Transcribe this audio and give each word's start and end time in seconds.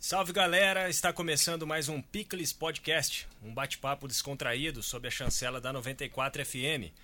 Salve 0.00 0.32
galera, 0.32 0.88
está 0.88 1.12
começando 1.12 1.66
mais 1.66 1.88
um 1.88 2.00
Picles 2.00 2.52
Podcast, 2.52 3.26
um 3.42 3.52
bate-papo 3.52 4.06
descontraído 4.06 4.80
sob 4.80 5.08
a 5.08 5.10
chancela 5.10 5.60
da 5.60 5.72
94 5.72 6.46
FM. 6.46 6.94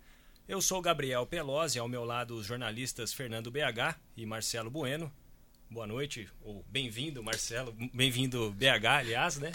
Eu 0.46 0.62
sou 0.62 0.82
Gabriel 0.82 1.26
Pelosi, 1.26 1.80
ao 1.80 1.88
meu 1.88 2.04
lado 2.04 2.36
os 2.36 2.46
jornalistas 2.46 3.14
Fernando 3.14 3.50
BH 3.50 3.98
e 4.18 4.26
Marcelo 4.26 4.70
Bueno. 4.70 5.10
Boa 5.72 5.88
noite, 5.88 6.28
ou 6.42 6.66
bem-vindo, 6.68 7.24
Marcelo. 7.24 7.74
Bem-vindo, 7.94 8.52
BH, 8.52 8.86
aliás, 8.86 9.38
né? 9.38 9.54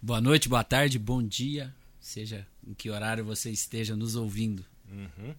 Boa 0.00 0.22
noite, 0.22 0.48
boa 0.48 0.64
tarde, 0.64 0.98
bom 0.98 1.22
dia, 1.22 1.72
seja 2.00 2.46
em 2.66 2.72
que 2.72 2.88
horário 2.88 3.26
você 3.26 3.50
esteja 3.50 3.94
nos 3.94 4.16
ouvindo. 4.16 4.64
Uhum. 4.90 5.34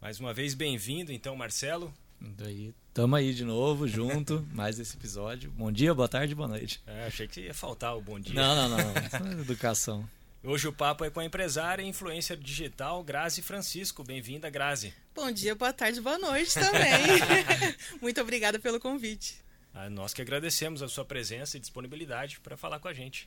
Mais 0.00 0.18
uma 0.20 0.32
vez, 0.32 0.54
bem-vindo, 0.54 1.12
então, 1.12 1.36
Marcelo. 1.36 1.92
Daí, 2.18 2.74
tamo 2.94 3.14
aí 3.14 3.34
de 3.34 3.44
novo, 3.44 3.86
junto, 3.86 4.44
mais 4.54 4.78
esse 4.78 4.96
episódio. 4.96 5.50
Bom 5.50 5.70
dia, 5.70 5.94
boa 5.94 6.08
tarde, 6.08 6.34
boa 6.34 6.48
noite. 6.48 6.82
É, 6.86 7.06
achei 7.06 7.28
que 7.28 7.42
ia 7.42 7.54
faltar 7.54 7.94
o 7.94 8.00
bom 8.00 8.18
dia. 8.18 8.34
Não, 8.34 8.56
não, 8.56 8.78
não. 8.78 8.94
não. 9.34 9.40
Educação. 9.42 10.08
Hoje 10.48 10.68
o 10.68 10.72
papo 10.72 11.04
é 11.04 11.10
com 11.10 11.18
a 11.18 11.24
empresária 11.24 11.82
e 11.82 11.88
influencer 11.88 12.36
digital 12.36 13.02
Grazi 13.02 13.42
Francisco. 13.42 14.04
Bem-vinda, 14.04 14.48
Grazi. 14.48 14.94
Bom 15.12 15.28
dia, 15.32 15.56
boa 15.56 15.72
tarde, 15.72 16.00
boa 16.00 16.20
noite 16.20 16.54
também. 16.54 17.02
Muito 18.00 18.20
obrigada 18.20 18.56
pelo 18.56 18.78
convite. 18.78 19.42
Ah, 19.74 19.90
nós 19.90 20.14
que 20.14 20.22
agradecemos 20.22 20.84
a 20.84 20.88
sua 20.88 21.04
presença 21.04 21.56
e 21.56 21.60
disponibilidade 21.60 22.38
para 22.38 22.56
falar 22.56 22.78
com 22.78 22.86
a 22.86 22.94
gente. 22.94 23.26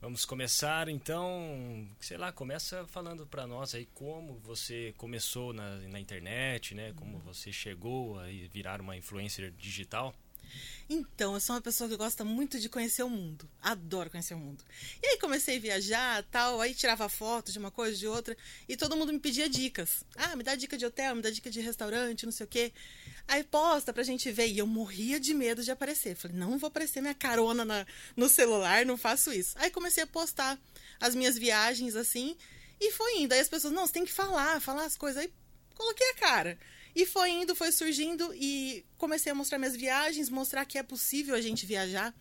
Vamos 0.00 0.24
começar 0.24 0.88
então, 0.88 1.88
sei 2.00 2.16
lá, 2.16 2.32
começa 2.32 2.84
falando 2.88 3.24
para 3.24 3.46
nós 3.46 3.72
aí 3.72 3.86
como 3.94 4.36
você 4.40 4.92
começou 4.96 5.52
na, 5.52 5.76
na 5.76 6.00
internet, 6.00 6.74
né? 6.74 6.92
Como 6.96 7.20
você 7.20 7.52
chegou 7.52 8.18
a 8.18 8.24
virar 8.52 8.80
uma 8.80 8.96
influencer 8.96 9.52
digital. 9.52 10.12
Então, 10.88 11.34
eu 11.34 11.40
sou 11.40 11.56
uma 11.56 11.62
pessoa 11.62 11.90
que 11.90 11.96
gosta 11.96 12.24
muito 12.24 12.60
de 12.60 12.68
conhecer 12.68 13.02
o 13.02 13.10
mundo. 13.10 13.48
Adoro 13.60 14.08
conhecer 14.08 14.34
o 14.34 14.38
mundo. 14.38 14.64
E 15.02 15.06
aí 15.06 15.18
comecei 15.18 15.56
a 15.56 15.60
viajar, 15.60 16.22
tal, 16.30 16.60
aí 16.60 16.74
tirava 16.74 17.08
fotos 17.08 17.52
de 17.52 17.58
uma 17.58 17.70
coisa, 17.70 17.96
de 17.96 18.06
outra, 18.06 18.36
e 18.68 18.76
todo 18.76 18.96
mundo 18.96 19.12
me 19.12 19.18
pedia 19.18 19.48
dicas. 19.48 20.04
Ah, 20.14 20.36
me 20.36 20.44
dá 20.44 20.54
dica 20.54 20.78
de 20.78 20.86
hotel, 20.86 21.16
me 21.16 21.22
dá 21.22 21.30
dica 21.30 21.50
de 21.50 21.60
restaurante, 21.60 22.24
não 22.24 22.32
sei 22.32 22.44
o 22.44 22.48
quê. 22.48 22.72
Aí 23.26 23.42
posta 23.42 23.92
pra 23.92 24.04
gente 24.04 24.30
ver. 24.30 24.46
E 24.46 24.58
eu 24.58 24.66
morria 24.66 25.18
de 25.18 25.34
medo 25.34 25.62
de 25.62 25.70
aparecer. 25.70 26.14
Falei, 26.14 26.36
não 26.36 26.58
vou 26.58 26.68
aparecer 26.68 27.00
minha 27.00 27.14
carona 27.14 27.64
na, 27.64 27.86
no 28.16 28.28
celular, 28.28 28.86
não 28.86 28.96
faço 28.96 29.32
isso. 29.32 29.54
Aí 29.58 29.70
comecei 29.70 30.04
a 30.04 30.06
postar 30.06 30.58
as 31.00 31.14
minhas 31.14 31.36
viagens 31.36 31.96
assim, 31.96 32.36
e 32.80 32.92
foi 32.92 33.18
indo. 33.18 33.32
Aí 33.32 33.40
as 33.40 33.48
pessoas, 33.48 33.72
não, 33.72 33.86
você 33.86 33.92
tem 33.94 34.04
que 34.04 34.12
falar, 34.12 34.60
falar 34.60 34.84
as 34.84 34.96
coisas. 34.96 35.22
Aí 35.22 35.32
coloquei 35.74 36.08
a 36.10 36.14
cara. 36.14 36.58
E 36.96 37.04
foi 37.04 37.30
indo, 37.30 37.54
foi 37.54 37.70
surgindo 37.70 38.32
e 38.34 38.82
comecei 38.96 39.30
a 39.30 39.34
mostrar 39.34 39.58
minhas 39.58 39.76
viagens, 39.76 40.30
mostrar 40.30 40.64
que 40.64 40.78
é 40.78 40.82
possível 40.82 41.34
a 41.34 41.40
gente 41.42 41.66
viajar. 41.66 42.14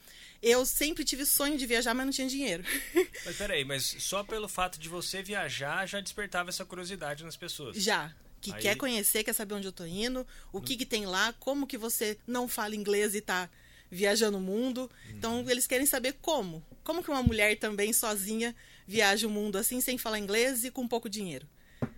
Eu 0.44 0.66
sempre 0.66 1.06
tive 1.06 1.26
sonho 1.26 1.58
de 1.58 1.66
viajar, 1.66 1.94
mas 1.94 2.06
não 2.06 2.12
tinha 2.12 2.28
dinheiro. 2.28 2.62
Mas 3.26 3.38
peraí, 3.38 3.64
mas 3.64 3.96
só 4.00 4.22
pelo 4.22 4.50
fato 4.50 4.78
de 4.78 4.90
você 4.90 5.24
viajar 5.24 5.86
já 5.88 6.02
despertava 6.02 6.50
essa 6.50 6.66
curiosidade 6.66 7.24
nas 7.24 7.38
pessoas? 7.38 7.78
Já. 7.78 8.14
Que 8.42 8.54
Aí... 8.54 8.62
quer 8.62 8.76
conhecer, 8.76 9.24
quer 9.24 9.32
saber 9.32 9.56
onde 9.56 9.66
eu 9.66 9.72
tô 9.72 9.86
indo, 9.86 10.28
o 10.52 10.60
que, 10.62 10.76
que 10.76 10.86
tem 10.86 11.06
lá, 11.06 11.34
como 11.40 11.66
que 11.66 11.78
você 11.78 12.18
não 12.28 12.46
fala 12.46 12.76
inglês 12.76 13.16
e 13.16 13.22
tá 13.22 13.50
viajando 13.90 14.38
o 14.38 14.42
mundo. 14.42 14.92
Então, 15.10 15.40
uhum. 15.40 15.50
eles 15.50 15.66
querem 15.66 15.86
saber 15.86 16.18
como. 16.22 16.62
Como 16.84 17.02
que 17.02 17.10
uma 17.10 17.24
mulher 17.24 17.58
também 17.58 17.94
sozinha 17.94 18.54
viaja 18.86 19.26
o 19.26 19.30
mundo 19.30 19.58
assim, 19.58 19.80
sem 19.80 19.98
falar 19.98 20.20
inglês 20.20 20.66
e 20.66 20.70
com 20.70 20.86
pouco 20.86 21.10
dinheiro. 21.10 21.48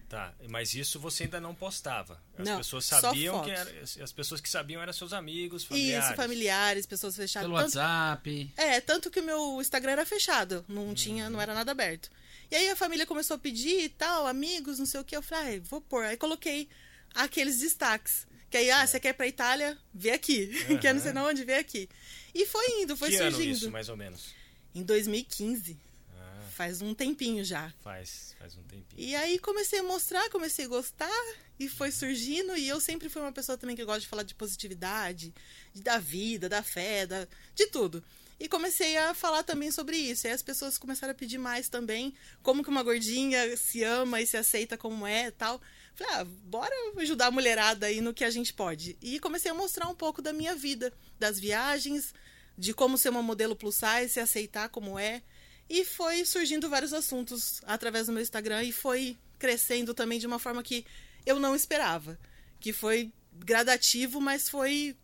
Tá, 0.10 0.34
mas 0.50 0.74
isso 0.74 1.02
você 1.02 1.24
ainda 1.24 1.42
não 1.42 1.54
postava. 1.54 2.22
As 2.38 2.48
não, 2.48 2.58
pessoas 2.58 2.86
sabiam 2.86 3.44
que 3.44 3.52
era, 3.52 3.70
as 4.02 4.12
pessoas 4.14 4.40
que 4.40 4.48
sabiam 4.48 4.82
eram 4.82 4.94
seus 4.94 5.12
amigos, 5.12 5.66
familiares. 5.66 6.06
Isso, 6.06 6.16
familiares, 6.16 6.86
pessoas 6.86 7.16
fechadas. 7.16 7.46
Pelo 7.46 7.60
tanto, 7.60 7.78
WhatsApp. 7.78 8.54
É, 8.56 8.80
tanto 8.80 9.12
que 9.12 9.20
o 9.20 9.24
meu 9.24 9.60
Instagram 9.60 9.92
era 9.92 10.06
fechado, 10.06 10.64
não 10.66 10.94
tinha, 10.94 11.30
não 11.30 11.42
era 11.42 11.54
nada 11.54 11.72
aberto. 11.72 12.10
E 12.50 12.56
aí 12.56 12.70
a 12.70 12.76
família 12.76 13.06
começou 13.06 13.36
a 13.36 13.38
pedir 13.38 13.84
e 13.84 13.90
tal, 13.90 14.26
amigos, 14.26 14.80
não 14.80 14.86
sei 14.86 15.02
o 15.02 15.04
que, 15.04 15.16
eu 15.16 15.22
falei, 15.22 15.58
ah, 15.58 15.62
vou 15.70 15.82
pôr. 15.82 16.06
Aí 16.06 16.16
coloquei 16.16 16.70
aqueles 17.14 17.60
destaques. 17.60 18.26
Que 18.50 18.56
aí, 18.56 18.72
ah, 18.72 18.88
você 18.88 19.02
quer 19.02 19.10
ir 19.10 19.14
pra 19.14 19.28
Itália? 19.28 19.78
Vê 19.94 20.12
aqui. 20.12 20.50
Uhum. 20.70 20.78
quer 20.78 20.94
não 20.94 21.02
sei 21.02 21.12
onde? 21.18 21.44
Vê 21.44 21.56
aqui. 21.56 21.90
E 22.34 22.46
foi 22.46 22.82
indo, 22.82 22.96
foi 22.96 23.10
que 23.10 23.18
surgindo. 23.18 23.42
Ano 23.42 23.52
isso, 23.52 23.72
mais 23.72 23.90
ou 23.90 23.98
menos? 23.98 24.34
Em 24.74 24.84
2015 24.84 25.78
faz 26.58 26.82
um 26.82 26.96
tempinho 26.96 27.46
já. 27.46 27.72
Faz, 27.84 28.36
faz 28.40 28.58
um 28.58 28.64
tempinho. 28.64 29.00
E 29.00 29.16
aí 29.16 29.38
comecei 29.38 29.78
a 29.78 29.84
mostrar, 29.84 30.28
comecei 30.32 30.66
a 30.66 30.68
gostar 30.68 31.26
e 31.60 31.70
foi 31.70 31.92
surgindo. 31.92 32.58
E 32.58 32.68
eu 32.68 32.82
sempre 32.82 33.10
fui 33.10 33.22
uma 33.22 33.32
pessoa 33.32 33.56
também 33.56 33.76
que 33.76 33.86
gosta 33.86 34.02
de 34.02 34.08
falar 34.08 34.24
de 34.24 34.34
positividade, 34.34 35.32
de, 35.72 35.84
da 35.84 36.00
vida, 36.00 36.50
da 36.50 36.64
fé, 36.64 37.06
da, 37.06 37.28
de 37.54 37.68
tudo. 37.68 38.04
E 38.40 38.50
comecei 38.50 38.98
a 38.98 39.14
falar 39.14 39.44
também 39.44 39.70
sobre 39.70 39.98
isso. 39.98 40.26
E 40.26 40.30
aí 40.30 40.34
as 40.34 40.42
pessoas 40.42 40.80
começaram 40.80 41.12
a 41.12 41.16
pedir 41.16 41.38
mais 41.38 41.70
também, 41.70 42.12
como 42.42 42.64
que 42.64 42.70
uma 42.70 42.82
gordinha 42.82 43.56
se 43.56 43.84
ama 43.84 44.20
e 44.20 44.26
se 44.26 44.36
aceita 44.36 44.76
como 44.76 45.06
é 45.06 45.30
tal. 45.30 45.62
Falei, 45.94 46.14
ah, 46.16 46.26
bora 46.26 46.74
ajudar 46.98 47.28
a 47.28 47.32
mulherada 47.32 47.86
aí 47.86 48.02
no 48.02 48.16
que 48.16 48.24
a 48.24 48.32
gente 48.32 48.52
pode. 48.52 48.98
E 49.00 49.20
comecei 49.20 49.52
a 49.52 49.54
mostrar 49.54 49.88
um 49.90 49.96
pouco 49.96 50.24
da 50.24 50.34
minha 50.34 50.56
vida, 50.56 50.92
das 51.20 51.40
viagens, 51.40 52.16
de 52.58 52.74
como 52.74 52.98
ser 52.98 53.10
uma 53.10 53.22
modelo 53.22 53.56
plus 53.56 53.76
size, 53.76 54.10
se 54.10 54.20
aceitar 54.20 54.70
como 54.70 54.98
é. 54.98 55.22
E 55.70 55.84
foi 55.84 56.24
surgindo 56.26 56.70
vários 56.70 56.94
assuntos 56.94 57.62
através 57.66 58.08
do 58.08 58.14
meu 58.14 58.22
Instagram 58.22 58.64
e 58.64 58.72
foi 58.72 59.18
crescendo 59.38 59.94
também 59.94 60.20
de 60.20 60.28
uma 60.28 60.40
forma 60.40 60.64
que 60.64 60.86
eu 61.26 61.40
não 61.40 61.56
esperava. 61.56 62.18
Que 62.60 62.72
foi 62.72 63.12
gradativo, 63.34 64.20
mas 64.22 64.50
foi. 64.50 64.96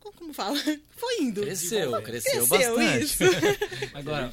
Como 0.00 0.34
fala? 0.34 0.58
Foi 0.94 1.22
indo. 1.22 1.40
Cresceu, 1.40 1.90
cresceu, 2.02 2.46
cresceu 2.46 2.46
bastante. 2.46 3.04
Isso. 3.04 3.24
Agora, 3.94 4.30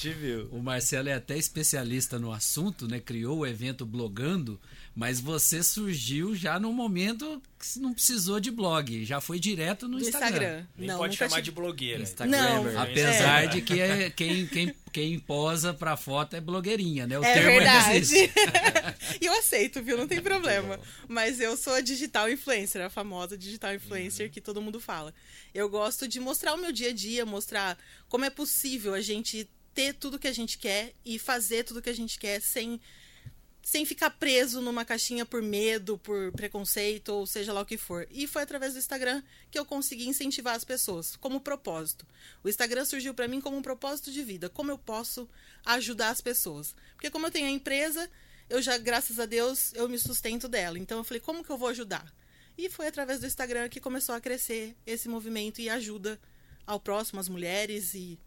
o 0.52 0.62
Marcelo 0.62 1.08
é 1.08 1.14
até 1.14 1.38
especialista 1.38 2.20
no 2.20 2.34
assunto, 2.34 2.90
né? 2.90 3.00
Criou 3.00 3.40
o 3.40 3.48
evento 3.48 3.86
blogando, 3.86 4.60
mas 4.94 5.22
você 5.22 5.64
surgiu 5.64 6.36
já 6.36 6.60
no 6.60 6.74
momento 6.74 7.42
que 7.58 7.80
não 7.80 7.94
precisou 7.94 8.40
de 8.40 8.52
blog, 8.52 9.06
já 9.06 9.22
foi 9.22 9.40
direto 9.40 9.88
no 9.88 9.98
Instagram. 9.98 10.28
Instagram. 10.28 10.68
Nem 10.76 10.88
não, 10.88 10.98
pode 10.98 11.16
chamar 11.16 11.42
de 11.42 11.52
blogueira. 11.52 12.04
Instagram. 12.04 12.78
Apesar 12.78 13.46
é. 13.46 13.48
de 13.48 13.62
que 13.62 13.80
é, 13.80 14.10
quem, 14.10 14.46
quem, 14.48 14.76
quem 14.92 15.20
posa 15.20 15.74
pra 15.74 15.96
foto 15.96 16.36
é 16.36 16.42
blogueirinha, 16.42 17.08
né? 17.08 17.18
O 17.18 17.24
é 17.24 17.34
termo 17.34 17.52
verdade. 17.52 17.98
existe. 17.98 18.32
e 19.22 19.26
eu 19.26 19.34
aceito, 19.38 19.82
viu? 19.82 19.98
Não 19.98 20.08
tem 20.08 20.22
problema. 20.22 20.78
Mas 21.08 21.40
eu 21.40 21.56
sou 21.56 21.74
a 21.74 21.82
digital 21.82 22.30
influencer, 22.30 22.84
a 22.84 22.90
famosa 22.90 23.38
digital 23.38 23.74
influencer 23.74 24.26
uhum. 24.26 24.32
que 24.32 24.42
todo 24.42 24.62
mundo 24.62 24.80
fala. 24.80 25.14
Eu 25.54 25.70
gosto 25.70 26.06
de 26.08 26.20
mostrar 26.20 26.54
o 26.54 26.58
meu 26.58 26.72
dia 26.72 26.90
a 26.90 26.94
dia, 26.94 27.26
mostrar 27.26 27.78
como 28.10 28.26
é 28.26 28.30
possível 28.30 28.94
a 28.94 29.02
gente 29.02 29.50
ter 29.74 29.94
tudo 29.94 30.20
que 30.20 30.28
a 30.28 30.34
gente 30.34 30.58
quer 30.58 30.94
e 31.06 31.18
fazer 31.18 31.64
tudo 31.64 31.82
que 31.82 31.90
a 31.90 31.96
gente 31.96 32.20
quer 32.20 32.42
sem 32.42 32.80
sem 33.62 33.86
ficar 33.86 34.10
preso 34.12 34.60
numa 34.60 34.84
caixinha 34.84 35.26
por 35.26 35.42
medo, 35.42 35.98
por 36.00 36.32
preconceito, 36.32 37.10
ou 37.10 37.28
seja 37.28 37.54
lá 37.54 37.62
o 37.62 37.66
que 37.66 37.78
for. 37.78 38.08
E 38.10 38.26
foi 38.28 38.42
através 38.42 38.74
do 38.74 38.80
Instagram 38.80 39.22
que 39.52 39.60
eu 39.60 39.66
consegui 39.66 40.08
incentivar 40.08 40.56
as 40.56 40.64
pessoas, 40.64 41.16
como 41.16 41.40
propósito. 41.40 42.06
O 42.44 42.50
Instagram 42.50 42.86
surgiu 42.86 43.14
para 43.14 43.28
mim 43.28 43.40
como 43.40 43.58
um 43.58 43.62
propósito 43.62 44.12
de 44.12 44.24
vida, 44.24 44.50
como 44.50 44.72
eu 44.72 44.78
posso 44.78 45.30
ajudar 45.66 46.10
as 46.10 46.22
pessoas. 46.22 46.76
Porque 46.94 47.12
como 47.12 47.28
eu 47.28 47.32
tenho 47.32 47.48
a 47.48 47.52
empresa, 47.52 48.10
eu 48.50 48.62
já, 48.62 48.78
graças 48.78 49.20
a 49.20 49.26
Deus, 49.26 49.74
eu 49.76 49.88
me 49.88 50.00
sustento 50.00 50.48
dela. 50.48 50.80
Então 50.80 50.98
eu 50.98 51.04
falei, 51.04 51.22
como 51.22 51.44
que 51.44 51.52
eu 51.52 51.58
vou 51.58 51.70
ajudar? 51.70 52.12
E 52.58 52.70
foi 52.70 52.88
através 52.88 53.20
do 53.20 53.28
Instagram 53.28 53.70
que 53.70 53.80
começou 53.80 54.16
a 54.16 54.22
crescer 54.22 54.76
esse 54.86 55.08
movimento 55.08 55.62
e 55.62 55.70
ajuda 55.70 56.20
ao 56.66 56.80
próximo, 56.80 57.20
às 57.20 57.30
mulheres 57.30 57.94
e 57.94 58.20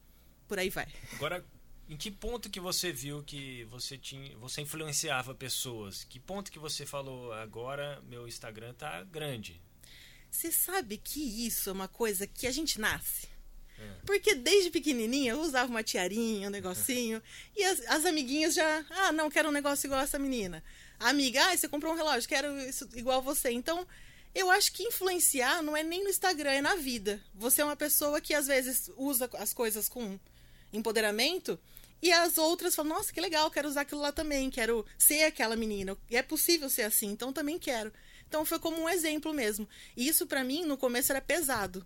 por 0.48 0.58
aí 0.58 0.70
vai. 0.70 0.88
Agora, 1.14 1.44
em 1.88 1.96
que 1.96 2.10
ponto 2.10 2.48
que 2.48 2.60
você 2.60 2.92
viu 2.92 3.22
que 3.22 3.64
você 3.64 3.98
tinha, 3.98 4.36
você 4.38 4.62
influenciava 4.62 5.34
pessoas? 5.34 6.04
Que 6.04 6.19
ponto 6.19 6.50
que 6.50 6.58
você 6.58 6.86
falou 6.86 7.32
agora 7.32 8.02
meu 8.08 8.26
Instagram 8.26 8.72
tá 8.75 9.02
grande? 9.04 9.60
Você 10.31 10.50
sabe 10.50 10.96
que 10.96 11.46
isso 11.46 11.70
é 11.70 11.72
uma 11.72 11.88
coisa 11.88 12.26
que 12.26 12.46
a 12.46 12.50
gente 12.50 12.81
nasce. 12.81 13.28
É. 13.78 13.96
Porque 14.06 14.34
desde 14.34 14.70
pequenininha 14.70 15.32
eu 15.32 15.40
usava 15.40 15.70
uma 15.70 15.82
tiarinha, 15.82 16.48
um 16.48 16.50
negocinho, 16.50 17.22
e 17.56 17.62
as, 17.64 17.81
as, 17.86 18.04
amiguinhas 18.04 18.54
já, 18.54 18.84
ah, 18.90 19.12
não, 19.12 19.31
quero 19.31 19.48
um 19.48 19.52
negócio 19.52 19.86
igual 19.86 20.00
essa 20.00 20.19
menina. 20.19 20.62
A 20.98 21.10
amiga, 21.10 21.44
ah, 21.44 21.56
você 21.56 21.69
comprou 21.69 21.92
um 21.92 21.96
relógio, 21.96 22.28
quero 22.28 22.58
isso 22.60 22.88
igual 22.94 23.20
você. 23.20 23.50
Então, 23.50 23.86
eu 24.34 24.50
acho 24.50 24.72
que 24.72 24.82
influenciar 24.82 25.62
não 25.62 25.76
é 25.76 25.82
nem 25.82 26.02
no 26.02 26.10
Instagram, 26.10 26.50
é 26.50 26.60
na 26.60 26.76
vida. 26.76 27.22
Você 27.34 27.62
é 27.62 27.64
uma 27.64 27.76
pessoa 27.76 28.20
que 28.20 28.34
às 28.34 28.46
vezes 28.46 28.90
usa 28.96 29.28
as 29.34 29.52
coisas 29.52 29.88
com 29.88 30.19
empoderamento 30.72 31.58
E 32.04 32.12
as 32.12 32.36
outras 32.36 32.74
falam, 32.74 32.96
nossa, 32.96 33.10
que 33.10 33.18
legal, 33.18 33.50
quero 33.50 33.66
usar 33.66 33.80
aquilo 33.80 34.02
lá 34.02 34.12
também, 34.12 34.50
quero 34.50 34.84
ser 34.98 35.22
aquela 35.22 35.56
menina. 35.56 35.96
E 36.10 36.18
é 36.18 36.22
possível 36.22 36.68
ser 36.68 36.82
assim, 36.82 37.06
então 37.06 37.32
também 37.32 37.58
quero. 37.58 37.90
Então 38.28 38.44
foi 38.44 38.58
como 38.58 38.78
um 38.78 38.86
exemplo 38.86 39.32
mesmo. 39.32 39.66
E 39.96 40.06
isso 40.06 40.26
para 40.26 40.44
mim 40.44 40.66
no 40.66 40.76
começo 40.76 41.12
era 41.12 41.22
pesado. 41.22 41.82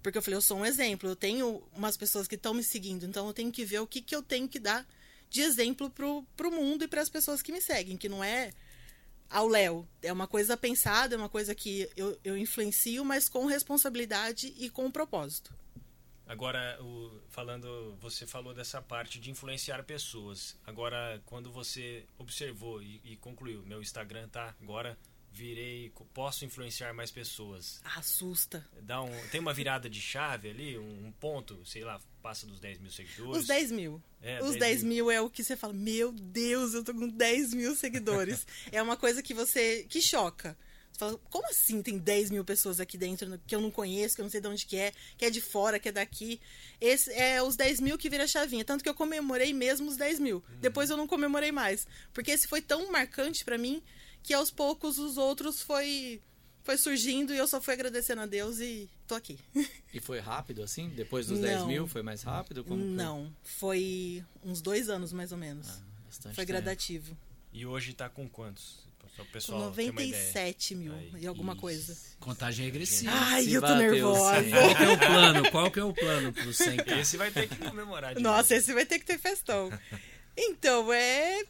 Porque 0.00 0.16
eu 0.16 0.22
falei, 0.22 0.36
eu 0.36 0.40
sou 0.40 0.58
um 0.58 0.64
exemplo, 0.64 1.08
eu 1.08 1.16
tenho 1.16 1.64
umas 1.74 1.96
pessoas 1.96 2.28
que 2.28 2.36
estão 2.36 2.54
me 2.54 2.62
seguindo, 2.62 3.06
então 3.06 3.26
eu 3.26 3.34
tenho 3.34 3.50
que 3.50 3.64
ver 3.64 3.80
o 3.80 3.88
que, 3.88 4.00
que 4.00 4.14
eu 4.14 4.22
tenho 4.22 4.48
que 4.48 4.60
dar 4.60 4.86
de 5.28 5.40
exemplo 5.40 5.90
pro, 5.90 6.24
pro 6.36 6.52
mundo 6.52 6.84
e 6.84 6.88
para 6.88 7.02
as 7.02 7.08
pessoas 7.08 7.42
que 7.42 7.50
me 7.50 7.60
seguem, 7.60 7.96
que 7.96 8.08
não 8.08 8.22
é 8.22 8.52
ao 9.28 9.48
Léo. 9.48 9.84
É 10.00 10.12
uma 10.12 10.28
coisa 10.28 10.56
pensada, 10.56 11.16
é 11.16 11.18
uma 11.18 11.28
coisa 11.28 11.56
que 11.56 11.90
eu, 11.96 12.16
eu 12.22 12.38
influencio, 12.38 13.04
mas 13.04 13.28
com 13.28 13.46
responsabilidade 13.46 14.54
e 14.56 14.70
com 14.70 14.88
propósito. 14.92 15.52
Agora, 16.26 16.78
o, 16.82 17.20
falando, 17.28 17.96
você 18.00 18.26
falou 18.26 18.52
dessa 18.52 18.82
parte 18.82 19.20
de 19.20 19.30
influenciar 19.30 19.82
pessoas. 19.84 20.58
Agora, 20.66 21.22
quando 21.24 21.52
você 21.52 22.04
observou 22.18 22.82
e, 22.82 23.00
e 23.04 23.16
concluiu, 23.16 23.62
meu 23.64 23.80
Instagram 23.80 24.28
tá 24.28 24.54
agora 24.60 24.98
virei, 25.36 25.92
posso 26.14 26.46
influenciar 26.46 26.94
mais 26.94 27.10
pessoas. 27.10 27.80
Assusta. 27.94 28.66
Dá 28.80 29.02
um, 29.02 29.10
tem 29.30 29.38
uma 29.38 29.52
virada 29.52 29.88
de 29.88 30.00
chave 30.00 30.48
ali, 30.48 30.78
um, 30.78 31.08
um 31.08 31.12
ponto, 31.12 31.64
sei 31.66 31.84
lá, 31.84 32.00
passa 32.22 32.46
dos 32.46 32.58
10 32.58 32.78
mil 32.78 32.90
seguidores. 32.90 33.42
Os 33.42 33.46
10 33.46 33.70
mil. 33.70 34.02
É, 34.22 34.42
Os 34.42 34.52
10 34.52 34.58
10 34.58 34.82
mil. 34.82 35.04
mil 35.04 35.10
é 35.10 35.20
o 35.20 35.28
que 35.28 35.44
você 35.44 35.54
fala, 35.54 35.74
meu 35.74 36.10
Deus, 36.10 36.72
eu 36.72 36.82
tô 36.82 36.94
com 36.94 37.06
10 37.06 37.52
mil 37.52 37.76
seguidores. 37.76 38.46
é 38.72 38.82
uma 38.82 38.96
coisa 38.96 39.22
que 39.22 39.34
você. 39.34 39.84
que 39.90 40.00
choca. 40.00 40.56
Você 40.96 40.98
fala, 41.00 41.18
como 41.28 41.46
assim 41.50 41.82
tem 41.82 41.98
10 41.98 42.30
mil 42.30 42.42
pessoas 42.42 42.80
aqui 42.80 42.96
dentro 42.96 43.38
que 43.46 43.54
eu 43.54 43.60
não 43.60 43.70
conheço, 43.70 44.14
que 44.14 44.22
eu 44.22 44.24
não 44.24 44.30
sei 44.30 44.40
de 44.40 44.48
onde 44.48 44.64
que 44.64 44.78
é, 44.78 44.92
que 45.18 45.26
é 45.26 45.30
de 45.30 45.42
fora, 45.42 45.78
que 45.78 45.90
é 45.90 45.92
daqui. 45.92 46.40
Esse 46.80 47.12
é 47.12 47.42
os 47.42 47.54
10 47.54 47.80
mil 47.80 47.98
que 47.98 48.08
vira 48.08 48.24
a 48.24 48.26
chavinha. 48.26 48.64
Tanto 48.64 48.82
que 48.82 48.88
eu 48.88 48.94
comemorei 48.94 49.52
mesmo 49.52 49.88
os 49.90 49.96
10 49.98 50.18
mil. 50.20 50.42
Depois 50.58 50.88
eu 50.88 50.96
não 50.96 51.06
comemorei 51.06 51.52
mais. 51.52 51.86
Porque 52.14 52.30
esse 52.30 52.48
foi 52.48 52.62
tão 52.62 52.90
marcante 52.90 53.44
pra 53.44 53.58
mim 53.58 53.82
que 54.22 54.32
aos 54.32 54.50
poucos 54.50 54.98
os 54.98 55.18
outros 55.18 55.60
foi. 55.60 56.22
Foi 56.64 56.78
surgindo 56.78 57.32
e 57.32 57.36
eu 57.36 57.46
só 57.46 57.60
fui 57.60 57.74
agradecendo 57.74 58.22
a 58.22 58.26
Deus 58.26 58.58
e 58.58 58.88
tô 59.06 59.14
aqui. 59.14 59.38
E 59.94 60.00
foi 60.00 60.18
rápido 60.18 60.62
assim? 60.62 60.88
Depois 60.88 61.26
dos 61.26 61.40
10 61.40 61.60
Não. 61.60 61.66
mil 61.68 61.86
foi 61.86 62.02
mais 62.02 62.22
rápido? 62.22 62.64
Como 62.64 62.82
foi? 62.82 62.90
Não, 62.92 63.32
foi 63.44 64.24
uns 64.42 64.60
dois 64.62 64.88
anos 64.88 65.12
mais 65.12 65.30
ou 65.30 65.38
menos. 65.38 65.68
Ah, 65.68 65.80
bastante 66.06 66.34
foi 66.34 66.44
tempo. 66.44 66.58
gradativo. 66.58 67.16
E 67.52 67.64
hoje 67.64 67.92
tá 67.94 68.08
com 68.08 68.28
quantos? 68.28 68.85
Só 69.16 69.22
o 69.22 69.24
Com 69.26 69.32
pessoal 69.32 69.70
ter 69.72 69.90
uma 69.90 70.02
ideia. 70.02 70.24
97 70.26 70.74
mil 70.74 70.92
Aí, 70.92 71.12
e 71.20 71.26
alguma 71.26 71.52
Isso. 71.52 71.60
coisa. 71.62 71.96
Contagem 72.20 72.66
regressiva. 72.66 73.12
Ai, 73.14 73.44
Se 73.44 73.54
eu 73.54 73.62
tô 73.62 73.74
nervosa. 73.74 74.42
100. 74.42 74.50
Qual 74.50 74.74
que 74.76 74.82
é 74.84 74.90
o 74.90 74.98
plano? 74.98 75.50
Qual 75.50 75.70
que 75.70 75.78
é 75.80 75.84
o 75.84 75.92
plano 75.94 76.32
pro 76.32 76.50
100k? 76.50 76.98
Esse 77.00 77.16
vai 77.16 77.30
ter 77.30 77.48
que 77.48 77.56
comemorar. 77.56 78.14
de 78.14 78.22
Nossa, 78.22 78.54
esse 78.54 78.72
vai 78.74 78.84
ter 78.84 78.98
que 78.98 79.06
ter 79.06 79.18
festão. 79.18 79.70
Então, 80.36 80.92
é. 80.92 81.44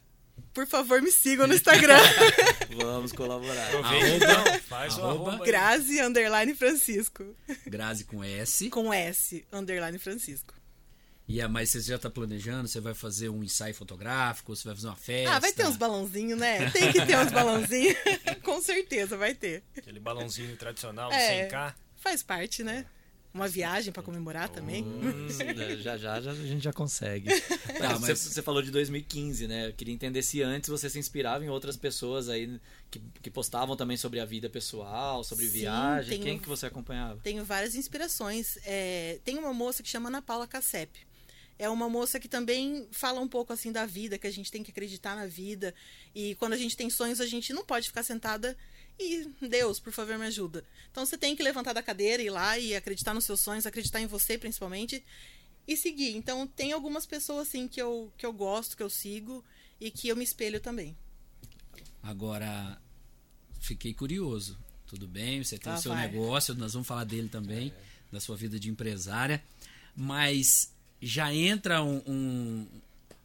Por 0.53 0.67
favor, 0.67 1.03
me 1.03 1.11
sigam 1.11 1.47
no 1.47 1.55
Instagram. 1.55 1.99
Vamos 2.77 3.13
colaborar. 3.13 3.75
Arroba- 3.75 4.09
então, 4.09 4.61
faz 4.61 4.99
arroba-. 4.99 5.45
Grazi 5.45 6.01
Underline 6.01 6.55
Francisco. 6.55 7.25
Grazi 7.67 8.05
com 8.05 8.23
S. 8.25 8.69
Com 8.71 8.93
S, 8.93 9.45
Underline 9.53 9.99
Francisco. 9.99 10.55
E 11.29 11.41
a, 11.41 11.49
mas 11.49 11.71
você 11.71 11.81
já 11.81 11.99
tá 11.99 12.09
planejando? 12.09 12.69
Você 12.69 12.81
vai 12.81 12.95
fazer 12.95 13.29
um 13.29 13.43
ensaio 13.43 13.75
fotográfico? 13.75 14.55
Você 14.55 14.65
vai 14.65 14.75
fazer 14.77 14.87
uma 14.87 14.97
festa? 14.97 15.35
Ah, 15.35 15.39
vai 15.41 15.53
ter 15.53 15.67
uns 15.67 15.77
balãozinhos, 15.77 16.39
né? 16.39 16.71
Tem 16.71 16.93
que 16.93 17.05
ter 17.05 17.19
uns 17.19 17.33
balãozinhos. 17.33 17.97
Com 18.45 18.63
certeza 18.63 19.17
vai 19.17 19.35
ter. 19.35 19.65
Aquele 19.77 19.99
balãozinho 19.99 20.57
tradicional 20.57 21.11
É. 21.13 21.47
de 21.47 21.53
100k. 21.55 21.75
Faz 21.97 22.23
parte, 22.23 22.63
né? 22.63 22.87
Uma 23.35 23.49
viagem 23.49 23.93
pra 23.93 24.03
comemorar 24.03 24.49
também. 24.49 24.83
Hum, 24.83 25.29
já, 25.83 25.99
já, 25.99 26.21
já 26.23 26.31
a 26.31 26.35
gente 26.35 26.63
já 26.65 26.73
consegue. 26.73 27.29
Tá, 27.77 27.93
você, 27.95 28.13
mas- 28.13 28.19
você 28.21 28.41
falou 28.41 28.63
de 28.63 28.71
2015, 28.71 29.47
né? 29.47 29.69
Eu 29.69 29.73
queria 29.75 29.93
entender 29.93 30.23
se 30.23 30.41
antes 30.43 30.71
você 30.71 30.89
se 30.89 30.99
inspirava 30.99 31.45
em 31.45 31.51
outras 31.51 31.77
pessoas 31.77 32.31
aí 32.31 32.59
que, 32.91 32.99
que 33.21 33.31
postavam 33.31 33.77
também 33.77 33.99
sobre 33.99 34.19
a 34.21 34.25
vida 34.25 34.49
pessoal, 34.49 35.23
sobre 35.23 35.45
Sim, 35.45 35.51
viagem. 35.51 36.11
tenho- 36.13 36.23
Quem 36.25 36.39
que 36.39 36.49
você 36.49 36.65
acompanhava? 36.65 37.21
Tenho 37.23 37.45
várias 37.45 37.75
inspirações. 37.75 38.57
É, 38.65 39.19
tem 39.25 39.37
uma 39.37 39.53
moça 39.53 39.83
que 39.83 39.89
chama 39.91 40.09
Ana 40.09 40.23
Paula 40.23 40.47
Cassep. 40.47 41.06
É 41.59 41.69
uma 41.71 41.89
moça 41.89 42.21
que 42.21 42.29
também 42.29 42.87
fala 42.93 43.21
um 43.21 43.29
pouco 43.29 43.53
assim 43.53 43.73
da 43.73 43.87
vida, 43.87 44.19
que 44.19 44.27
a 44.27 44.31
gente 44.31 44.51
tem 44.51 44.63
que 44.63 44.71
acreditar 44.71 45.17
na 45.17 45.27
vida. 45.27 45.75
E 46.15 46.35
quando 46.35 46.53
a 46.53 46.57
gente 46.57 46.77
tem 46.77 46.91
sonhos, 46.91 47.21
a 47.21 47.27
gente 47.27 47.53
não 47.53 47.65
pode 47.65 47.87
ficar 47.89 48.03
sentada 48.03 48.57
e 48.99 49.29
Deus, 49.49 49.79
por 49.81 49.93
favor, 49.93 50.19
me 50.19 50.27
ajuda. 50.27 50.65
Então 50.91 51.05
você 51.05 51.17
tem 51.17 51.35
que 51.37 51.43
levantar 51.43 51.73
da 51.73 51.83
cadeira, 51.83 52.23
ir 52.23 52.31
lá 52.31 52.59
e 52.59 52.75
acreditar 52.75 53.15
nos 53.15 53.25
seus 53.25 53.41
sonhos, 53.41 53.67
acreditar 53.67 54.01
em 54.01 54.07
você 54.07 54.37
principalmente 54.39 55.03
e 55.67 55.77
seguir. 55.77 56.15
Então 56.17 56.47
tem 56.47 56.73
algumas 56.73 57.07
pessoas 57.07 57.49
assim 57.49 57.67
que 57.69 57.81
eu, 57.81 58.13
que 58.19 58.25
eu 58.27 58.33
gosto, 58.33 58.77
que 58.77 58.83
eu 58.83 58.91
sigo 58.91 59.45
e 59.81 59.91
que 59.91 60.09
eu 60.09 60.17
me 60.17 60.25
espelho 60.25 60.61
também. 60.61 60.97
Agora, 62.03 62.81
fiquei 63.61 63.93
curioso. 63.93 64.59
Tudo 64.87 65.09
bem, 65.09 65.43
você 65.43 65.59
tem 65.59 65.73
Tá, 65.73 65.79
o 65.79 65.83
seu 65.83 65.93
vai. 65.93 66.07
negócio, 66.07 66.55
nós 66.55 66.73
vamos 66.73 66.87
falar 66.87 67.05
dele 67.05 67.29
também, 67.29 67.75
da 68.13 68.21
sua 68.21 68.37
vida 68.37 68.59
de 68.61 68.71
empresária. 68.71 69.43
Mas 69.97 70.73
já 71.01 71.33
entra 71.35 71.83
um, 71.83 72.03
um- 72.07 72.67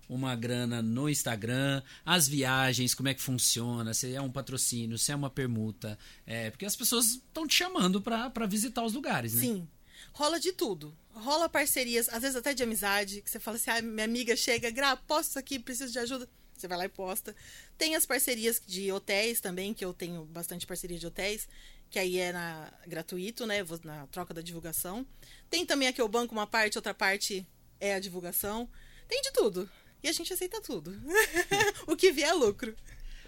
uma 0.10 0.36
grana 0.36 0.82
no 0.82 1.08
Instagram, 1.10 1.82
as 2.06 2.28
viagens, 2.28 2.94
como 2.94 3.08
é 3.08 3.14
que 3.14 3.22
funciona, 3.22 3.94
se 3.94 4.14
é 4.14 4.22
um 4.22 4.30
patrocínio, 4.32 4.98
se 4.98 5.12
é 5.12 5.16
uma 5.16 5.30
permuta. 5.30 5.98
É, 6.28 6.50
porque 6.52 6.66
as 6.66 6.76
pessoas 6.76 7.06
estão 7.14 7.48
te 7.48 7.56
chamando 7.56 8.02
para 8.02 8.46
visitar 8.46 8.84
os 8.84 8.94
lugares, 8.94 9.34
né? 9.36 9.42
Sim. 9.42 9.68
Rola 10.12 10.38
de 10.40 10.52
tudo. 10.52 10.94
Rola 11.14 11.48
parcerias, 11.48 12.10
às 12.10 12.22
vezes 12.24 12.36
até 12.36 12.54
de 12.54 12.62
amizade, 12.62 13.22
que 13.22 13.30
você 13.32 13.40
fala 13.40 13.56
assim, 13.56 13.70
ah, 13.72 13.82
minha 13.82 14.04
amiga 14.04 14.36
chega, 14.36 14.70
Gra, 14.70 14.98
posta 14.98 15.30
isso 15.32 15.40
aqui, 15.40 15.58
preciso 15.60 15.94
de 15.94 16.00
ajuda. 16.00 16.28
Você 16.58 16.68
vai 16.68 16.78
lá 16.78 16.86
e 16.86 16.90
posta. 16.90 17.34
Tem 17.78 17.96
as 17.96 18.06
parcerias 18.06 18.62
de 18.68 18.92
hotéis 18.92 19.40
também, 19.40 19.74
que 19.74 19.84
eu 19.84 19.94
tenho 19.94 20.26
bastante 20.26 20.68
parceria 20.68 21.00
de 21.00 21.08
hotéis, 21.08 21.48
que 21.90 21.98
aí 21.98 22.18
é 22.18 22.32
na, 22.34 22.72
gratuito, 22.86 23.46
né? 23.48 23.66
Na 23.84 24.06
troca 24.08 24.34
da 24.34 24.42
divulgação. 24.42 25.06
Tem 25.50 25.66
também 25.66 25.88
a 25.88 25.94
que 25.94 26.02
eu 26.02 26.08
banco 26.10 26.34
uma 26.34 26.46
parte, 26.46 26.78
outra 26.78 26.94
parte 26.94 27.48
é 27.82 27.96
a 27.96 28.00
divulgação. 28.00 28.70
Tem 29.10 29.22
de 29.22 29.32
tudo. 29.34 29.70
E 30.02 30.08
a 30.08 30.14
gente 30.14 30.32
aceita 30.32 30.62
tudo. 30.62 30.96
o 31.86 31.96
que 31.98 32.12
vier 32.14 32.30
é 32.30 32.34
lucro. 32.34 32.74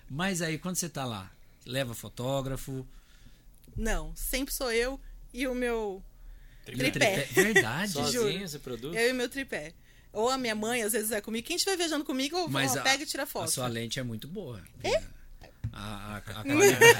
Mas 0.09 0.41
aí, 0.41 0.57
quando 0.57 0.75
você 0.77 0.87
tá 0.87 1.03
lá, 1.05 1.29
leva 1.65 1.93
fotógrafo, 1.93 2.87
Não, 3.75 4.15
sempre 4.15 4.53
sou 4.53 4.71
eu 4.71 4.99
e 5.33 5.45
o 5.47 5.53
meu 5.53 6.01
o 6.65 6.71
Tripé. 6.71 7.27
Verdade. 7.31 7.91
Sozinho 7.93 8.47
você 8.47 8.59
produz? 8.59 8.95
Eu 8.95 9.09
e 9.09 9.13
meu 9.13 9.27
tripé. 9.27 9.73
Ou 10.13 10.29
a 10.29 10.37
minha 10.37 10.53
mãe, 10.55 10.83
às 10.83 10.93
vezes, 10.93 11.11
é 11.11 11.19
comigo. 11.19 11.45
Quem 11.47 11.55
estiver 11.57 11.75
viajando 11.75 12.05
comigo, 12.05 12.37
eu 12.37 12.47
Mas 12.47 12.75
ó, 12.75 12.79
a, 12.79 12.83
pega 12.83 13.03
e 13.03 13.05
tira 13.05 13.25
foto. 13.25 13.45
a 13.45 13.47
sua 13.47 13.67
lente 13.67 13.99
é 13.99 14.03
muito 14.03 14.27
boa. 14.27 14.61
A, 15.73 16.15
a- 16.15 16.17
a 16.17 16.21
qualidade, 16.21 16.95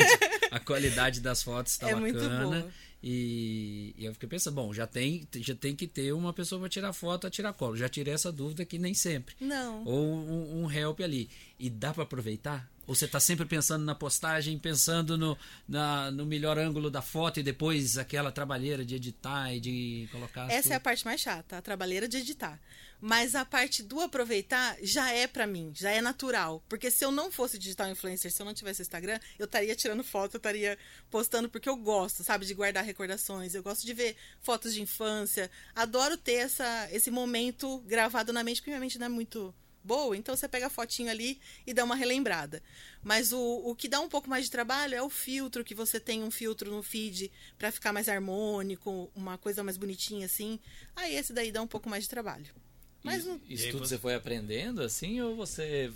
a 0.51 0.59
qualidade 0.59 1.21
das 1.21 1.43
fotos 1.43 1.73
está 1.73 1.89
É 1.91 1.95
muito 1.95 2.19
bacana. 2.19 2.43
boa. 2.61 2.71
E, 3.05 3.93
e 3.97 4.05
eu 4.05 4.13
fiquei 4.13 4.29
pensando, 4.29 4.55
bom, 4.55 4.73
já 4.73 4.87
tem, 4.87 5.27
já 5.35 5.53
tem 5.53 5.75
que 5.75 5.85
ter 5.85 6.13
uma 6.13 6.31
pessoa 6.31 6.59
para 6.61 6.69
tirar 6.69 6.93
foto, 6.93 7.27
a 7.27 7.29
tirar 7.29 7.51
colo. 7.51 7.75
Já 7.75 7.89
tirei 7.89 8.13
essa 8.13 8.31
dúvida 8.31 8.63
que 8.63 8.79
nem 8.79 8.93
sempre. 8.93 9.35
Não. 9.41 9.83
Ou 9.83 10.05
um, 10.05 10.63
um 10.63 10.71
help 10.71 11.01
ali. 11.01 11.29
E 11.59 11.69
dá 11.69 11.93
para 11.93 12.03
aproveitar? 12.03 12.71
Ou 12.87 12.95
você 12.95 13.07
tá 13.07 13.19
sempre 13.19 13.45
pensando 13.45 13.83
na 13.85 13.95
postagem, 13.95 14.57
pensando 14.57 15.17
no, 15.17 15.37
na- 15.67 16.11
no 16.11 16.25
melhor 16.25 16.57
ângulo 16.57 16.89
da 16.89 17.01
foto 17.01 17.39
e 17.39 17.43
depois 17.43 17.97
aquela 17.97 18.31
trabalheira 18.31 18.83
de 18.85 18.95
editar 18.95 19.53
e 19.53 19.59
de 19.59 20.07
colocar. 20.11 20.49
Essa 20.51 20.73
é 20.73 20.75
a 20.75 20.79
parte 20.79 21.03
mais 21.05 21.19
chata, 21.21 21.57
a 21.57 21.61
trabalheira 21.61 22.07
de 22.07 22.17
editar. 22.17 22.59
Mas 23.05 23.35
a 23.35 23.43
parte 23.43 23.83
do 23.83 23.99
aproveitar 23.99 24.77
já 24.81 25.11
é 25.11 25.27
pra 25.27 25.45
mim, 25.45 25.73
já 25.75 25.91
é 25.91 25.99
natural. 25.99 26.63
Porque 26.69 26.89
se 26.89 27.03
eu 27.03 27.11
não 27.11 27.29
fosse 27.29 27.59
digital 27.59 27.89
influencer, 27.89 28.31
se 28.31 28.41
eu 28.41 28.45
não 28.45 28.53
tivesse 28.53 28.81
Instagram, 28.81 29.19
eu 29.37 29.43
estaria 29.43 29.75
tirando 29.75 30.05
foto, 30.05 30.35
eu 30.35 30.37
estaria 30.37 30.77
postando 31.11 31.49
porque 31.49 31.67
eu 31.67 31.75
gosto, 31.75 32.23
sabe, 32.23 32.45
de 32.45 32.53
guardar 32.53 32.81
recordações. 32.81 33.53
Eu 33.53 33.61
gosto 33.61 33.85
de 33.85 33.93
ver 33.93 34.15
fotos 34.39 34.73
de 34.73 34.81
infância. 34.81 35.51
Adoro 35.75 36.15
ter 36.15 36.35
essa, 36.35 36.87
esse 36.93 37.11
momento 37.11 37.79
gravado 37.79 38.31
na 38.31 38.41
mente, 38.41 38.61
porque 38.61 38.71
minha 38.71 38.79
mente 38.79 38.97
não 38.97 39.07
é 39.07 39.09
muito 39.09 39.53
boa, 39.83 40.15
então 40.15 40.33
você 40.33 40.47
pega 40.47 40.67
a 40.67 40.69
fotinho 40.69 41.11
ali 41.11 41.41
e 41.67 41.73
dá 41.73 41.83
uma 41.83 41.97
relembrada. 41.97 42.63
Mas 43.03 43.33
o, 43.33 43.37
o 43.65 43.75
que 43.75 43.89
dá 43.89 43.99
um 43.99 44.07
pouco 44.07 44.29
mais 44.29 44.45
de 44.45 44.51
trabalho 44.51 44.95
é 44.95 45.01
o 45.01 45.09
filtro, 45.09 45.65
que 45.65 45.75
você 45.75 45.99
tem 45.99 46.23
um 46.23 46.31
filtro 46.31 46.71
no 46.71 46.81
feed 46.81 47.29
pra 47.57 47.69
ficar 47.69 47.91
mais 47.91 48.07
harmônico, 48.07 49.11
uma 49.13 49.37
coisa 49.37 49.61
mais 49.61 49.75
bonitinha 49.75 50.25
assim. 50.25 50.57
Aí 50.95 51.17
esse 51.17 51.33
daí 51.33 51.51
dá 51.51 51.61
um 51.61 51.67
pouco 51.67 51.89
mais 51.89 52.03
de 52.03 52.09
trabalho. 52.09 52.63
Mas 53.03 53.25
não- 53.25 53.39
Isso 53.49 53.67
E 53.67 53.71
tudo 53.71 53.85
você- 53.85 53.97
foi 53.97 54.15
aprendendo 54.15 54.81
assim 54.81 55.19
ou 55.21 55.35
você 55.35 55.91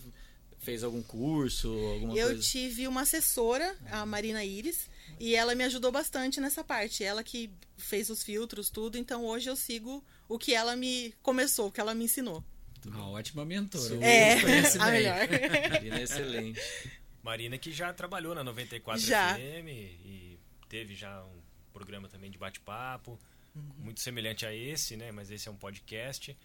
fez 0.60 0.84
algum 0.84 1.02
curso, 1.02 1.70
alguma 1.70 2.18
eu 2.18 2.28
coisa? 2.28 2.42
tive 2.42 2.88
uma 2.88 3.02
assessora, 3.02 3.76
a 3.92 4.06
Marina 4.06 4.44
Iris, 4.44 4.90
e 5.20 5.36
ela 5.36 5.56
me 5.56 5.64
ajudou 5.64 5.92
bastante 5.92 6.42
nessa 6.42 6.64
parte. 6.64 7.04
Ela 7.04 7.24
que 7.24 7.50
fez 7.78 8.10
os 8.10 8.22
filtros, 8.24 8.70
tudo. 8.70 8.98
Então 8.98 9.24
hoje 9.26 9.50
eu 9.50 9.56
sigo 9.56 10.04
o 10.28 10.38
que 10.38 10.54
ela 10.54 10.76
me 10.76 11.14
começou, 11.22 11.68
o 11.68 11.72
que 11.72 11.80
ela 11.80 11.94
me 11.94 12.06
ensinou. 12.06 12.44
Uma 12.86 13.10
ótima 13.10 13.46
mentora. 13.46 13.96
É, 14.04 14.34
a 14.80 14.86
bem. 14.86 14.92
melhor. 14.92 15.28
Marina 15.72 16.00
é 16.00 16.04
excelente. 16.04 16.62
Marina 17.24 17.58
que 17.58 17.72
já 17.72 17.94
trabalhou 17.94 18.34
na 18.36 18.44
94 18.44 19.02
Já. 19.06 19.36
FM 19.36 19.68
e 20.06 20.40
teve 20.70 20.96
já 20.96 21.24
um 21.24 21.40
programa 21.74 22.08
também 22.08 22.30
de 22.32 22.38
bate-papo, 22.38 23.20
Uhum. 23.56 23.64
muito 23.80 24.00
semelhante 24.02 24.46
a 24.46 24.54
esse, 24.54 24.96
né? 24.96 25.12
Mas 25.12 25.30
esse 25.32 25.48
é 25.48 25.52
um 25.52 25.56
podcast. 25.56 26.36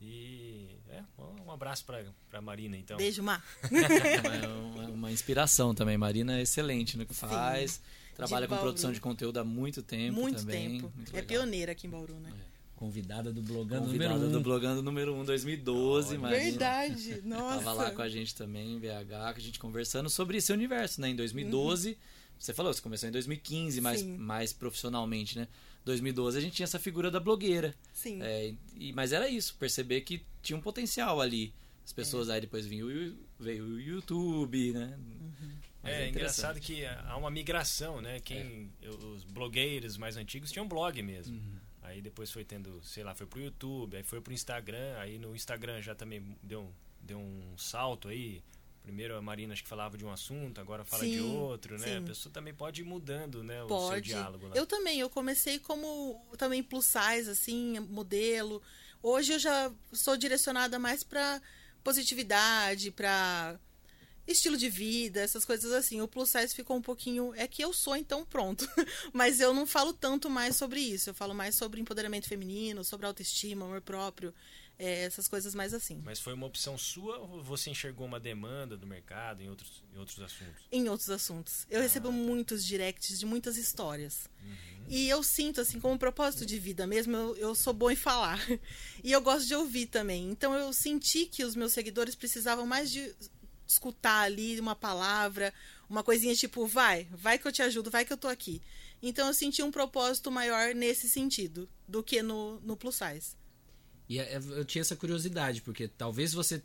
E 0.00 0.76
é, 0.90 1.02
um 1.46 1.50
abraço 1.50 1.84
pra, 1.84 2.04
pra 2.30 2.40
Marina, 2.40 2.76
então. 2.76 2.96
Beijo, 2.96 3.22
Má. 3.22 3.42
É 3.72 4.46
uma, 4.48 4.88
uma 4.90 5.12
inspiração 5.12 5.74
também. 5.74 5.96
Marina 5.96 6.38
é 6.38 6.42
excelente 6.42 6.96
no 6.98 7.06
que 7.06 7.14
faz. 7.14 7.72
Sim. 7.72 7.80
Trabalha 8.14 8.46
De 8.46 8.48
com 8.48 8.54
Bauru. 8.54 8.68
produção 8.70 8.92
de 8.92 9.00
conteúdo 9.00 9.38
há 9.38 9.44
muito 9.44 9.82
tempo 9.82 10.18
Muito 10.18 10.38
também. 10.40 10.80
tempo. 10.80 10.92
Muito 10.96 11.10
é 11.12 11.16
legal. 11.16 11.28
pioneira 11.28 11.72
aqui 11.72 11.86
em 11.86 11.90
Bauru, 11.90 12.14
né? 12.14 12.30
Convidada 12.74 13.32
do 13.32 13.40
Blogando 13.42 13.86
Convidada 13.86 14.14
número 14.14 14.28
1. 14.28 14.32
do 14.32 14.40
Blogando 14.42 14.82
número 14.82 15.14
1 15.16 15.24
2012, 15.24 16.08
Olha. 16.10 16.18
Marina. 16.18 16.42
Verdade. 16.44 17.20
Nossa. 17.24 17.56
Tava 17.58 17.72
lá 17.72 17.90
com 17.90 18.02
a 18.02 18.08
gente 18.08 18.34
também 18.34 18.72
em 18.74 18.78
BH, 18.78 19.34
que 19.34 19.40
a 19.40 19.42
gente 19.42 19.58
conversando 19.58 20.08
sobre 20.10 20.38
esse 20.38 20.52
universo, 20.52 21.00
né? 21.00 21.08
Em 21.10 21.16
2012, 21.16 21.96
você 22.38 22.52
falou, 22.54 22.72
você 22.72 22.80
começou 22.82 23.08
em 23.08 23.12
2015, 23.12 23.80
mais, 23.80 24.02
Uhum. 24.02 24.16
Mais 24.18 24.52
profissionalmente, 24.52 25.38
né? 25.38 25.48
2012 25.86 26.36
a 26.36 26.40
gente 26.40 26.52
tinha 26.56 26.64
essa 26.64 26.78
figura 26.78 27.10
da 27.10 27.18
blogueira. 27.20 27.74
Sim. 27.94 28.20
É, 28.22 28.52
e, 28.78 28.92
mas 28.92 29.12
era 29.12 29.26
isso, 29.28 29.54
perceber 29.56 30.02
que 30.02 30.20
tinha 30.42 30.56
um 30.58 30.60
potencial 30.60 31.20
ali. 31.20 31.54
As 31.84 31.92
É. 31.92 31.94
pessoas 31.94 32.28
aí 32.28 32.40
depois 32.40 32.66
vinha 32.66 32.84
o, 32.84 32.90
Yu- 32.90 33.16
veio 33.38 33.64
o 33.64 33.80
YouTube, 33.80 34.72
né? 34.72 34.98
Mas 35.82 35.92
É, 35.94 36.08
engraçado 36.08 36.58
interessante. 36.58 36.80
que 36.80 36.84
há 36.84 37.16
uma 37.16 37.30
migração, 37.30 38.00
né? 38.02 38.18
Quem, 38.20 38.70
É. 38.82 38.88
Os 38.88 39.22
blogueiros 39.22 39.96
mais 39.96 40.16
antigos 40.16 40.50
tinham 40.50 40.66
blog 40.66 41.00
mesmo. 41.00 41.36
Uhum. 41.36 41.56
Aí 41.82 42.02
depois 42.02 42.32
foi 42.32 42.44
tendo, 42.44 42.80
sei 42.82 43.04
lá, 43.04 43.14
foi 43.14 43.26
pro 43.28 43.40
YouTube, 43.40 43.96
aí 43.96 44.02
foi 44.02 44.20
pro 44.20 44.32
Instagram, 44.34 44.96
aí 44.98 45.18
no 45.20 45.36
Instagram 45.36 45.80
já 45.80 45.94
também 45.94 46.36
deu, 46.42 46.62
um- 46.62 46.72
deu 47.00 47.18
um 47.20 47.56
salto 47.56 48.08
aí. 48.08 48.42
Primeiro 48.86 49.16
a 49.16 49.20
Marina 49.20 49.52
acho 49.52 49.64
que 49.64 49.68
falava 49.68 49.98
de 49.98 50.04
um 50.04 50.12
assunto, 50.12 50.60
agora 50.60 50.84
fala 50.84 51.04
de 51.04 51.14
Sim, 51.14 51.36
outro, 51.36 51.76
né? 51.76 51.88
sim. 51.88 51.96
A 51.96 52.02
pessoa 52.02 52.32
também 52.32 52.54
pode 52.54 52.82
ir 52.82 52.84
mudando, 52.84 53.42
né? 53.42 53.60
O 53.64 53.88
seu 53.90 54.00
diálogo 54.00 54.46
lá. 54.46 54.54
Eu 54.54 54.64
também, 54.64 55.00
eu 55.00 55.10
comecei 55.10 55.58
como 55.58 56.24
também 56.38 56.62
plus 56.62 56.86
size, 56.86 57.28
assim, 57.28 57.80
modelo. 57.80 58.62
Hoje 59.02 59.32
eu 59.32 59.38
já 59.40 59.72
sou 59.92 60.16
direcionada 60.16 60.78
mais 60.78 61.02
pra 61.02 61.42
positividade, 61.82 62.92
pra 62.92 63.58
estilo 64.24 64.56
de 64.56 64.68
vida, 64.68 65.20
essas 65.20 65.44
coisas 65.44 65.72
assim. 65.72 66.00
O 66.00 66.06
plus 66.06 66.30
size 66.30 66.54
ficou 66.54 66.76
um 66.76 66.82
pouquinho. 66.82 67.34
É 67.34 67.48
que 67.48 67.64
eu 67.64 67.72
sou, 67.72 67.96
então 67.96 68.24
pronto. 68.24 68.68
Mas 69.12 69.40
eu 69.40 69.52
não 69.52 69.66
falo 69.66 69.92
tanto 69.92 70.30
mais 70.30 70.54
sobre 70.54 70.78
isso. 70.78 71.10
Eu 71.10 71.14
falo 71.14 71.34
mais 71.34 71.56
sobre 71.56 71.80
empoderamento 71.80 72.28
feminino, 72.28 72.84
sobre 72.84 73.04
autoestima, 73.04 73.64
amor 73.64 73.80
próprio, 73.80 74.32
é, 74.78 75.04
essas 75.04 75.26
coisas 75.28 75.54
mais 75.54 75.72
assim. 75.72 76.00
Mas 76.04 76.20
foi 76.20 76.32
uma 76.32 76.46
opção 76.46 76.76
sua 76.76 77.18
ou 77.18 77.42
você 77.42 77.70
enxergou 77.70 78.06
uma 78.06 78.20
demanda 78.20 78.76
do 78.76 78.86
mercado 78.86 79.42
em 79.42 79.48
outros, 79.48 79.82
em 79.94 79.98
outros 79.98 80.20
assuntos? 80.20 80.62
em 80.70 80.88
outros 80.88 81.10
assuntos. 81.10 81.66
Eu 81.70 81.80
recebo 81.80 82.12
muitos 82.12 82.64
directs 82.64 83.18
de 83.18 83.26
muitas 83.26 83.56
histórias. 83.56 84.28
E 84.88 85.08
eu 85.08 85.22
sinto, 85.22 85.60
assim, 85.60 85.80
como 85.80 85.98
propósito 85.98 86.46
de 86.46 86.58
vida 86.58 86.86
mesmo, 86.86 87.16
eu, 87.16 87.36
eu 87.36 87.54
sou 87.54 87.72
boa 87.72 87.92
em 87.92 87.96
falar. 87.96 88.38
E 89.02 89.12
eu 89.12 89.20
gosto 89.20 89.46
de 89.46 89.54
ouvir 89.54 89.86
também. 89.86 90.30
Então 90.30 90.52
eu 90.54 90.72
senti 90.72 91.26
que 91.26 91.44
os 91.44 91.54
meus 91.54 91.72
seguidores 91.72 92.16
precisavam 92.16 92.66
mais 92.66 92.90
de 92.90 93.14
escutar 93.66 94.22
ali 94.22 94.58
uma 94.58 94.74
palavra, 94.74 95.54
uma 95.88 96.02
coisinha 96.02 96.34
tipo, 96.34 96.66
vai, 96.66 97.06
vai 97.12 97.38
que 97.38 97.46
eu 97.46 97.52
te 97.52 97.62
ajudo, 97.62 97.90
vai 97.90 98.04
que 98.04 98.12
eu 98.12 98.16
tô 98.16 98.26
aqui. 98.26 98.60
Então 99.02 99.28
eu 99.28 99.34
senti 99.34 99.62
um 99.62 99.70
propósito 99.70 100.30
maior 100.30 100.74
nesse 100.74 101.08
sentido 101.08 101.68
do 101.86 102.02
que 102.02 102.22
no, 102.22 102.60
no 102.60 102.76
plus 102.76 102.96
size. 102.96 103.36
E 104.08 104.18
é- 104.18 104.36
eu 104.36 104.64
tinha 104.64 104.82
essa 104.82 104.96
curiosidade, 104.96 105.62
porque 105.62 105.88
talvez 105.88 106.32
você 106.32 106.62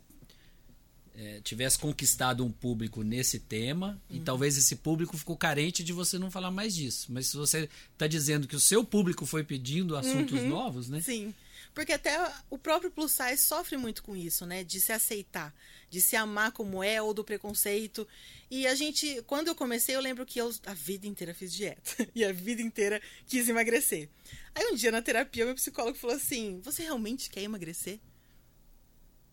é, 1.14 1.40
tivesse 1.42 1.78
conquistado 1.78 2.44
um 2.44 2.50
público 2.50 3.02
nesse 3.02 3.38
tema 3.38 4.00
e 4.10 4.18
Uhum. 4.18 4.24
talvez 4.24 4.56
esse 4.56 4.76
público 4.76 5.16
ficou 5.16 5.36
carente 5.36 5.84
de 5.84 5.92
você 5.92 6.18
não 6.18 6.30
falar 6.30 6.50
mais 6.50 6.74
disso. 6.74 7.12
Mas 7.12 7.26
se 7.28 7.36
você 7.36 7.68
está 7.92 8.06
dizendo 8.06 8.48
que 8.48 8.56
o 8.56 8.60
seu 8.60 8.82
público 8.84 9.26
foi 9.26 9.44
pedindo 9.44 9.96
assuntos 9.96 10.40
Uhum. 10.40 10.48
novos, 10.48 10.88
né? 10.88 11.00
Sim. 11.02 11.34
Porque 11.74 11.92
até 11.92 12.18
o 12.50 12.58
próprio 12.58 12.90
plus 12.90 13.12
size 13.12 13.40
sofre 13.42 13.78
muito 13.78 14.02
com 14.02 14.14
isso, 14.14 14.44
né? 14.44 14.62
De 14.62 14.78
se 14.78 14.92
aceitar, 14.92 15.54
de 15.88 16.02
se 16.02 16.14
amar 16.16 16.52
como 16.52 16.82
é 16.84 17.00
ou 17.00 17.14
do 17.14 17.24
preconceito. 17.24 18.06
E 18.50 18.66
a 18.66 18.74
gente, 18.74 19.22
quando 19.26 19.48
eu 19.48 19.54
comecei, 19.54 19.96
eu 19.96 20.00
lembro 20.00 20.26
que 20.26 20.38
eu 20.38 20.52
a 20.66 20.74
vida 20.74 21.06
inteira 21.06 21.32
fiz 21.32 21.50
dieta. 21.52 21.80
E 22.14 22.24
a 22.24 22.32
vida 22.32 22.60
inteira 22.60 23.00
quis 23.26 23.48
emagrecer. 23.48 24.08
Aí 24.54 24.66
um 24.70 24.74
dia 24.74 24.90
na 24.92 25.00
terapia, 25.00 25.46
meu 25.46 25.54
psicólogo 25.54 25.96
falou 25.96 26.16
assim: 26.16 26.60
Você 26.62 26.82
realmente 26.82 27.30
quer 27.30 27.42
emagrecer? 27.42 27.98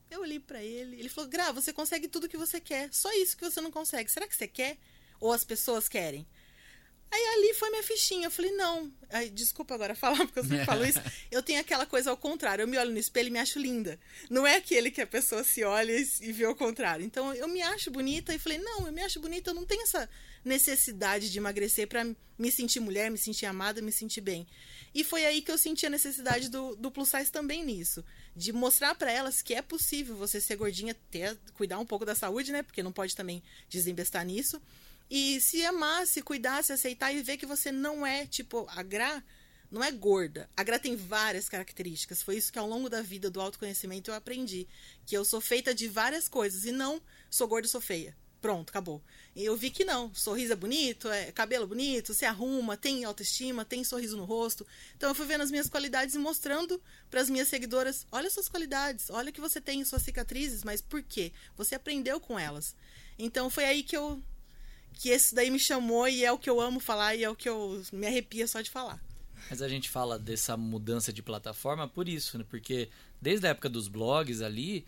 Eu 0.10 0.22
olhei 0.22 0.40
pra 0.40 0.64
ele, 0.64 1.00
ele 1.00 1.10
falou: 1.10 1.30
Gra, 1.30 1.52
você 1.52 1.72
consegue 1.72 2.08
tudo 2.08 2.30
que 2.30 2.38
você 2.38 2.60
quer, 2.60 2.90
só 2.92 3.12
isso 3.14 3.38
que 3.38 3.44
você 3.44 3.62
não 3.62 3.72
consegue. 3.72 4.10
Será 4.10 4.28
que 4.28 4.36
você 4.36 4.48
quer? 4.48 4.78
Ou 5.20 5.32
as 5.32 5.44
pessoas 5.44 5.88
querem? 5.88 6.26
Aí 7.12 7.28
ali 7.36 7.54
foi 7.56 7.70
minha 7.72 7.84
fichinha. 7.84 8.28
Eu 8.28 8.32
falei, 8.32 8.52
não. 8.52 8.92
Aí, 9.10 9.30
desculpa 9.30 9.74
agora 9.74 9.96
falar, 9.96 10.18
porque 10.26 10.40
eu 10.40 10.44
sempre 10.44 10.66
falo 10.66 10.86
isso. 10.86 11.00
Eu 11.32 11.42
tenho 11.42 11.60
aquela 11.60 11.86
coisa 11.86 12.10
ao 12.10 12.18
contrário. 12.18 12.64
Eu 12.64 12.68
me 12.68 12.78
olho 12.78 12.92
no 12.92 12.98
espelho 12.98 13.28
e 13.28 13.32
me 13.32 13.40
acho 13.40 13.60
linda. 13.60 14.00
Não 14.30 14.46
é 14.46 14.56
aquele 14.56 14.92
que 14.92 15.02
a 15.02 15.08
pessoa 15.08 15.44
se 15.44 15.64
olha 15.64 15.92
e 15.92 16.32
vê 16.32 16.46
ao 16.46 16.56
contrário. 16.56 17.06
Então 17.06 17.34
eu 17.34 17.48
me 17.48 17.62
acho 17.62 17.92
bonita 17.92 18.34
e 18.34 18.40
falei, 18.40 18.58
não, 18.58 18.86
eu 18.86 18.94
me 18.94 19.02
acho 19.02 19.20
bonita, 19.20 19.52
eu 19.52 19.54
não 19.54 19.66
tenho 19.66 19.84
essa 19.84 20.10
necessidade 20.44 21.32
de 21.32 21.38
emagrecer 21.38 21.88
pra 21.88 22.04
me 22.38 22.52
sentir 22.52 22.80
mulher, 22.80 23.12
me 23.12 23.18
sentir 23.18 23.46
amada, 23.46 23.82
me 23.82 23.92
sentir 23.92 24.22
bem. 24.22 24.48
E 24.94 25.04
foi 25.04 25.26
aí 25.26 25.42
que 25.42 25.52
eu 25.52 25.58
senti 25.58 25.86
a 25.86 25.90
necessidade 25.90 26.50
do, 26.50 26.76
do 26.76 26.92
plus 26.92 27.10
size 27.10 27.32
também 27.32 27.64
nisso. 27.64 28.04
De 28.36 28.54
mostrar 28.54 28.96
pra 28.96 29.12
elas 29.12 29.42
que 29.42 29.54
é 29.54 29.62
possível 29.62 30.16
você 30.16 30.40
ser 30.40 30.56
gordinha, 30.56 30.96
ter, 31.12 31.38
cuidar 31.56 31.80
um 31.80 31.86
pouco 31.86 32.06
da 32.06 32.16
saúde, 32.16 32.52
né? 32.52 32.64
Porque 32.64 32.84
não 32.84 32.92
pode 32.92 33.16
também 33.16 33.44
desembestar 33.70 34.26
nisso. 34.26 34.62
E 35.10 35.42
se 35.42 35.66
amar, 35.66 36.06
se 36.06 36.22
cuidar, 36.22 36.64
se 36.64 36.72
aceitar 36.72 37.12
e 37.12 37.24
ver 37.24 37.38
que 37.38 37.46
você 37.46 37.72
não 37.72 38.06
é, 38.06 38.26
tipo, 38.28 38.68
a 38.70 38.84
Gra 38.84 39.24
não 39.72 39.84
é 39.84 39.92
gorda. 39.92 40.50
A 40.56 40.64
Gra 40.64 40.80
tem 40.80 40.96
várias 40.96 41.50
características. 41.50 42.22
Foi 42.22 42.38
isso 42.38 42.52
que 42.52 42.60
ao 42.60 42.68
longo 42.68 42.90
da 42.90 43.02
vida 43.02 43.30
do 43.30 43.42
autoconhecimento 43.42 44.12
eu 44.12 44.16
aprendi. 44.16 44.68
Que 45.06 45.18
eu 45.18 45.26
sou 45.26 45.42
feita 45.42 45.74
de 45.74 45.88
várias 45.88 46.28
coisas 46.28 46.66
e 46.66 46.72
não 46.72 47.02
sou 47.30 47.48
gorda 47.48 47.68
e 47.68 47.70
sou 47.70 47.82
feia. 47.82 48.16
Pronto, 48.42 48.70
acabou. 48.70 49.02
Eu 49.36 49.56
vi 49.56 49.70
que 49.70 49.84
não. 49.84 50.14
Sorriso 50.14 50.54
é 50.54 50.56
bonito, 50.56 51.10
é 51.10 51.32
cabelo 51.32 51.68
bonito, 51.68 52.14
se 52.14 52.26
arruma, 52.26 52.78
tem 52.78 53.04
autoestima, 53.04 53.66
tem 53.66 53.84
sorriso 53.84 54.16
no 54.16 54.26
rosto. 54.26 54.66
Então 54.96 55.10
eu 55.10 55.16
fui 55.16 55.26
vendo 55.26 55.42
as 55.42 55.52
minhas 55.52 55.70
qualidades 55.70 56.16
e 56.16 56.20
mostrando 56.20 56.82
para 57.10 57.22
as 57.22 57.30
minhas 57.30 57.48
seguidoras: 57.48 58.08
olha 58.12 58.30
suas 58.30 58.48
qualidades, 58.48 59.10
olha 59.10 59.32
que 59.32 59.42
você 59.42 59.60
tem 59.60 59.84
suas 59.84 60.04
cicatrizes, 60.04 60.64
mas 60.64 60.82
por 60.82 61.02
quê? 61.02 61.32
Você 61.58 61.76
aprendeu 61.76 62.20
com 62.20 62.40
elas. 62.40 62.76
Então 63.18 63.50
foi 63.50 63.66
aí 63.66 63.84
que 63.84 63.96
eu 63.96 64.22
que 64.94 65.10
esse 65.10 65.34
daí 65.34 65.50
me 65.50 65.60
chamou 65.60 66.08
e 66.08 66.26
é 66.26 66.32
o 66.32 66.38
que 66.38 66.50
eu 66.50 66.60
amo 66.60 66.80
falar 66.80 67.16
e 67.16 67.24
é 67.24 67.30
o 67.30 67.36
que 67.36 67.48
eu 67.48 67.82
me 67.92 68.08
arrepia 68.08 68.48
só 68.48 68.60
de 68.62 68.70
falar. 68.70 69.02
Mas 69.50 69.62
a 69.62 69.70
gente 69.70 69.90
fala 69.90 70.20
dessa 70.20 70.58
mudança 70.58 71.14
de 71.14 71.24
plataforma 71.24 71.88
por 71.88 72.10
isso, 72.10 72.38
né? 72.38 72.46
Porque 72.50 72.90
desde 73.22 73.48
a 73.48 73.52
época 73.52 73.70
dos 73.70 73.88
blogs 73.88 74.42
ali, 74.42 74.86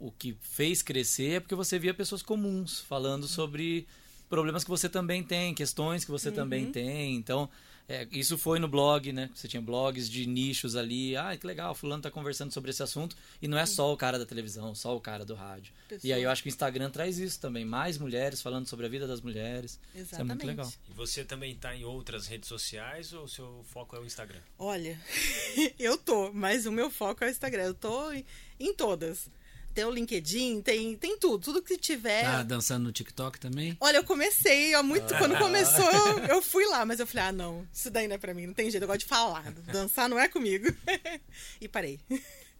o 0.00 0.12
que 0.16 0.36
fez 0.40 0.82
crescer 0.82 1.32
é 1.32 1.40
porque 1.40 1.54
você 1.54 1.78
via 1.78 1.94
pessoas 1.94 2.22
comuns 2.22 2.80
falando 2.80 3.26
sobre 3.26 3.86
problemas 4.28 4.62
que 4.62 4.70
você 4.70 4.88
também 4.88 5.22
tem, 5.22 5.54
questões 5.54 6.04
que 6.04 6.10
você 6.10 6.30
também 6.30 6.70
tem. 6.70 7.16
Então, 7.16 7.48
é, 7.90 8.06
isso 8.12 8.38
foi 8.38 8.60
no 8.60 8.68
blog, 8.68 9.12
né? 9.12 9.28
Você 9.34 9.48
tinha 9.48 9.60
blogs 9.60 10.08
de 10.08 10.24
nichos 10.24 10.76
ali. 10.76 11.16
Ah, 11.16 11.36
que 11.36 11.44
legal, 11.44 11.74
fulano 11.74 12.00
tá 12.00 12.08
conversando 12.08 12.52
sobre 12.52 12.70
esse 12.70 12.80
assunto. 12.80 13.16
E 13.42 13.48
não 13.48 13.58
é 13.58 13.66
só 13.66 13.92
o 13.92 13.96
cara 13.96 14.16
da 14.16 14.24
televisão, 14.24 14.72
só 14.76 14.96
o 14.96 15.00
cara 15.00 15.24
do 15.24 15.34
rádio. 15.34 15.74
E 16.04 16.12
aí 16.12 16.22
eu 16.22 16.30
acho 16.30 16.40
que 16.40 16.48
o 16.48 16.50
Instagram 16.50 16.88
traz 16.88 17.18
isso 17.18 17.40
também. 17.40 17.64
Mais 17.64 17.98
mulheres 17.98 18.40
falando 18.40 18.68
sobre 18.68 18.86
a 18.86 18.88
vida 18.88 19.08
das 19.08 19.20
mulheres. 19.20 19.80
Isso 19.92 20.14
é 20.14 20.18
muito 20.18 20.44
Exatamente. 20.44 20.46
legal. 20.46 20.72
E 20.88 20.92
você 20.92 21.24
também 21.24 21.50
está 21.50 21.74
em 21.74 21.82
outras 21.82 22.28
redes 22.28 22.48
sociais 22.48 23.12
ou 23.12 23.24
o 23.24 23.28
seu 23.28 23.64
foco 23.64 23.96
é 23.96 23.98
o 23.98 24.06
Instagram? 24.06 24.40
Olha, 24.56 24.96
eu 25.76 25.98
tô, 25.98 26.32
mas 26.32 26.66
o 26.66 26.70
meu 26.70 26.92
foco 26.92 27.24
é 27.24 27.26
o 27.26 27.30
Instagram. 27.30 27.64
Eu 27.64 27.74
tô 27.74 28.12
em, 28.12 28.24
em 28.60 28.72
todas. 28.72 29.28
Tem 29.74 29.84
o 29.84 29.90
LinkedIn, 29.90 30.62
tem, 30.62 30.96
tem 30.96 31.18
tudo. 31.18 31.44
Tudo 31.44 31.62
que 31.62 31.76
tiver. 31.76 32.22
Tá 32.22 32.42
dançando 32.42 32.84
no 32.84 32.92
TikTok 32.92 33.38
também? 33.38 33.76
Olha, 33.80 33.98
eu 33.98 34.04
comecei 34.04 34.74
há 34.74 34.82
muito. 34.82 35.14
Quando 35.16 35.38
começou, 35.38 35.90
eu, 35.90 36.18
eu 36.36 36.42
fui 36.42 36.66
lá, 36.66 36.84
mas 36.84 36.98
eu 37.00 37.06
falei, 37.06 37.28
ah, 37.28 37.32
não, 37.32 37.66
isso 37.72 37.90
daí 37.90 38.08
não 38.08 38.16
é 38.16 38.18
pra 38.18 38.34
mim, 38.34 38.46
não 38.46 38.54
tem 38.54 38.70
jeito, 38.70 38.82
eu 38.82 38.88
gosto 38.88 39.00
de 39.00 39.06
falar. 39.06 39.50
Dançar 39.72 40.08
não 40.08 40.18
é 40.18 40.28
comigo. 40.28 40.66
e 41.60 41.68
parei. 41.68 42.00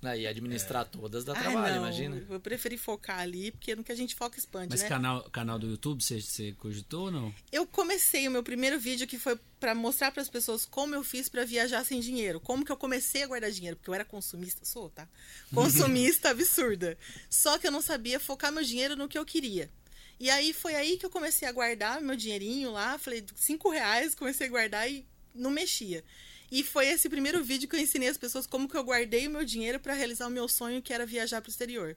Ah, 0.02 0.16
e 0.16 0.26
administrar 0.26 0.86
todas 0.86 1.24
dá 1.24 1.34
trabalho, 1.34 1.74
não, 1.74 1.82
imagina. 1.82 2.26
Eu 2.30 2.40
preferi 2.40 2.78
focar 2.78 3.20
ali, 3.20 3.50
porque 3.50 3.76
no 3.76 3.84
que 3.84 3.92
a 3.92 3.94
gente 3.94 4.14
foca 4.14 4.38
expande, 4.38 4.68
Mas 4.70 4.82
né? 4.82 4.88
canal, 4.88 5.28
canal 5.30 5.58
do 5.58 5.68
YouTube 5.68 6.02
você, 6.02 6.20
você 6.22 6.52
cogitou 6.52 7.06
ou 7.06 7.10
não? 7.10 7.34
Eu 7.52 7.66
comecei 7.66 8.26
o 8.26 8.30
meu 8.30 8.42
primeiro 8.42 8.80
vídeo 8.80 9.06
que 9.06 9.18
foi 9.18 9.38
pra 9.58 9.74
mostrar 9.74 10.10
pras 10.10 10.30
pessoas 10.30 10.64
como 10.64 10.94
eu 10.94 11.04
fiz 11.04 11.28
pra 11.28 11.44
viajar 11.44 11.84
sem 11.84 12.00
dinheiro, 12.00 12.40
como 12.40 12.64
que 12.64 12.72
eu 12.72 12.78
comecei 12.78 13.22
a 13.22 13.26
guardar 13.26 13.50
dinheiro, 13.50 13.76
porque 13.76 13.90
eu 13.90 13.94
era 13.94 14.04
consumista, 14.04 14.64
sou, 14.64 14.88
tá? 14.88 15.06
Consumista 15.54 16.30
absurda. 16.30 16.96
Só 17.28 17.58
que 17.58 17.66
eu 17.66 17.72
não 17.72 17.82
sabia 17.82 18.18
focar 18.18 18.50
meu 18.50 18.64
dinheiro 18.64 18.96
no 18.96 19.06
que 19.06 19.18
eu 19.18 19.24
queria. 19.26 19.70
E 20.18 20.30
aí 20.30 20.54
foi 20.54 20.74
aí 20.76 20.96
que 20.96 21.04
eu 21.04 21.10
comecei 21.10 21.46
a 21.46 21.52
guardar 21.52 22.00
meu 22.00 22.16
dinheirinho 22.16 22.72
lá, 22.72 22.98
falei 22.98 23.24
cinco 23.36 23.70
reais, 23.70 24.14
comecei 24.14 24.46
a 24.46 24.50
guardar 24.50 24.90
e 24.90 25.06
não 25.34 25.50
mexia. 25.50 26.02
E 26.50 26.64
foi 26.64 26.88
esse 26.88 27.08
primeiro 27.08 27.42
vídeo 27.44 27.68
que 27.68 27.76
eu 27.76 27.80
ensinei 27.80 28.08
as 28.08 28.16
pessoas 28.16 28.46
como 28.46 28.68
que 28.68 28.76
eu 28.76 28.82
guardei 28.82 29.26
o 29.28 29.30
meu 29.30 29.44
dinheiro 29.44 29.78
pra 29.78 29.94
realizar 29.94 30.26
o 30.26 30.30
meu 30.30 30.48
sonho, 30.48 30.82
que 30.82 30.92
era 30.92 31.06
viajar 31.06 31.40
pro 31.40 31.50
exterior. 31.50 31.96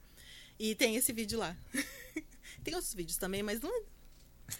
E 0.58 0.74
tem 0.74 0.94
esse 0.94 1.12
vídeo 1.12 1.38
lá. 1.38 1.56
tem 2.62 2.74
outros 2.74 2.94
vídeos 2.94 3.16
também, 3.16 3.42
mas 3.42 3.60
não. 3.60 3.82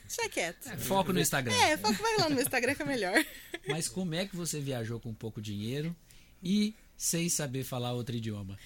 Deixa 0.08 0.28
quieto. 0.28 0.78
Foco 0.78 1.12
no 1.12 1.20
Instagram. 1.20 1.54
É, 1.54 1.76
foca 1.76 2.02
vai 2.02 2.16
lá 2.16 2.30
no 2.30 2.40
Instagram 2.40 2.74
que 2.74 2.82
é 2.82 2.86
melhor. 2.86 3.24
Mas 3.68 3.86
como 3.86 4.14
é 4.14 4.26
que 4.26 4.34
você 4.34 4.58
viajou 4.58 4.98
com 4.98 5.12
pouco 5.12 5.42
dinheiro 5.42 5.94
e 6.42 6.74
sem 6.96 7.28
saber 7.28 7.64
falar 7.64 7.92
outro 7.92 8.16
idioma? 8.16 8.58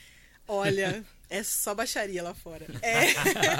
Olha, 0.47 1.04
é 1.28 1.42
só 1.42 1.75
baixaria 1.75 2.23
lá 2.23 2.35
fora. 2.35 2.66
É. 2.82 3.08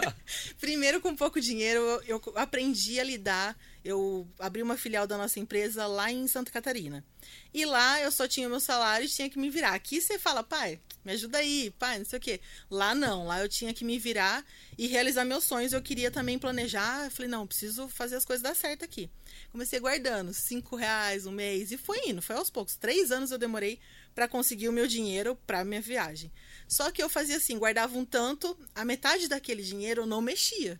Primeiro, 0.61 1.01
com 1.01 1.15
pouco 1.15 1.41
dinheiro, 1.41 1.81
eu 2.07 2.21
aprendi 2.35 2.99
a 2.99 3.05
lidar. 3.05 3.57
Eu 3.85 4.29
abri 4.39 4.63
uma 4.63 4.77
filial 4.77 5.07
da 5.07 5.17
nossa 5.17 5.41
empresa 5.41 5.87
lá 5.87 6.11
em 6.11 6.27
Santa 6.27 6.51
Catarina. 6.51 7.05
E 7.53 7.65
lá 7.65 8.01
eu 8.03 8.11
só 8.11 8.29
tinha 8.29 8.49
meu 8.49 8.61
salário 8.61 9.07
e 9.07 9.09
tinha 9.09 9.31
que 9.31 9.39
me 9.39 9.51
virar. 9.51 9.75
Aqui 9.75 10.01
você 10.01 10.19
fala, 10.19 10.43
pai, 10.43 10.81
me 11.05 11.13
ajuda 11.13 11.39
aí, 11.39 11.73
pai, 11.79 11.99
não 11.99 12.05
sei 12.05 12.19
o 12.19 12.23
quê. 12.23 12.41
Lá 12.71 12.95
não, 12.95 13.27
lá 13.27 13.41
eu 13.41 13.49
tinha 13.49 13.73
que 13.73 13.85
me 13.85 13.99
virar 13.99 14.45
e 14.77 14.87
realizar 14.87 15.25
meus 15.25 15.45
sonhos. 15.45 15.73
Eu 15.73 15.81
queria 15.81 16.11
também 16.11 16.39
planejar. 16.39 17.05
Eu 17.05 17.11
falei, 17.11 17.31
não, 17.31 17.47
preciso 17.47 17.89
fazer 17.89 18.17
as 18.17 18.25
coisas 18.25 18.43
dar 18.43 18.55
certo 18.55 18.85
aqui. 18.85 19.11
Comecei 19.51 19.81
guardando 19.81 20.35
cinco 20.35 20.77
reais 20.77 21.27
um 21.27 21.33
mês 21.33 21.73
e 21.73 21.77
foi 21.77 21.99
indo, 22.09 22.21
foi 22.21 22.37
aos 22.37 22.51
poucos. 22.51 22.77
Três 22.77 23.11
anos 23.11 23.31
eu 23.31 23.39
demorei 23.39 23.79
para 24.15 24.29
conseguir 24.29 24.69
o 24.69 24.73
meu 24.73 24.87
dinheiro 24.87 25.37
para 25.47 25.65
minha 25.65 25.81
viagem. 25.81 26.31
Só 26.69 26.91
que 26.91 27.03
eu 27.03 27.09
fazia 27.09 27.39
assim, 27.39 27.59
guardava 27.59 27.97
um 27.97 28.05
tanto, 28.05 28.57
a 28.75 28.85
metade 28.85 29.27
daquele 29.27 29.63
dinheiro 29.63 30.03
eu 30.03 30.07
não 30.07 30.21
mexia. 30.21 30.79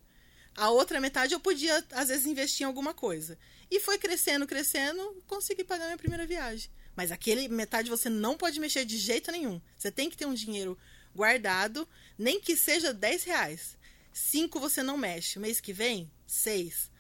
A 0.55 0.71
outra 0.71 1.01
metade 1.01 1.33
eu 1.33 1.41
podia, 1.41 1.85
às 1.93 2.09
vezes, 2.09 2.27
investir 2.27 2.65
em 2.65 2.67
alguma 2.67 2.93
coisa. 2.93 3.39
E 3.71 3.81
foi 3.81 3.97
crescendo, 3.97 4.47
crescendo, 4.47 5.23
consegui 5.27 5.65
pagar 5.65 5.87
minha 5.87 5.97
primeira 5.97 6.27
viagem. 6.27 6.71
Mas 6.95 7.11
aquele 7.11 7.49
metade 7.49 7.89
você 7.89 8.09
não 8.09 8.37
pode 8.37 8.61
mexer 8.61 8.85
de 8.85 8.99
jeito 8.99 9.33
nenhum. 9.33 9.61
Você 9.79 9.91
tem 9.91 10.11
que 10.11 10.17
ter 10.17 10.27
um 10.27 10.35
dinheiro 10.35 10.77
guardado, 11.15 11.89
nem 12.19 12.41
que 12.41 12.57
seja 12.57 12.93
10 12.93 13.25
reais. 13.25 13.77
Cinco 14.13 14.61
você 14.61 14.83
não 14.83 14.99
mexe. 14.99 15.39
Mês 15.39 15.61
que 15.61 15.73
vem, 15.73 16.11
seis 16.27 16.91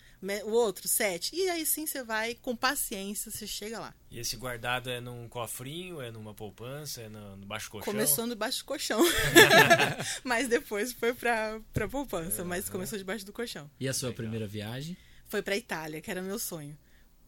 o 0.45 0.51
outro, 0.51 0.89
sete. 0.89 1.35
E 1.35 1.49
aí 1.49 1.65
sim 1.65 1.87
você 1.87 2.03
vai, 2.03 2.35
com 2.35 2.57
paciência, 2.57 3.31
você 3.31 3.47
chega 3.47 3.79
lá. 3.79 3.95
E 4.11 4.19
esse 4.19 4.37
guardado 4.37 4.91
é 4.91 5.01
num 5.01 5.29
cofrinho, 5.29 6.01
é 6.01 6.11
numa 6.11 6.35
poupança, 6.35 7.03
é 7.03 7.09
no, 7.09 7.37
baixo 7.47 7.71
colchão? 7.71 7.93
Começou 7.93 8.27
no 8.27 8.35
baixo 8.37 8.65
colchão. 8.65 9.01
mas 10.25 10.49
depois 10.49 10.93
foi 10.93 11.15
pra, 11.15 11.61
pra 11.73 11.89
poupança, 11.89 12.45
mas 12.45 12.69
começou 12.69 12.99
debaixo 12.99 13.25
do 13.25 13.33
colchão. 13.33 13.71
E 13.79 13.89
a 13.89 13.93
sua 13.93 14.09
Legal. 14.09 14.17
primeira 14.23 14.47
viagem? 14.47 14.97
Foi 15.27 15.43
pra 15.43 15.57
Itália, 15.57 16.01
que 16.01 16.11
era 16.11 16.23
meu 16.23 16.39
sonho. 16.39 16.77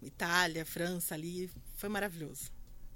Itália, 0.03 0.65
França, 0.65 1.15
ali, 1.15 1.51
foi 1.77 1.89
maravilhoso. 1.89 2.51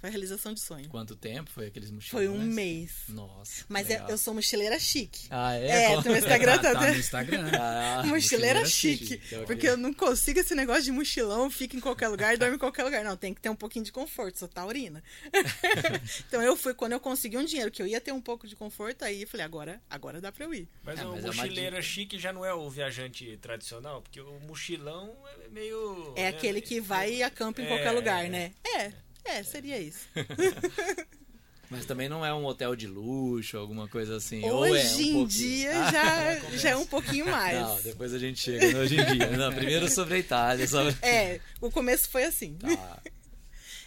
Foi 0.04 0.08
a 0.08 0.10
realização 0.10 0.52
de 0.52 0.60
sonho. 0.60 0.86
Quanto 0.90 1.16
tempo 1.16 1.48
foi 1.50 1.68
aqueles 1.68 1.90
mochileiros? 1.90 2.36
Foi 2.36 2.46
um 2.46 2.46
mês. 2.46 3.04
Nossa. 3.08 3.64
Mas 3.70 3.88
é, 3.88 4.04
eu 4.06 4.18
sou 4.18 4.34
mochileira 4.34 4.78
chique. 4.78 5.28
Ah, 5.30 5.54
é? 5.54 5.94
É, 5.94 5.96
no 6.04 6.14
Instagram 6.14 6.58
tá, 6.58 6.74
tá 6.74 6.92
no 6.92 6.98
Instagram. 6.98 7.50
Ah, 7.54 8.02
mochileira, 8.04 8.60
mochileira 8.60 8.66
chique. 8.66 9.06
chique. 9.06 9.46
Porque 9.46 9.66
eu 9.66 9.78
não 9.78 9.94
consigo 9.94 10.38
esse 10.40 10.54
negócio 10.54 10.82
de 10.82 10.92
mochilão, 10.92 11.48
fica 11.48 11.74
em 11.74 11.80
qualquer 11.80 12.08
lugar, 12.08 12.36
dorme 12.36 12.56
em 12.56 12.58
qualquer 12.58 12.84
lugar. 12.84 13.02
Não, 13.02 13.16
tem 13.16 13.32
que 13.32 13.40
ter 13.40 13.48
um 13.48 13.56
pouquinho 13.56 13.82
de 13.82 13.90
conforto, 13.90 14.38
sou 14.38 14.46
taurina. 14.46 15.02
então 16.28 16.42
eu 16.42 16.54
fui, 16.54 16.74
quando 16.74 16.92
eu 16.92 17.00
consegui 17.00 17.38
um 17.38 17.44
dinheiro 17.46 17.70
que 17.70 17.80
eu 17.80 17.86
ia 17.86 17.98
ter 17.98 18.12
um 18.12 18.20
pouco 18.20 18.46
de 18.46 18.54
conforto, 18.54 19.06
aí 19.06 19.22
eu 19.22 19.28
falei, 19.28 19.46
agora, 19.46 19.80
agora 19.88 20.20
dá 20.20 20.30
pra 20.30 20.44
eu 20.44 20.52
ir. 20.52 20.68
Mas 20.82 21.00
é, 21.00 21.06
o 21.06 21.12
mas 21.12 21.24
é 21.24 21.26
mochileira 21.28 21.78
é 21.78 21.82
chique 21.82 22.18
já 22.18 22.30
não 22.30 22.44
é 22.44 22.52
o 22.52 22.68
viajante 22.68 23.38
tradicional? 23.38 24.02
Porque 24.02 24.20
o 24.20 24.38
mochilão 24.40 25.16
é 25.46 25.48
meio. 25.48 26.12
É 26.14 26.24
né? 26.24 26.28
aquele 26.28 26.60
que 26.60 26.78
vai 26.78 27.14
e 27.14 27.22
acampa 27.22 27.62
em 27.62 27.66
qualquer 27.66 27.86
é, 27.86 27.92
lugar, 27.92 28.28
né? 28.28 28.52
É. 28.76 28.92
É, 29.24 29.42
seria 29.42 29.78
isso. 29.78 30.06
Mas 31.70 31.86
também 31.86 32.08
não 32.08 32.24
é 32.24 32.32
um 32.32 32.44
hotel 32.44 32.76
de 32.76 32.86
luxo, 32.86 33.56
alguma 33.56 33.88
coisa 33.88 34.16
assim. 34.16 34.48
Hoje 34.48 35.12
é 35.12 35.16
um 35.16 35.22
em 35.22 35.26
dia 35.26 35.72
já, 35.90 36.38
já 36.56 36.70
é 36.70 36.76
um 36.76 36.86
pouquinho 36.86 37.26
mais. 37.26 37.58
Não, 37.58 37.82
depois 37.82 38.12
a 38.12 38.18
gente 38.18 38.38
chega 38.38 38.70
no 38.70 38.78
hoje 38.80 38.96
em 38.96 39.04
dia. 39.04 39.30
Não, 39.36 39.52
primeiro 39.52 39.90
sobre 39.90 40.14
a 40.14 40.18
Itália. 40.18 40.66
Sobre... 40.68 40.94
É, 41.02 41.40
o 41.60 41.70
começo 41.70 42.08
foi 42.10 42.24
assim. 42.24 42.56
Tá. 42.56 43.02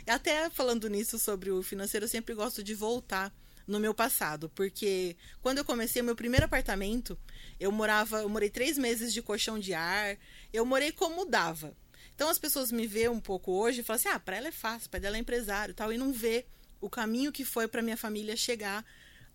Até 0.08 0.50
falando 0.50 0.90
nisso 0.90 1.20
sobre 1.20 1.52
o 1.52 1.62
financeiro, 1.62 2.06
eu 2.06 2.10
sempre 2.10 2.34
gosto 2.34 2.64
de 2.64 2.74
voltar 2.74 3.34
no 3.68 3.80
meu 3.80 3.94
passado, 3.94 4.50
porque 4.56 5.16
quando 5.42 5.58
eu 5.58 5.66
comecei 5.66 6.02
o 6.02 6.06
meu 6.06 6.16
primeiro 6.16 6.46
apartamento, 6.46 7.18
eu 7.60 7.72
morava, 7.72 8.20
eu 8.20 8.30
morei 8.30 8.50
três 8.50 8.78
meses 8.78 9.14
de 9.14 9.22
colchão 9.22 9.60
de 9.60 9.74
ar, 9.74 10.18
eu 10.54 10.66
morei 10.66 10.92
como 10.92 11.26
dava. 11.26 11.76
Então 12.18 12.30
as 12.30 12.40
pessoas 12.40 12.72
me 12.72 12.88
vê 12.88 13.08
um 13.08 13.20
pouco 13.20 13.52
hoje 13.52 13.82
e 13.82 13.84
falam 13.84 14.00
assim: 14.00 14.10
ah, 14.10 14.20
para 14.20 14.38
ela 14.38 14.48
é 14.48 14.52
fácil, 14.52 14.90
pai 14.90 15.00
dela 15.00 15.18
é 15.18 15.20
empresário 15.20 15.76
tal, 15.76 15.94
e 15.94 16.00
não 16.00 16.12
vê 16.12 16.48
o 16.82 16.90
caminho 16.90 17.32
que 17.32 17.46
foi 17.46 17.68
para 17.68 17.80
minha 17.80 17.96
família 17.96 18.36
chegar 18.36 18.84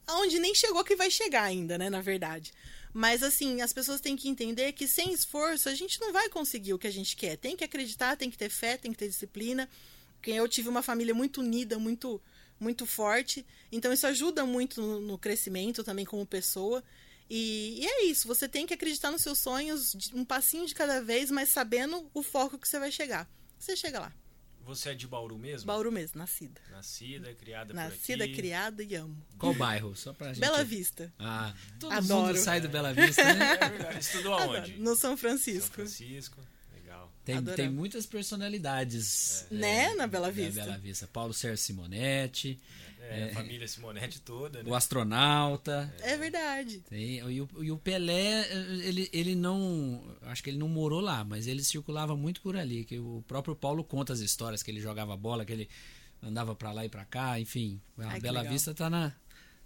aonde 0.04 0.40
nem 0.40 0.52
chegou 0.52 0.82
que 0.82 0.96
vai 0.96 1.08
chegar 1.08 1.44
ainda, 1.44 1.78
né, 1.78 1.88
na 1.88 2.00
verdade. 2.00 2.52
Mas 2.92 3.22
assim, 3.22 3.60
as 3.60 3.72
pessoas 3.72 4.00
têm 4.00 4.16
que 4.16 4.28
entender 4.28 4.72
que 4.72 4.88
sem 4.88 5.12
esforço 5.12 5.68
a 5.68 5.74
gente 5.76 6.00
não 6.00 6.12
vai 6.12 6.28
conseguir 6.28 6.74
o 6.74 6.78
que 6.78 6.88
a 6.88 6.92
gente 6.92 7.14
quer. 7.14 7.36
Tem 7.36 7.56
que 7.56 7.62
acreditar, 7.62 8.16
tem 8.16 8.28
que 8.28 8.36
ter 8.36 8.50
fé, 8.50 8.76
tem 8.76 8.90
que 8.90 8.98
ter 8.98 9.08
disciplina. 9.08 9.68
Eu 10.26 10.48
tive 10.48 10.68
uma 10.68 10.82
família 10.82 11.14
muito 11.14 11.40
unida, 11.40 11.78
muito 11.78 12.20
muito 12.58 12.86
forte, 12.86 13.44
então 13.72 13.92
isso 13.92 14.06
ajuda 14.06 14.46
muito 14.46 14.80
no, 14.80 15.00
no 15.00 15.18
crescimento 15.18 15.82
também 15.84 16.04
como 16.04 16.24
pessoa. 16.26 16.82
E, 17.34 17.78
e, 17.80 17.86
é 17.86 18.04
isso, 18.04 18.28
você 18.28 18.46
tem 18.46 18.66
que 18.66 18.74
acreditar 18.74 19.10
nos 19.10 19.22
seus 19.22 19.38
sonhos, 19.38 19.96
um 20.12 20.22
passinho 20.22 20.66
de 20.66 20.74
cada 20.74 21.00
vez, 21.00 21.30
mas 21.30 21.48
sabendo 21.48 22.06
o 22.12 22.22
foco 22.22 22.58
que 22.58 22.68
você 22.68 22.78
vai 22.78 22.92
chegar. 22.92 23.26
Você 23.58 23.74
chega 23.74 24.00
lá. 24.00 24.12
Você 24.66 24.90
é 24.90 24.94
de 24.94 25.08
Bauru 25.08 25.38
mesmo? 25.38 25.66
Bauru 25.66 25.90
mesmo, 25.90 26.18
nascida. 26.18 26.60
Nascida, 26.70 27.32
criada 27.32 27.72
Nascida, 27.72 28.28
criada 28.28 28.82
e 28.82 28.94
amo. 28.94 29.16
Qual 29.38 29.54
bairro? 29.54 29.96
Só 29.96 30.12
pra 30.12 30.28
gente... 30.28 30.40
Bela 30.40 30.62
Vista. 30.62 31.10
Ah, 31.18 31.54
todo 31.80 31.92
Adoro. 31.92 32.26
mundo 32.26 32.38
sai 32.38 32.60
do 32.60 32.68
Bela 32.68 32.92
Vista, 32.92 33.24
né? 33.32 33.56
É 33.58 33.68
verdade. 33.70 33.98
Estudou 34.00 34.34
aonde? 34.34 34.76
No 34.78 34.94
São 34.94 35.16
Francisco. 35.16 35.68
São 35.68 35.74
Francisco. 35.74 36.38
Legal. 36.74 37.10
Tem, 37.24 37.42
tem 37.42 37.70
muitas 37.70 38.04
personalidades. 38.04 39.46
É. 39.50 39.54
Né, 39.54 39.94
na 39.94 40.06
Bela 40.06 40.30
Vista. 40.30 40.60
Na 40.60 40.66
Bela 40.66 40.78
Vista. 40.78 41.08
Paulo 41.08 41.32
Sérgio 41.32 41.56
Simonetti. 41.56 42.60
É, 42.88 42.91
a 43.10 43.34
família 43.34 43.66
Simonetti 43.66 44.20
toda, 44.20 44.62
né? 44.62 44.70
O 44.70 44.74
astronauta. 44.74 45.92
É, 46.00 46.16
verdade. 46.16 46.80
Tem, 46.88 47.18
e, 47.18 47.40
o, 47.40 47.48
e 47.62 47.70
o 47.70 47.78
Pelé, 47.78 48.46
ele, 48.84 49.08
ele 49.12 49.34
não. 49.34 50.02
Acho 50.22 50.42
que 50.42 50.50
ele 50.50 50.58
não 50.58 50.68
morou 50.68 51.00
lá, 51.00 51.24
mas 51.24 51.46
ele 51.46 51.62
circulava 51.62 52.16
muito 52.16 52.40
por 52.40 52.56
ali. 52.56 52.84
Que 52.84 52.98
o 52.98 53.24
próprio 53.26 53.56
Paulo 53.56 53.82
conta 53.82 54.12
as 54.12 54.20
histórias 54.20 54.62
que 54.62 54.70
ele 54.70 54.80
jogava 54.80 55.16
bola, 55.16 55.44
que 55.44 55.52
ele 55.52 55.68
andava 56.22 56.54
para 56.54 56.72
lá 56.72 56.84
e 56.84 56.88
para 56.88 57.04
cá, 57.04 57.38
enfim. 57.40 57.80
A 57.98 58.10
Ai, 58.10 58.20
Bela 58.20 58.42
Vista 58.44 58.74
tá 58.74 58.88
na. 58.88 59.12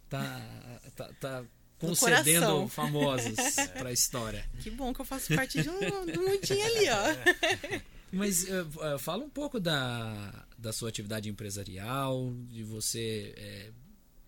tá, 0.09 0.81
tá, 0.95 1.13
tá 1.21 1.45
concedendo 1.79 2.69
famosos 2.69 3.59
é. 3.59 3.67
para 3.69 3.91
a 3.91 3.93
história. 3.93 4.45
Que 4.61 4.71
bom 4.71 4.95
que 4.95 5.01
eu 5.01 5.05
faço 5.05 5.35
parte 5.35 5.63
de 5.63 5.69
um, 5.69 5.79
de 5.79 6.19
um 6.19 6.23
mundinho 6.23 6.67
ali, 6.67 6.89
ó. 6.91 7.87
Mas 8.13 8.45
uh, 8.45 8.99
fala 8.99 9.25
um 9.25 9.31
pouco 9.31 9.59
da, 9.59 10.47
da 10.57 10.73
sua 10.73 10.89
atividade 10.89 11.29
empresarial, 11.29 12.33
de 12.49 12.63
você 12.63 13.35
é, 13.37 13.71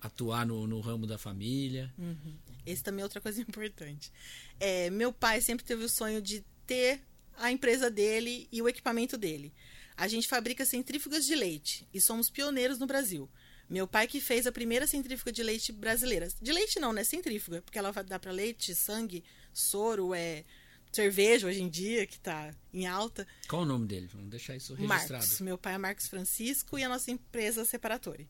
atuar 0.00 0.46
no, 0.46 0.66
no, 0.66 0.80
ramo 0.80 1.06
da 1.06 1.18
família. 1.18 1.92
Uhum. 1.98 2.36
Esse 2.66 2.82
também 2.82 3.02
é 3.02 3.04
outra 3.04 3.20
coisa 3.20 3.40
importante. 3.42 4.12
É, 4.58 4.90
meu 4.90 5.12
pai 5.12 5.40
sempre 5.40 5.64
teve 5.64 5.84
o 5.84 5.88
sonho 5.88 6.20
de 6.20 6.44
ter 6.66 7.00
a 7.36 7.50
empresa 7.50 7.90
dele 7.90 8.48
e 8.50 8.60
o 8.60 8.68
equipamento 8.68 9.16
dele. 9.16 9.52
A 9.96 10.06
gente 10.06 10.28
fabrica 10.28 10.64
centrífugas 10.64 11.24
de 11.24 11.34
leite 11.34 11.86
e 11.92 12.00
somos 12.00 12.30
pioneiros 12.30 12.78
no 12.78 12.86
Brasil. 12.86 13.28
Meu 13.68 13.86
pai 13.86 14.06
que 14.06 14.20
fez 14.20 14.46
a 14.46 14.52
primeira 14.52 14.86
centrífuga 14.86 15.30
de 15.30 15.42
leite 15.42 15.72
brasileira. 15.72 16.28
De 16.40 16.52
leite 16.52 16.80
não, 16.80 16.92
né? 16.92 17.04
Centrífuga, 17.04 17.60
porque 17.62 17.78
ela 17.78 17.92
dá 17.92 18.18
para 18.18 18.32
leite, 18.32 18.74
sangue, 18.74 19.22
soro, 19.52 20.14
é 20.14 20.44
cerveja 20.92 21.46
hoje 21.46 21.62
em 21.62 21.68
dia, 21.68 22.06
que 22.06 22.16
está 22.16 22.54
em 22.72 22.86
alta. 22.86 23.26
Qual 23.48 23.62
o 23.62 23.64
nome 23.64 23.86
dele? 23.86 24.08
Vamos 24.12 24.30
deixar 24.30 24.56
isso 24.56 24.74
registrado. 24.74 25.12
Marcos. 25.12 25.40
Meu 25.40 25.58
pai 25.58 25.74
é 25.74 25.78
Marcos 25.78 26.08
Francisco 26.08 26.78
e 26.78 26.84
a 26.84 26.88
nossa 26.88 27.10
empresa 27.10 27.62
é 27.62 27.64
Separatori. 27.64 28.28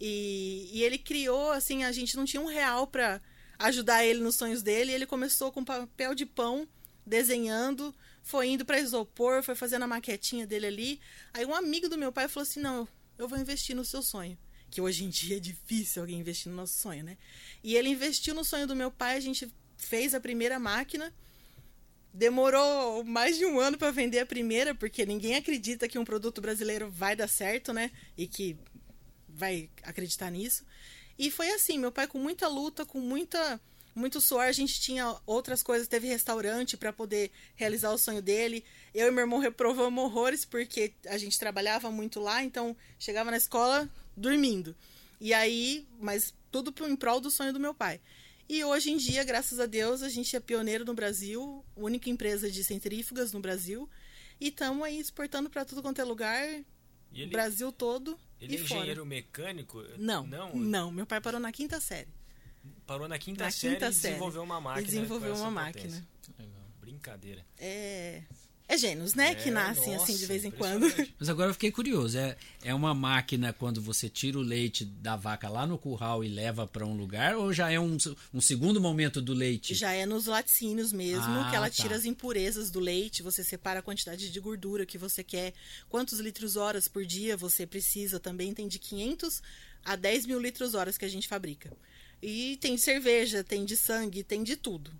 E, 0.00 0.68
e 0.72 0.82
ele 0.82 0.98
criou, 0.98 1.52
assim, 1.52 1.84
a 1.84 1.92
gente 1.92 2.16
não 2.16 2.24
tinha 2.24 2.40
um 2.40 2.46
real 2.46 2.86
para 2.86 3.20
ajudar 3.58 4.04
ele 4.04 4.20
nos 4.20 4.34
sonhos 4.34 4.62
dele. 4.62 4.90
E 4.90 4.94
ele 4.94 5.06
começou 5.06 5.52
com 5.52 5.64
papel 5.64 6.14
de 6.14 6.26
pão, 6.26 6.66
desenhando, 7.06 7.94
foi 8.22 8.48
indo 8.48 8.64
para 8.64 8.80
isopor, 8.80 9.42
foi 9.42 9.54
fazendo 9.54 9.82
a 9.82 9.86
maquetinha 9.86 10.46
dele 10.46 10.66
ali. 10.66 11.00
Aí 11.32 11.44
um 11.46 11.54
amigo 11.54 11.88
do 11.88 11.98
meu 11.98 12.12
pai 12.12 12.28
falou 12.28 12.42
assim: 12.42 12.60
Não, 12.60 12.88
eu 13.18 13.28
vou 13.28 13.38
investir 13.38 13.76
no 13.76 13.84
seu 13.84 14.02
sonho. 14.02 14.38
Que 14.70 14.80
hoje 14.80 15.04
em 15.04 15.08
dia 15.08 15.36
é 15.36 15.40
difícil 15.40 16.02
alguém 16.02 16.18
investir 16.18 16.50
no 16.50 16.56
nosso 16.56 16.78
sonho, 16.78 17.04
né? 17.04 17.18
E 17.62 17.76
ele 17.76 17.90
investiu 17.90 18.34
no 18.34 18.44
sonho 18.44 18.66
do 18.66 18.74
meu 18.74 18.90
pai, 18.90 19.16
a 19.16 19.20
gente 19.20 19.52
fez 19.76 20.14
a 20.14 20.20
primeira 20.20 20.58
máquina 20.58 21.12
Demorou 22.12 23.02
mais 23.04 23.38
de 23.38 23.46
um 23.46 23.58
ano 23.58 23.78
para 23.78 23.90
vender 23.90 24.18
a 24.20 24.26
primeira, 24.26 24.74
porque 24.74 25.06
ninguém 25.06 25.36
acredita 25.36 25.88
que 25.88 25.98
um 25.98 26.04
produto 26.04 26.40
brasileiro 26.40 26.90
vai 26.90 27.16
dar 27.16 27.28
certo, 27.28 27.72
né? 27.72 27.90
E 28.16 28.26
que 28.26 28.56
vai 29.28 29.70
acreditar 29.82 30.30
nisso. 30.30 30.64
E 31.18 31.30
foi 31.30 31.50
assim, 31.52 31.78
meu 31.78 31.90
pai 31.90 32.06
com 32.06 32.18
muita 32.18 32.48
luta, 32.48 32.84
com 32.84 33.00
muita 33.00 33.60
muito 33.94 34.20
suor, 34.22 34.44
a 34.44 34.52
gente 34.52 34.80
tinha 34.80 35.14
outras 35.26 35.62
coisas, 35.62 35.86
teve 35.86 36.08
restaurante 36.08 36.78
para 36.78 36.92
poder 36.92 37.30
realizar 37.54 37.92
o 37.92 37.98
sonho 37.98 38.22
dele. 38.22 38.64
Eu 38.94 39.08
e 39.08 39.10
meu 39.10 39.20
irmão 39.20 39.38
reprovamos 39.38 40.04
horrores 40.04 40.44
porque 40.44 40.94
a 41.06 41.18
gente 41.18 41.38
trabalhava 41.38 41.90
muito 41.90 42.18
lá, 42.18 42.42
então 42.42 42.74
chegava 42.98 43.30
na 43.30 43.36
escola 43.36 43.88
dormindo. 44.16 44.74
E 45.20 45.34
aí, 45.34 45.86
mas 46.00 46.34
tudo 46.50 46.74
em 46.86 46.96
prol 46.96 47.20
do 47.20 47.30
sonho 47.30 47.52
do 47.52 47.60
meu 47.60 47.74
pai. 47.74 48.00
E 48.52 48.62
hoje 48.64 48.90
em 48.90 48.98
dia, 48.98 49.24
graças 49.24 49.58
a 49.58 49.64
Deus, 49.64 50.02
a 50.02 50.10
gente 50.10 50.36
é 50.36 50.38
pioneiro 50.38 50.84
no 50.84 50.92
Brasil, 50.92 51.64
única 51.74 52.10
empresa 52.10 52.50
de 52.50 52.62
centrífugas 52.62 53.32
no 53.32 53.40
Brasil. 53.40 53.88
E 54.38 54.48
estamos 54.48 54.84
aí 54.84 55.00
exportando 55.00 55.48
para 55.48 55.64
tudo 55.64 55.80
quanto 55.80 56.02
é 56.02 56.04
lugar, 56.04 56.46
ele, 57.14 57.30
Brasil 57.30 57.72
todo. 57.72 58.14
Ele 58.38 58.52
e 58.52 58.56
é 58.56 58.58
fora. 58.58 58.80
engenheiro 58.80 59.06
mecânico? 59.06 59.82
Não, 59.96 60.26
não, 60.26 60.54
não. 60.54 60.92
Meu 60.92 61.06
pai 61.06 61.18
parou 61.18 61.40
na 61.40 61.50
quinta 61.50 61.80
série. 61.80 62.10
Parou 62.86 63.08
na 63.08 63.18
quinta 63.18 63.44
Na 63.44 63.50
série 63.50 63.76
quinta 63.76 63.86
e 63.86 63.88
desenvolveu 63.88 64.42
série. 64.42 64.44
uma 64.44 64.60
máquina. 64.60 64.86
Desenvolveu 64.86 65.34
uma 65.34 65.50
máquina. 65.50 66.06
Legal. 66.38 66.62
Brincadeira. 66.78 67.46
É. 67.56 68.22
É 68.72 68.78
gênios, 68.78 69.14
né? 69.14 69.34
que 69.34 69.50
É, 69.50 69.52
nascem 69.52 69.94
assim 69.94 70.14
de 70.14 70.20
nossa, 70.22 70.26
vez 70.26 70.44
em 70.46 70.50
quando. 70.50 70.86
Mas 71.20 71.28
agora 71.28 71.50
eu 71.50 71.52
fiquei 71.52 71.70
curioso. 71.70 72.16
É, 72.16 72.36
é 72.64 72.74
uma 72.74 72.94
máquina 72.94 73.52
quando 73.52 73.82
você 73.82 74.08
tira 74.08 74.38
o 74.38 74.40
leite 74.40 74.82
da 74.84 75.14
vaca 75.14 75.46
lá 75.48 75.66
no 75.66 75.76
curral 75.76 76.24
e 76.24 76.28
leva 76.28 76.66
para 76.66 76.86
um 76.86 76.96
lugar? 76.96 77.36
Ou 77.36 77.52
já 77.52 77.70
é 77.70 77.78
um, 77.78 77.98
um 78.32 78.40
segundo 78.40 78.80
momento 78.80 79.20
do 79.20 79.34
leite? 79.34 79.74
Já 79.74 79.92
é 79.92 80.06
nos 80.06 80.24
laticínios 80.24 80.90
mesmo, 80.90 81.22
Ah, 81.40 81.48
que 81.50 81.56
ela 81.56 81.68
tá. 81.68 81.82
tira 81.82 81.94
as 81.94 82.06
impurezas 82.06 82.70
do 82.70 82.80
leite, 82.80 83.22
você 83.22 83.44
separa 83.44 83.80
a 83.80 83.82
quantidade 83.82 84.30
de 84.30 84.40
gordura 84.40 84.86
que 84.86 84.96
você 84.96 85.22
quer, 85.22 85.52
quantos 85.90 86.18
litros 86.18 86.56
horas 86.56 86.88
por 86.88 87.04
dia 87.04 87.36
você 87.36 87.66
precisa 87.66 88.18
também, 88.18 88.54
tem 88.54 88.68
de 88.68 88.78
500 88.78 89.42
a 89.84 89.96
10 89.96 90.24
mil 90.24 90.40
litros 90.40 90.72
horas 90.74 90.96
que 90.96 91.04
a 91.04 91.08
gente 91.08 91.28
fabrica. 91.28 91.70
E 92.22 92.56
tem 92.56 92.76
de 92.76 92.80
cerveja, 92.80 93.44
tem 93.44 93.64
de 93.66 93.76
sangue, 93.76 94.22
tem 94.22 94.42
de 94.42 94.56
tudo. 94.56 94.90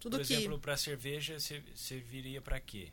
Tudo 0.00 0.18
Por 0.18 0.26
que. 0.26 0.34
exemplo, 0.34 0.58
para 0.58 0.76
cerveja, 0.76 1.38
você 1.38 1.62
serviria 1.74 2.40
para 2.42 2.58
quê? 2.60 2.88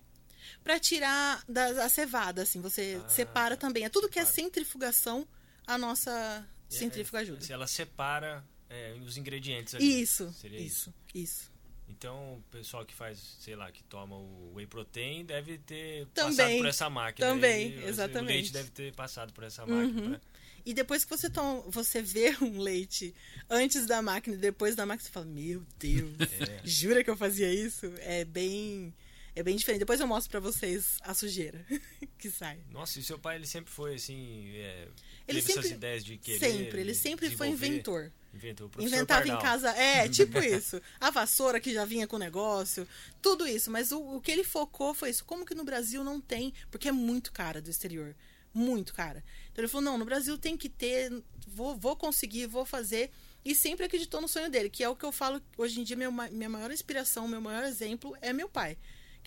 Pra 0.63 0.79
tirar 0.79 1.43
da, 1.47 1.85
a 1.85 1.89
cevada, 1.89 2.41
assim, 2.43 2.61
você 2.61 3.01
Ah, 3.03 3.09
separa 3.09 3.55
também. 3.57 3.83
É 3.83 3.89
tudo 3.89 4.09
que 4.09 4.19
é 4.19 4.25
centrifugação, 4.25 5.27
a 5.65 5.77
nossa 5.77 6.47
centrífuga 6.67 7.19
ajuda. 7.19 7.41
Se 7.41 7.53
ela 7.53 7.67
separa 7.67 8.43
é, 8.69 8.95
os 9.05 9.17
ingredientes 9.17 9.73
ali. 9.75 10.01
Isso, 10.01 10.31
Seria 10.33 10.59
isso, 10.59 10.93
isso. 11.13 11.51
Então, 11.87 12.35
o 12.35 12.41
pessoal 12.51 12.85
que 12.85 12.93
faz, 12.93 13.17
sei 13.39 13.55
lá, 13.55 13.71
que 13.71 13.83
toma 13.83 14.15
o 14.15 14.53
whey 14.53 14.67
protein 14.67 15.25
deve 15.25 15.57
ter 15.57 16.05
Também, 16.13 16.35
passado 16.37 16.57
por 16.57 16.65
essa 16.67 16.89
máquina. 16.89 17.27
também, 17.27 17.77
O 17.79 17.87
exatamente. 17.87 18.19
Uhum. 18.21 18.27
leite 18.35 18.53
deve 18.53 18.69
ter 18.69 18.93
passado 18.93 19.33
por 19.33 19.43
essa 19.43 19.65
máquina. 19.65 20.19
pra- 20.19 20.21
E 20.63 20.71
depois 20.73 21.03
que 21.03 21.09
você 21.09 21.29
toma, 21.31 21.61
você 21.67 21.99
vê 21.99 22.29
um 22.43 22.59
leite 22.59 23.11
antes 23.49 23.87
da 23.87 24.03
máquina 24.03 24.35
e 24.35 24.39
depois 24.39 24.75
da 24.75 24.85
máquina, 24.85 25.07
você 25.07 25.11
fala, 25.11 25.25
meu 25.25 25.65
Deus, 25.79 26.11
É. 26.39 26.61
jura 26.63 27.03
que 27.03 27.09
eu 27.09 27.17
fazia 27.17 27.51
isso? 27.51 27.87
É 28.01 28.23
bem. 28.23 28.93
É 29.39 29.43
bem 29.43 29.55
diferente. 29.55 29.79
Depois 29.79 29.99
eu 30.01 30.07
mostro 30.07 30.29
pra 30.29 30.39
vocês 30.39 30.97
a 31.01 31.13
sujeira 31.13 31.65
que 32.17 32.29
sai. 32.29 32.59
Nossa, 32.71 32.99
e 32.99 33.03
seu 33.03 33.17
pai, 33.17 33.37
ele 33.37 33.45
sempre 33.47 33.71
foi 33.71 33.95
assim. 33.95 34.49
É, 34.55 34.87
Ele 35.27 35.39
teve 35.41 35.51
essas 35.53 35.63
sempre- 35.63 35.77
ideias 35.77 36.03
de 36.03 36.17
querer. 36.17 36.39
sempre, 36.39 36.81
ele 36.81 36.93
sempre 36.93 37.29
foi 37.29 37.47
inventor. 37.47 38.11
Inventou. 38.33 38.69
Inventava 38.79 39.23
em 39.25 39.31
Pardal. 39.31 39.41
casa, 39.41 39.69
é, 39.77 40.07
tipo 40.09 40.37
isso. 40.39 40.81
A 40.99 41.09
vassoura 41.09 41.59
que 41.59 41.73
já 41.73 41.85
vinha 41.85 42.05
com 42.05 42.17
o 42.17 42.19
negócio, 42.19 42.85
tudo 43.21 43.47
isso. 43.47 43.71
Mas 43.71 43.91
o, 43.91 43.99
o 44.17 44.21
que 44.21 44.29
ele 44.31 44.43
focou 44.43 44.93
foi 44.93 45.09
isso. 45.09 45.23
Como 45.23 45.45
que 45.45 45.55
no 45.55 45.63
Brasil 45.63 46.03
não 46.03 46.19
tem? 46.19 46.53
Porque 46.69 46.89
é 46.89 46.91
muito 46.91 47.31
cara 47.31 47.61
do 47.61 47.69
exterior. 47.69 48.13
Muito 48.53 48.93
cara. 48.93 49.23
Então 49.51 49.61
ele 49.63 49.69
falou: 49.69 49.83
não, 49.85 49.97
no 49.97 50.03
Brasil 50.05 50.37
tem 50.37 50.57
que 50.57 50.67
ter, 50.67 51.11
vou, 51.47 51.77
vou 51.77 51.95
conseguir, 51.95 52.45
vou 52.45 52.65
fazer. 52.65 53.09
E 53.45 53.55
sempre 53.55 53.85
acreditou 53.85 54.19
no 54.19 54.27
sonho 54.27 54.49
dele, 54.49 54.69
que 54.69 54.83
é 54.83 54.89
o 54.89 54.95
que 54.97 55.05
eu 55.05 55.13
falo 55.13 55.41
hoje 55.57 55.79
em 55.79 55.83
dia, 55.85 55.95
meu, 55.95 56.11
ma- 56.11 56.29
minha 56.29 56.49
maior 56.49 56.71
inspiração, 56.71 57.25
meu 57.25 57.39
maior 57.39 57.63
exemplo 57.63 58.13
é 58.21 58.33
meu 58.33 58.49
pai. 58.49 58.77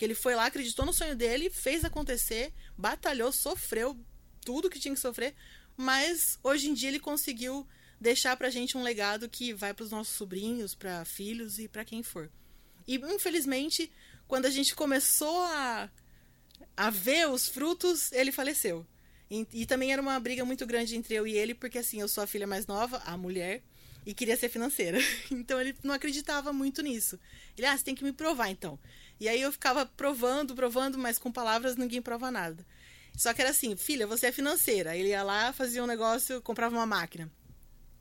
Que 0.03 0.07
ele 0.07 0.15
foi 0.15 0.35
lá, 0.35 0.47
acreditou 0.47 0.85
no 0.85 0.91
sonho 0.91 1.15
dele, 1.15 1.49
fez 1.49 1.85
acontecer, 1.85 2.51
batalhou, 2.77 3.31
sofreu 3.31 3.97
tudo 4.41 4.69
que 4.69 4.77
tinha 4.77 4.93
que 4.93 4.99
sofrer, 4.99 5.33
mas 5.77 6.37
hoje 6.43 6.69
em 6.69 6.73
dia 6.73 6.89
ele 6.89 6.99
conseguiu 6.99 7.65
deixar 8.01 8.35
pra 8.35 8.49
gente 8.49 8.77
um 8.77 8.83
legado 8.83 9.29
que 9.29 9.53
vai 9.53 9.73
pros 9.73 9.91
nossos 9.91 10.13
sobrinhos, 10.13 10.75
pra 10.75 11.05
filhos 11.05 11.57
e 11.57 11.69
pra 11.69 11.85
quem 11.85 12.03
for. 12.03 12.29
E 12.85 12.95
infelizmente, 12.95 13.89
quando 14.27 14.45
a 14.45 14.49
gente 14.49 14.75
começou 14.75 15.39
a, 15.43 15.89
a 16.75 16.89
ver 16.89 17.29
os 17.29 17.47
frutos, 17.47 18.11
ele 18.11 18.33
faleceu. 18.33 18.85
E, 19.31 19.47
e 19.53 19.65
também 19.65 19.93
era 19.93 20.01
uma 20.01 20.19
briga 20.19 20.43
muito 20.43 20.65
grande 20.65 20.97
entre 20.97 21.15
eu 21.15 21.25
e 21.25 21.31
ele, 21.31 21.55
porque 21.55 21.77
assim, 21.77 22.01
eu 22.01 22.09
sou 22.09 22.25
a 22.25 22.27
filha 22.27 22.45
mais 22.45 22.67
nova, 22.67 22.97
a 23.05 23.15
mulher, 23.15 23.63
e 24.05 24.13
queria 24.13 24.35
ser 24.35 24.49
financeira. 24.49 24.99
Então 25.31 25.61
ele 25.61 25.73
não 25.81 25.95
acreditava 25.95 26.51
muito 26.51 26.81
nisso. 26.81 27.17
Ele, 27.57 27.65
ah, 27.67 27.77
você 27.77 27.85
tem 27.85 27.95
que 27.95 28.03
me 28.03 28.11
provar 28.11 28.49
então. 28.49 28.77
E 29.19 29.29
aí 29.29 29.41
eu 29.41 29.51
ficava 29.51 29.85
provando, 29.85 30.55
provando, 30.55 30.97
mas 30.97 31.17
com 31.17 31.31
palavras 31.31 31.75
ninguém 31.75 32.01
prova 32.01 32.29
nada. 32.31 32.65
Só 33.15 33.33
que 33.33 33.41
era 33.41 33.51
assim, 33.51 33.75
filha, 33.75 34.07
você 34.07 34.27
é 34.27 34.31
financeira. 34.31 34.95
Ele 34.95 35.09
ia 35.09 35.23
lá, 35.23 35.53
fazia 35.53 35.83
um 35.83 35.87
negócio, 35.87 36.41
comprava 36.41 36.75
uma 36.75 36.85
máquina. 36.85 37.31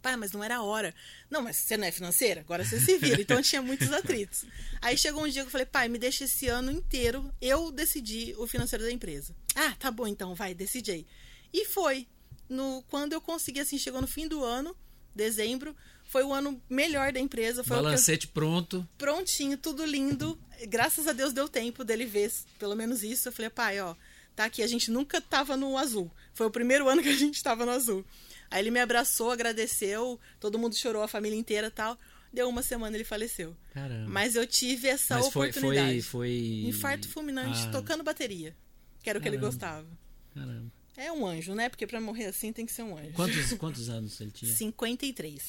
Pai, 0.00 0.16
mas 0.16 0.32
não 0.32 0.42
era 0.42 0.56
a 0.56 0.62
hora. 0.62 0.92
Não, 1.30 1.42
mas 1.42 1.56
você 1.56 1.76
não 1.76 1.86
é 1.86 1.92
financeira? 1.92 2.40
Agora 2.40 2.64
você 2.64 2.80
se 2.80 2.98
vira. 2.98 3.20
Então 3.20 3.40
tinha 3.40 3.62
muitos 3.62 3.92
atritos. 3.92 4.44
Aí 4.80 4.98
chegou 4.98 5.22
um 5.22 5.28
dia 5.28 5.42
que 5.42 5.46
eu 5.48 5.52
falei, 5.52 5.66
pai, 5.66 5.88
me 5.88 5.98
deixa 5.98 6.24
esse 6.24 6.48
ano 6.48 6.72
inteiro 6.72 7.32
eu 7.40 7.70
decidir 7.70 8.34
o 8.36 8.46
financeiro 8.46 8.84
da 8.84 8.90
empresa. 8.90 9.34
Ah, 9.54 9.76
tá 9.78 9.90
bom 9.90 10.06
então, 10.06 10.34
vai, 10.34 10.54
decide 10.54 10.90
aí. 10.90 11.06
E 11.52 11.64
foi. 11.66 12.08
No, 12.48 12.82
quando 12.88 13.12
eu 13.12 13.20
consegui, 13.20 13.60
assim, 13.60 13.78
chegou 13.78 14.00
no 14.00 14.06
fim 14.06 14.26
do 14.26 14.44
ano, 14.44 14.76
dezembro, 15.14 15.76
foi 16.12 16.22
o 16.22 16.32
ano 16.32 16.60
melhor 16.68 17.10
da 17.12 17.18
empresa. 17.18 17.64
Foi 17.64 17.74
que 17.76 17.80
eu- 17.80 17.84
Balancete 17.84 18.28
pronto. 18.28 18.86
prontinho, 18.98 19.56
tudo 19.56 19.84
lindo. 19.84 20.38
Graças 20.68 21.08
a 21.08 21.12
Deus 21.12 21.32
deu 21.32 21.48
tempo 21.48 21.82
dele 21.84 22.04
ver 22.04 22.30
pelo 22.58 22.76
menos 22.76 23.02
isso. 23.02 23.28
Eu 23.28 23.32
falei, 23.32 23.48
pai, 23.50 23.80
ó, 23.80 23.94
tá 24.36 24.44
aqui, 24.44 24.62
a 24.62 24.66
gente 24.66 24.90
nunca 24.90 25.20
tava 25.22 25.56
no 25.56 25.78
azul. 25.78 26.10
Foi 26.34 26.46
o 26.46 26.50
primeiro 26.50 26.86
ano 26.90 27.02
que 27.02 27.08
a 27.08 27.16
gente 27.16 27.42
tava 27.42 27.64
no 27.64 27.72
azul. 27.72 28.04
Aí 28.50 28.60
ele 28.60 28.70
me 28.70 28.78
abraçou, 28.80 29.30
agradeceu, 29.30 30.20
todo 30.38 30.58
mundo 30.58 30.76
chorou, 30.76 31.02
a 31.02 31.08
família 31.08 31.38
inteira 31.38 31.68
e 31.68 31.70
tal. 31.70 31.98
Deu 32.30 32.46
uma 32.48 32.62
semana 32.62 32.94
ele 32.96 33.04
faleceu. 33.04 33.56
Caramba. 33.72 34.08
Mas 34.10 34.36
eu 34.36 34.46
tive 34.46 34.88
essa 34.88 35.16
Mas 35.16 35.26
oportunidade. 35.26 36.02
foi, 36.02 36.28
foi. 36.28 36.68
Infarto 36.68 37.08
fulminante, 37.08 37.58
Ah, 37.68 37.70
tocando 37.70 38.02
bateria. 38.04 38.54
Que 39.02 39.08
era 39.10 39.18
o 39.18 39.22
que 39.22 39.28
ele 39.28 39.36
Caramba. 39.38 39.52
gostava. 39.54 39.86
Caramba. 40.34 40.70
É 40.96 41.10
um 41.10 41.26
anjo, 41.26 41.54
né? 41.54 41.68
Porque 41.70 41.86
pra 41.86 42.00
morrer 42.00 42.26
assim 42.26 42.52
tem 42.52 42.64
que 42.66 42.72
ser 42.72 42.82
um 42.82 42.96
anjo. 42.98 43.12
Quantos, 43.14 43.52
quantos 43.58 43.88
anos 43.88 44.20
ele 44.20 44.30
tinha? 44.30 44.52
53. 44.54 45.42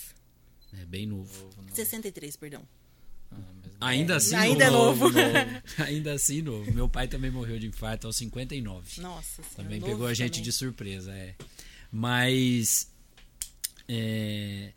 É 0.81 0.85
bem 0.85 1.05
novo. 1.05 1.43
Novo, 1.45 1.61
não. 1.67 1.75
63, 1.75 2.35
perdão. 2.35 2.61
Ah, 3.31 3.35
mas- 3.37 3.73
Ainda 3.81 4.15
assim, 4.15 4.35
Ainda 4.35 4.63
é 4.65 4.69
novo. 4.71 5.05
Ainda 5.79 6.13
assim, 6.13 6.41
novo. 6.41 6.71
Meu 6.73 6.87
pai 6.89 7.07
também 7.07 7.29
morreu 7.31 7.59
de 7.59 7.67
infarto 7.67 8.07
aos 8.07 8.15
59. 8.17 9.01
Nossa 9.01 9.41
senhora, 9.43 9.53
Também 9.63 9.79
novo 9.79 9.91
pegou 9.91 10.07
a 10.07 10.13
gente 10.13 10.33
também. 10.33 10.43
de 10.43 10.51
surpresa, 10.51 11.11
é. 11.13 11.35
Mas 11.91 12.87
é, 13.87 14.73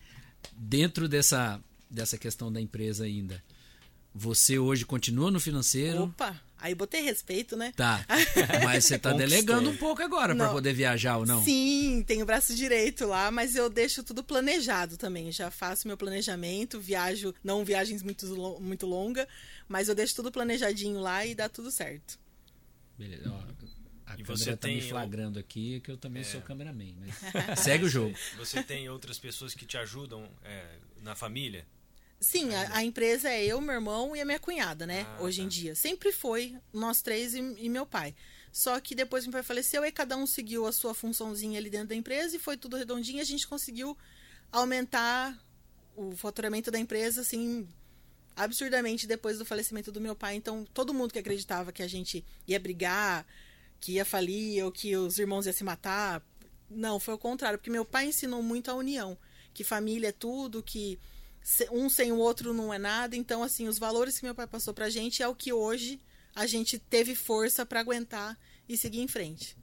dentro 0.52 1.08
dessa, 1.08 1.62
dessa 1.90 2.18
questão 2.18 2.52
da 2.52 2.60
empresa 2.60 3.04
ainda, 3.04 3.42
você 4.14 4.58
hoje 4.58 4.84
continua 4.84 5.30
no 5.30 5.38
financeiro? 5.40 6.04
Opa, 6.04 6.40
aí 6.66 6.74
botei 6.74 7.00
respeito, 7.02 7.56
né? 7.56 7.72
Tá. 7.76 8.04
Mas 8.64 8.84
você 8.84 8.98
tá 8.98 9.12
delegando 9.12 9.70
um 9.70 9.76
pouco 9.76 10.02
agora 10.02 10.34
para 10.34 10.48
poder 10.50 10.72
viajar 10.72 11.16
ou 11.18 11.26
não? 11.26 11.42
Sim, 11.44 12.04
tenho 12.06 12.22
o 12.22 12.26
braço 12.26 12.54
direito 12.54 13.06
lá, 13.06 13.30
mas 13.30 13.56
eu 13.56 13.68
deixo 13.70 14.02
tudo 14.02 14.22
planejado 14.22 14.96
também. 14.96 15.30
Já 15.32 15.50
faço 15.50 15.86
meu 15.88 15.96
planejamento, 15.96 16.78
viajo, 16.80 17.34
não 17.42 17.64
viagens 17.64 18.02
muito, 18.02 18.26
muito 18.60 18.86
longas, 18.86 19.26
mas 19.68 19.88
eu 19.88 19.94
deixo 19.94 20.14
tudo 20.16 20.30
planejadinho 20.32 21.00
lá 21.00 21.24
e 21.24 21.34
dá 21.34 21.48
tudo 21.48 21.70
certo. 21.70 22.18
Beleza. 22.98 23.30
Ó, 23.30 23.36
a 24.06 24.14
E 24.14 24.22
câmera 24.22 24.36
você 24.36 24.56
tá 24.56 24.68
me 24.68 24.74
tem 24.74 24.86
o- 24.86 24.88
flagrando 24.88 25.38
aqui 25.38 25.80
que 25.80 25.90
eu 25.90 25.96
também 25.96 26.22
É. 26.22 26.24
sou 26.24 26.40
cameraman. 26.40 26.94
Mas 27.48 27.60
segue 27.60 27.84
o 27.84 27.88
jogo. 27.88 28.14
Você 28.38 28.62
tem 28.62 28.88
outras 28.88 29.18
pessoas 29.18 29.54
que 29.54 29.66
te 29.66 29.76
ajudam 29.76 30.28
é, 30.44 30.64
na 31.02 31.14
família? 31.14 31.66
Sim, 32.20 32.54
a, 32.54 32.78
a 32.78 32.84
empresa 32.84 33.28
é 33.28 33.44
eu, 33.44 33.60
meu 33.60 33.74
irmão 33.74 34.16
e 34.16 34.20
a 34.20 34.24
minha 34.24 34.38
cunhada, 34.38 34.86
né? 34.86 35.06
Ah, 35.18 35.22
hoje 35.22 35.42
em 35.42 35.44
tá. 35.44 35.50
dia. 35.50 35.74
Sempre 35.74 36.12
foi 36.12 36.56
nós 36.72 37.02
três 37.02 37.34
e, 37.34 37.38
e 37.58 37.68
meu 37.68 37.86
pai. 37.86 38.14
Só 38.50 38.80
que 38.80 38.94
depois 38.94 39.24
meu 39.24 39.32
pai 39.32 39.42
faleceu 39.42 39.84
e 39.84 39.92
cada 39.92 40.16
um 40.16 40.26
seguiu 40.26 40.66
a 40.66 40.72
sua 40.72 40.94
funçãozinha 40.94 41.58
ali 41.58 41.68
dentro 41.68 41.88
da 41.88 41.94
empresa 41.94 42.34
e 42.34 42.38
foi 42.38 42.56
tudo 42.56 42.76
redondinho. 42.76 43.18
e 43.18 43.20
A 43.20 43.24
gente 43.24 43.46
conseguiu 43.46 43.96
aumentar 44.50 45.38
o 45.94 46.12
faturamento 46.16 46.70
da 46.70 46.78
empresa, 46.78 47.20
assim, 47.20 47.68
absurdamente 48.34 49.06
depois 49.06 49.38
do 49.38 49.44
falecimento 49.44 49.92
do 49.92 50.00
meu 50.00 50.16
pai. 50.16 50.36
Então, 50.36 50.66
todo 50.72 50.94
mundo 50.94 51.12
que 51.12 51.18
acreditava 51.18 51.72
que 51.72 51.82
a 51.82 51.88
gente 51.88 52.24
ia 52.46 52.58
brigar, 52.58 53.26
que 53.80 53.92
ia 53.92 54.04
falir 54.04 54.64
ou 54.64 54.72
que 54.72 54.96
os 54.96 55.18
irmãos 55.18 55.46
iam 55.46 55.52
se 55.52 55.64
matar, 55.64 56.22
não, 56.70 56.98
foi 56.98 57.14
o 57.14 57.18
contrário, 57.18 57.58
porque 57.58 57.70
meu 57.70 57.84
pai 57.84 58.06
ensinou 58.06 58.42
muito 58.42 58.70
a 58.70 58.74
união, 58.74 59.16
que 59.54 59.62
família 59.62 60.08
é 60.08 60.12
tudo, 60.12 60.62
que 60.62 60.98
um 61.70 61.88
sem 61.88 62.12
o 62.12 62.18
outro 62.18 62.52
não 62.52 62.72
é 62.72 62.78
nada. 62.78 63.16
Então, 63.16 63.42
assim, 63.42 63.68
os 63.68 63.78
valores 63.78 64.18
que 64.18 64.24
meu 64.24 64.34
pai 64.34 64.46
passou 64.46 64.74
pra 64.74 64.90
gente 64.90 65.22
é 65.22 65.28
o 65.28 65.34
que 65.34 65.52
hoje 65.52 66.00
a 66.34 66.46
gente 66.46 66.78
teve 66.78 67.14
força 67.14 67.64
pra 67.64 67.80
aguentar 67.80 68.38
e 68.68 68.76
seguir 68.76 69.00
em 69.00 69.08
frente. 69.08 69.56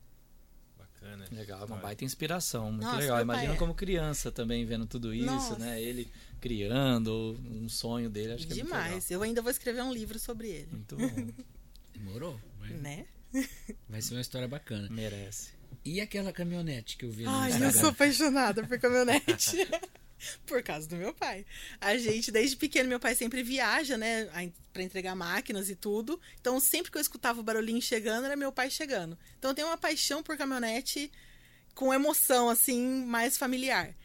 Bacana. 0.78 1.26
Legal, 1.32 1.65
uma 1.65 1.78
baita 1.78 2.06
inspiração, 2.06 2.72
muito 2.72 2.86
Nossa, 2.86 2.98
legal. 2.98 3.22
Imagina 3.22 3.54
é. 3.54 3.58
como 3.58 3.74
criança 3.76 4.32
também 4.32 4.65
vendo 4.65 4.86
tudo 4.86 5.13
isso, 5.13 5.26
Nossa. 5.26 5.60
né? 5.60 5.82
Ele 5.82 6.10
criando 6.39 7.38
um 7.52 7.69
sonho 7.69 8.10
dele, 8.10 8.34
acho 8.34 8.48
que 8.48 8.54
é 8.54 8.56
muito 8.56 8.67
legal. 8.67 8.84
Demais. 8.84 9.12
Eu 9.12 9.22
ainda 9.22 9.41
vou 9.41 9.52
escrever 9.52 9.82
um 9.84 9.93
livro 9.93 10.17
sobre 10.19 10.50
ele, 10.50 10.67
Muito 10.72 10.96
bom, 10.96 11.28
Demorou. 11.93 12.39
Vai, 12.60 12.69
né? 12.72 13.06
vai 13.89 14.02
ser 14.02 14.15
uma 14.15 14.22
história 14.22 14.48
bacana. 14.48 14.89
merece. 14.89 15.52
E 15.86 16.00
aquela 16.00 16.32
caminhonete 16.32 16.96
que 16.98 17.06
eu 17.06 17.12
vi 17.12 17.24
no 17.24 17.30
Ai, 17.30 17.52
eu 17.62 17.72
sou 17.72 17.89
apaixonada 17.89 18.65
por 18.65 18.80
caminhonete. 18.80 19.58
por 20.46 20.62
causa 20.64 20.88
do 20.88 20.96
meu 20.96 21.14
pai. 21.14 21.46
A 21.82 21.98
gente, 21.98 22.32
desde 22.32 22.56
pequeno, 22.56 22.90
meu 22.90 23.00
pai 23.00 23.16
sempre 23.16 23.44
viaja, 23.44 23.98
né? 23.98 24.30
a- 24.34 24.64
Pra 24.74 24.82
entregar 24.82 25.14
máquinas 25.16 25.70
e 25.70 25.76
tudo. 25.76 26.20
Então, 26.42 26.60
sempre 26.60 26.92
que 26.92 26.98
eu 26.98 27.02
escutava 27.02 27.40
o 27.40 27.44
barulhinho 27.44 27.80
chegando, 27.82 28.26
era 28.26 28.36
meu 28.36 28.52
pai 28.52 28.72
chegando. 28.72 29.16
Então, 29.38 29.52
eu 29.52 29.56
tenho 29.56 29.68
uma 29.68 29.78
paixão 29.78 30.24
por 30.24 30.36
caminhonete 30.36 31.12
com 31.76 31.94
emoção, 31.94 32.50
assim, 32.50 32.82
mais 33.06 33.38
familiar. 33.38 33.96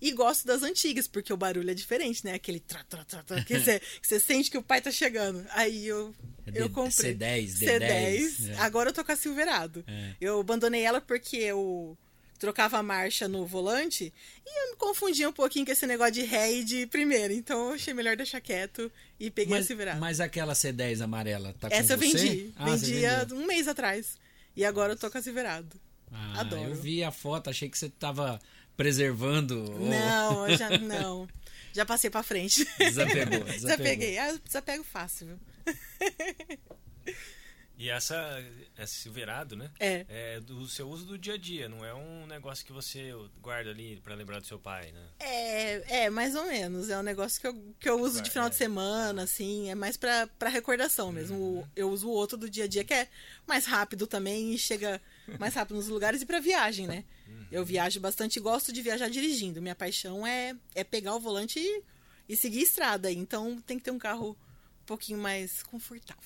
E 0.00 0.12
gosto 0.12 0.46
das 0.46 0.62
antigas, 0.62 1.08
porque 1.08 1.32
o 1.32 1.36
barulho 1.36 1.70
é 1.70 1.74
diferente, 1.74 2.24
né? 2.24 2.34
Aquele 2.34 2.60
tra, 2.60 2.84
tra, 2.84 3.04
tra, 3.04 3.22
tra 3.22 3.42
que 3.42 3.58
você, 3.58 4.20
sente 4.20 4.50
que 4.50 4.58
o 4.58 4.62
pai 4.62 4.80
tá 4.82 4.90
chegando. 4.92 5.44
Aí 5.50 5.86
eu, 5.86 6.14
É 6.46 6.50
eu 6.60 6.68
D- 6.68 6.74
comprei. 6.74 7.14
C10, 7.16 7.46
C10. 7.58 7.78
D10, 7.80 8.50
é. 8.50 8.56
Agora 8.58 8.90
eu 8.90 8.94
tô 8.94 9.02
com 9.04 9.10
a 9.12 9.16
Silverado. 9.16 9.82
É. 9.88 10.14
Eu 10.20 10.38
abandonei 10.40 10.82
ela 10.82 11.00
porque 11.00 11.36
eu 11.38 11.96
trocava 12.38 12.78
a 12.78 12.82
marcha 12.82 13.26
no 13.26 13.44
volante 13.46 14.12
e 14.46 14.62
eu 14.64 14.70
me 14.70 14.76
confundia 14.76 15.28
um 15.28 15.32
pouquinho 15.32 15.66
com 15.66 15.72
esse 15.72 15.86
negócio 15.86 16.12
de 16.14 16.22
ré 16.22 16.52
e 16.52 16.64
de 16.64 16.86
primeira. 16.86 17.32
Então 17.34 17.68
eu 17.68 17.74
achei 17.74 17.92
melhor 17.92 18.16
deixar 18.16 18.40
quieto 18.40 18.90
e 19.18 19.30
peguei 19.30 19.54
a 19.54 19.58
Mas, 19.58 19.66
Silverado. 19.66 20.00
mas 20.00 20.20
aquela 20.20 20.52
C10 20.54 21.00
amarela 21.02 21.54
tá 21.58 21.68
Essa 21.70 21.94
eu 21.94 21.98
com 21.98 22.04
você? 22.04 22.16
vendi. 22.18 22.52
Ah, 22.56 22.64
Vendia 22.64 23.18
vendeu. 23.24 23.36
um 23.38 23.46
mês 23.46 23.66
atrás. 23.68 24.16
E 24.56 24.64
agora 24.64 24.92
eu 24.92 24.96
tô 24.96 25.10
com 25.10 25.18
a 25.18 25.22
Silverado. 25.22 25.78
Ah, 26.12 26.40
Adoro. 26.40 26.62
Eu 26.70 26.74
vi 26.74 27.02
a 27.04 27.10
foto, 27.10 27.50
achei 27.50 27.68
que 27.68 27.76
você 27.78 27.88
tava 27.88 28.40
preservando. 28.76 29.56
Não, 29.78 30.48
eu 30.48 30.56
já 30.56 30.70
não. 30.78 31.28
Já 31.72 31.84
passei 31.84 32.08
pra 32.08 32.22
frente. 32.22 32.64
Desapegou, 32.78 33.44
desapegou. 33.44 33.44
Desapeguei. 33.44 34.18
Ah, 34.18 34.30
eu 34.30 34.38
desapego 34.38 34.82
fácil, 34.84 35.26
viu? 35.26 35.38
E 37.78 37.88
essa, 37.90 38.16
esse 38.76 38.94
Silverado, 38.96 39.54
né? 39.56 39.70
É. 39.78 40.04
É 40.08 40.40
do 40.40 40.66
seu 40.68 40.88
uso 40.88 41.06
do 41.06 41.16
dia 41.16 41.34
a 41.34 41.38
dia, 41.38 41.68
não 41.68 41.84
é 41.84 41.94
um 41.94 42.26
negócio 42.26 42.66
que 42.66 42.72
você 42.72 43.12
guarda 43.40 43.70
ali 43.70 44.00
pra 44.02 44.16
lembrar 44.16 44.40
do 44.40 44.46
seu 44.46 44.58
pai, 44.58 44.90
né? 44.90 45.06
É, 45.20 46.04
é, 46.04 46.10
mais 46.10 46.34
ou 46.34 46.44
menos. 46.44 46.90
É 46.90 46.98
um 46.98 47.02
negócio 47.04 47.40
que 47.40 47.46
eu, 47.46 47.74
que 47.78 47.88
eu 47.88 48.00
uso 48.00 48.20
de 48.20 48.30
final 48.30 48.50
de 48.50 48.56
semana, 48.56 49.22
assim. 49.22 49.70
É 49.70 49.76
mais 49.76 49.96
pra 49.96 50.28
recordação 50.48 51.12
mesmo. 51.12 51.36
O- 51.38 51.68
Eu 51.76 51.88
uso 51.90 52.08
o 52.08 52.10
outro 52.10 52.36
do 52.36 52.50
dia 52.50 52.64
a 52.64 52.66
dia, 52.68 52.82
que 52.82 52.92
é 52.94 53.06
mais 53.46 53.64
rápido 53.64 54.06
também 54.08 54.52
e 54.52 54.58
chega 54.58 55.00
mais 55.38 55.54
rápido 55.54 55.76
nos 55.76 55.86
lugares 55.88 56.20
e 56.20 56.26
pra 56.26 56.40
viagem, 56.40 56.86
né? 56.88 57.04
Eu 57.52 57.64
viajo 57.64 58.00
bastante 58.00 58.36
e 58.38 58.40
gosto 58.42 58.72
de 58.72 58.82
viajar 58.82 59.08
dirigindo. 59.08 59.62
Minha 59.62 59.74
paixão 59.76 60.26
é, 60.26 60.54
é 60.74 60.82
pegar 60.82 61.14
o 61.14 61.20
volante 61.20 61.58
e, 61.60 61.82
e 62.28 62.36
seguir 62.36 62.58
a 62.58 62.62
estrada. 62.62 63.10
Então 63.12 63.60
tem 63.62 63.78
que 63.78 63.84
ter 63.84 63.90
um 63.92 63.98
carro 63.98 64.36
pouquinho 64.88 65.18
mais 65.18 65.62
confortável. 65.64 66.22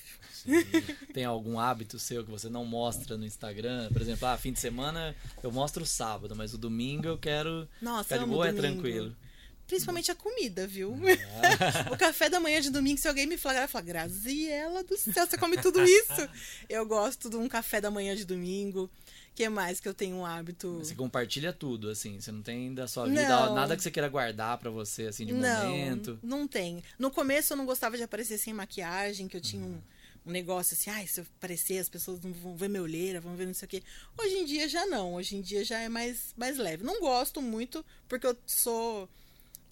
Tem 1.12 1.25
algum 1.25 1.59
hábito 1.59 1.98
seu 1.98 2.25
que 2.25 2.31
você 2.31 2.48
não 2.48 2.64
mostra 2.64 3.18
no 3.18 3.27
Instagram? 3.27 3.90
Por 3.92 4.01
exemplo, 4.01 4.29
ah, 4.29 4.38
fim 4.38 4.53
de 4.53 4.61
semana 4.61 5.16
eu 5.42 5.51
mostro 5.51 5.83
o 5.83 5.87
sábado, 5.87 6.37
mas 6.37 6.55
o 6.55 6.59
domingo 6.59 7.09
eu 7.09 7.18
quero 7.18 7.68
Nossa, 7.81 8.05
ficar 8.05 8.18
de 8.18 8.27
boa, 8.27 8.48
é 8.48 8.53
tranquilo. 8.53 9.16
Principalmente 9.66 10.12
a 10.12 10.14
comida, 10.14 10.66
viu? 10.66 10.94
o 11.90 11.96
café 11.96 12.29
da 12.29 12.38
manhã 12.38 12.61
de 12.61 12.70
domingo, 12.70 13.01
se 13.01 13.09
alguém 13.09 13.27
me 13.27 13.37
flagrar, 13.37 13.64
eu 13.64 13.68
falo, 13.68 13.85
Graziela 13.85 14.85
do 14.85 14.96
céu, 14.96 15.27
você 15.27 15.37
come 15.37 15.57
tudo 15.57 15.83
isso? 15.83 16.29
eu 16.68 16.87
gosto 16.87 17.29
de 17.29 17.37
um 17.37 17.48
café 17.48 17.81
da 17.81 17.90
manhã 17.90 18.14
de 18.14 18.25
domingo. 18.25 18.88
Que 19.35 19.49
mais 19.49 19.81
que 19.81 19.88
eu 19.88 19.95
tenho 19.95 20.16
um 20.16 20.27
hábito? 20.27 20.79
Você 20.79 20.95
compartilha 20.95 21.53
tudo, 21.53 21.88
assim. 21.88 22.21
Você 22.21 22.31
não 22.31 22.42
tem 22.42 22.75
da 22.75 22.87
sua 22.87 23.07
vida 23.07 23.27
Não. 23.29 23.55
nada 23.55 23.75
que 23.77 23.83
você 23.83 23.90
queira 23.90 24.09
guardar 24.09 24.59
pra 24.59 24.71
você, 24.71 25.05
assim, 25.07 25.25
de 25.25 25.33
não, 25.33 25.71
momento. 25.71 26.18
não 26.23 26.47
tem. 26.47 26.83
No 26.99 27.11
começo 27.11 27.53
eu 27.53 27.57
não 27.57 27.64
gostava 27.64 27.97
de 27.97 28.03
aparecer 28.03 28.37
sem 28.38 28.53
maquiagem, 28.53 29.29
que 29.29 29.37
eu 29.37 29.40
tinha 29.40 29.64
um, 29.64 29.81
um 30.27 30.31
negócio 30.31 30.75
assim, 30.75 30.90
ai, 30.90 31.07
se 31.07 31.21
eu 31.21 31.27
aparecer 31.38 31.79
as 31.79 31.88
pessoas 31.88 32.21
não 32.21 32.31
vão 32.33 32.55
ver 32.55 32.68
minha 32.68 32.83
olheira, 32.83 33.21
vão 33.23 33.35
ver 33.35 33.47
não 33.47 33.55
sei 33.55 33.66
o 33.66 33.68
quê. 33.71 33.83
Hoje 34.18 34.35
em 34.37 34.45
dia 34.45 34.68
já 34.68 34.85
não, 34.87 35.14
hoje 35.14 35.35
em 35.37 35.40
dia 35.40 35.64
já 35.64 35.79
é 35.79 35.88
mais, 35.88 36.35
mais 36.37 36.59
leve. 36.59 36.85
Não 36.85 37.01
gosto 37.01 37.40
muito, 37.40 37.85
porque 38.09 38.27
eu 38.27 38.37
sou... 38.47 39.09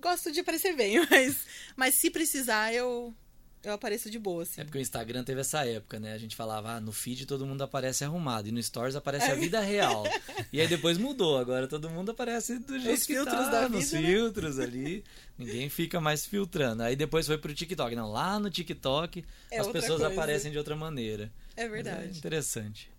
Gosto 0.01 0.33
de 0.33 0.41
aparecer 0.41 0.75
bem, 0.75 0.97
mas, 1.11 1.37
mas 1.77 1.95
se 1.97 2.11
precisar 2.11 2.73
eu, 2.73 3.15
eu 3.63 3.73
apareço 3.73 4.11
de 4.11 4.19
boa, 4.19 4.43
assim. 4.43 4.61
É 4.61 4.65
porque 4.65 4.79
o 4.79 4.81
Instagram 4.81 5.23
teve 5.25 5.41
essa 5.41 5.67
época, 5.67 6.01
né? 6.01 6.13
A 6.13 6.19
gente 6.19 6.35
falava, 6.35 6.73
ah, 6.73 6.81
no 6.81 6.93
feed 6.93 7.27
todo 7.27 7.47
mundo 7.47 7.63
aparece 7.63 8.05
arrumado. 8.05 8.49
E 8.49 8.53
no 8.53 8.63
Stories 8.63 8.95
aparece 8.97 9.27
É. 9.27 9.33
a 9.33 9.35
vida 9.35 9.61
real. 9.61 10.05
e 10.53 10.61
aí 10.61 10.67
depois 10.69 10.97
mudou. 10.99 11.39
Agora 11.39 11.69
todo 11.69 11.91
mundo 11.91 12.11
aparece 12.13 12.59
do 12.59 12.79
jeito 12.79 13.01
que 13.07 13.15
filtros 13.15 13.35
tá, 13.47 13.51
da 13.63 13.69
nos 13.69 13.91
vida, 13.91 14.01
né? 14.01 14.07
filtros 14.09 14.59
ali. 14.59 15.05
Ninguém 15.39 15.69
fica 15.69 16.01
mais 16.01 16.25
filtrando. 16.27 16.83
Aí 16.83 16.97
depois 16.97 17.27
foi 17.27 17.39
pro 17.39 17.55
TikTok. 17.55 17.95
Não, 17.95 18.11
lá 18.11 18.39
no 18.39 18.51
TikTok 18.51 19.25
É 19.51 19.59
as 19.59 19.69
pessoas 19.69 20.01
coisa. 20.01 20.09
aparecem 20.15 20.51
de 20.51 20.59
outra 20.59 20.75
maneira. 20.77 21.31
É 21.57 21.69
verdade. 21.69 22.15
É 22.15 22.19
interessante. 22.19 22.91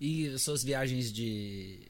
E 0.00 0.36
suas 0.38 0.62
viagens 0.62 1.12
de, 1.12 1.80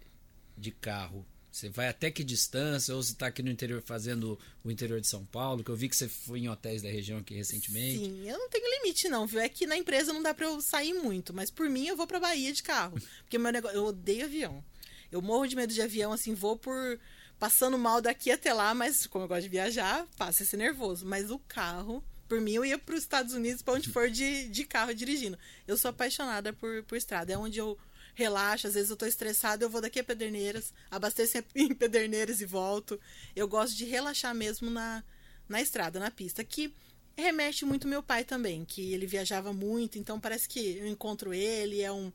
de 0.56 0.70
carro? 0.70 1.26
Você 1.54 1.68
vai 1.68 1.86
até 1.86 2.10
que 2.10 2.24
distância? 2.24 2.92
Ou 2.92 3.00
você 3.00 3.12
está 3.12 3.28
aqui 3.28 3.40
no 3.40 3.48
interior 3.48 3.80
fazendo 3.80 4.36
o 4.64 4.72
interior 4.72 5.00
de 5.00 5.06
São 5.06 5.24
Paulo? 5.24 5.62
Que 5.62 5.70
eu 5.70 5.76
vi 5.76 5.88
que 5.88 5.94
você 5.94 6.08
foi 6.08 6.40
em 6.40 6.48
hotéis 6.48 6.82
da 6.82 6.88
região 6.88 7.20
aqui 7.20 7.32
recentemente. 7.32 7.98
Sim, 7.98 8.28
eu 8.28 8.36
não 8.36 8.48
tenho 8.48 8.68
limite, 8.80 9.08
não, 9.08 9.24
viu? 9.24 9.38
É 9.38 9.48
que 9.48 9.64
na 9.64 9.76
empresa 9.76 10.12
não 10.12 10.20
dá 10.20 10.34
pra 10.34 10.46
eu 10.46 10.60
sair 10.60 10.92
muito, 10.94 11.32
mas 11.32 11.52
por 11.52 11.70
mim 11.70 11.86
eu 11.86 11.96
vou 11.96 12.08
pra 12.08 12.18
Bahia 12.18 12.52
de 12.52 12.60
carro. 12.60 13.00
Porque 13.22 13.38
meu 13.38 13.52
negócio, 13.52 13.76
eu 13.76 13.84
odeio 13.84 14.24
avião. 14.24 14.64
Eu 15.12 15.22
morro 15.22 15.46
de 15.46 15.54
medo 15.54 15.72
de 15.72 15.80
avião, 15.80 16.12
assim, 16.12 16.34
vou 16.34 16.58
por. 16.58 16.98
passando 17.38 17.78
mal 17.78 18.00
daqui 18.02 18.32
até 18.32 18.52
lá, 18.52 18.74
mas 18.74 19.06
como 19.06 19.22
eu 19.22 19.28
gosto 19.28 19.44
de 19.44 19.48
viajar, 19.48 20.08
passa 20.16 20.42
esse 20.42 20.56
nervoso. 20.56 21.06
Mas 21.06 21.30
o 21.30 21.38
carro, 21.38 22.02
por 22.28 22.40
mim, 22.40 22.54
eu 22.54 22.64
ia 22.64 22.78
pros 22.80 23.02
Estados 23.02 23.32
Unidos, 23.32 23.62
pra 23.62 23.74
onde 23.74 23.90
for 23.90 24.10
de, 24.10 24.48
de 24.48 24.64
carro 24.64 24.92
dirigindo. 24.92 25.38
Eu 25.68 25.76
sou 25.76 25.90
apaixonada 25.90 26.52
por, 26.52 26.82
por 26.82 26.96
estrada. 26.96 27.32
É 27.32 27.38
onde 27.38 27.60
eu 27.60 27.78
relaxo, 28.14 28.66
às 28.66 28.74
vezes 28.74 28.90
eu 28.90 28.96
tô 28.96 29.06
estressada, 29.06 29.64
eu 29.64 29.70
vou 29.70 29.80
daqui 29.80 29.98
a 30.00 30.04
Pederneiras, 30.04 30.72
abasteço 30.90 31.38
em 31.54 31.74
Pederneiras 31.74 32.40
e 32.40 32.46
volto. 32.46 32.98
Eu 33.34 33.46
gosto 33.48 33.76
de 33.76 33.84
relaxar 33.84 34.34
mesmo 34.34 34.70
na, 34.70 35.02
na 35.48 35.60
estrada, 35.60 35.98
na 36.00 36.10
pista. 36.10 36.42
Que 36.44 36.72
remete 37.16 37.64
muito 37.64 37.86
meu 37.88 38.02
pai 38.02 38.24
também, 38.24 38.64
que 38.64 38.92
ele 38.92 39.06
viajava 39.06 39.52
muito, 39.52 39.98
então 39.98 40.18
parece 40.20 40.48
que 40.48 40.60
eu 40.78 40.86
encontro 40.86 41.32
ele, 41.34 41.80
é 41.80 41.92
um, 41.92 42.12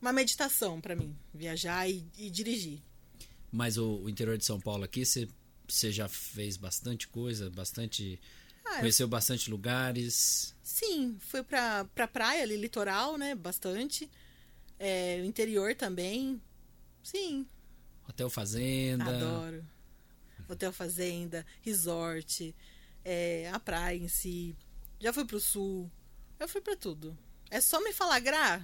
uma 0.00 0.12
meditação 0.12 0.80
pra 0.80 0.94
mim, 0.96 1.16
viajar 1.32 1.88
e, 1.88 2.04
e 2.18 2.28
dirigir. 2.30 2.80
Mas 3.52 3.78
o, 3.78 4.02
o 4.02 4.08
interior 4.10 4.36
de 4.36 4.44
São 4.44 4.60
Paulo 4.60 4.84
aqui, 4.84 5.04
você, 5.04 5.28
já 5.90 6.08
fez 6.08 6.56
bastante 6.56 7.08
coisa, 7.08 7.48
bastante. 7.50 8.20
Ah, 8.64 8.74
eu- 8.76 8.80
conheceu 8.80 9.08
bastante 9.08 9.48
lugares. 9.50 10.54
sim, 10.62 11.16
fui 11.20 11.42
pra, 11.42 11.84
pra 11.94 12.06
praia 12.08 12.42
ali, 12.42 12.56
litoral, 12.56 13.16
né, 13.16 13.34
bastante. 13.34 14.10
É, 14.78 15.18
o 15.22 15.24
interior 15.24 15.74
também. 15.74 16.40
Sim, 17.02 17.46
Hotel 18.08 18.28
Fazenda. 18.30 19.04
adoro. 19.08 19.64
Hotel 20.48 20.72
Fazenda, 20.72 21.44
resort, 21.62 22.54
é, 23.04 23.50
a 23.52 23.58
praia 23.58 23.96
em 23.96 24.08
si. 24.08 24.54
Já 25.00 25.12
fui 25.12 25.24
pro 25.24 25.40
sul, 25.40 25.90
já 26.38 26.46
fui 26.46 26.60
pra 26.60 26.76
tudo. 26.76 27.16
É 27.50 27.60
só 27.60 27.80
me 27.82 27.92
falar, 27.92 28.20
Gra, 28.20 28.62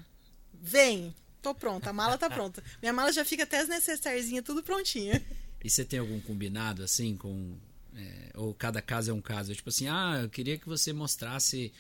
vem, 0.55 1.15
tô 1.41 1.55
pronta, 1.55 1.91
a 1.91 1.93
mala 1.93 2.17
tá 2.17 2.29
pronta. 2.31 2.63
Minha 2.81 2.93
mala 2.93 3.13
já 3.13 3.25
fica 3.25 3.43
até 3.43 3.59
as 3.61 3.69
necessarzinhas, 3.69 4.45
tudo 4.45 4.63
prontinha. 4.63 5.21
E 5.63 5.69
você 5.71 5.85
tem 5.85 5.99
algum 5.99 6.21
combinado 6.21 6.83
assim 6.83 7.17
com. 7.17 7.57
é, 7.97 8.31
ou 8.35 8.55
cada 8.55 8.81
caso 8.83 9.11
é 9.11 9.15
um 9.15 9.21
caso? 9.21 9.55
Tipo 9.55 9.69
assim, 9.69 9.89
ah, 9.89 10.21
eu 10.23 10.29
queria 10.29 10.59
que 10.59 10.67
você 10.69 10.93
mostrasse 10.93 11.73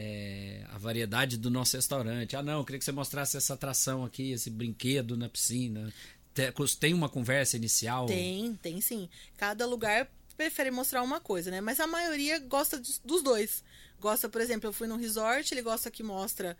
é, 0.00 0.64
a 0.72 0.78
variedade 0.78 1.36
do 1.36 1.50
nosso 1.50 1.76
restaurante. 1.76 2.36
Ah, 2.36 2.42
não, 2.42 2.58
eu 2.60 2.64
queria 2.64 2.78
que 2.78 2.84
você 2.84 2.92
mostrasse 2.92 3.36
essa 3.36 3.54
atração 3.54 4.04
aqui, 4.04 4.30
esse 4.30 4.48
brinquedo 4.48 5.16
na 5.16 5.28
piscina. 5.28 5.92
Te- 6.32 6.52
Tem 6.78 6.94
uma 6.94 7.08
conversa 7.08 7.56
inicial? 7.56 8.06
Tem, 8.06 8.54
tem 8.62 8.80
sim. 8.80 9.08
Cada 9.36 9.66
lugar 9.66 10.08
prefere 10.36 10.70
mostrar 10.70 11.02
uma 11.02 11.20
coisa, 11.20 11.50
né? 11.50 11.60
Mas 11.60 11.80
a 11.80 11.86
maioria 11.86 12.38
gosta 12.38 12.78
dos 12.78 13.00
dos 13.04 13.22
dois. 13.22 13.64
Gosta, 14.00 14.28
por 14.28 14.40
exemplo, 14.40 14.68
eu 14.68 14.72
fui 14.72 14.86
num 14.86 14.96
resort, 14.96 15.52
ele 15.52 15.62
gosta 15.62 15.90
que 15.90 16.04
mostra 16.04 16.56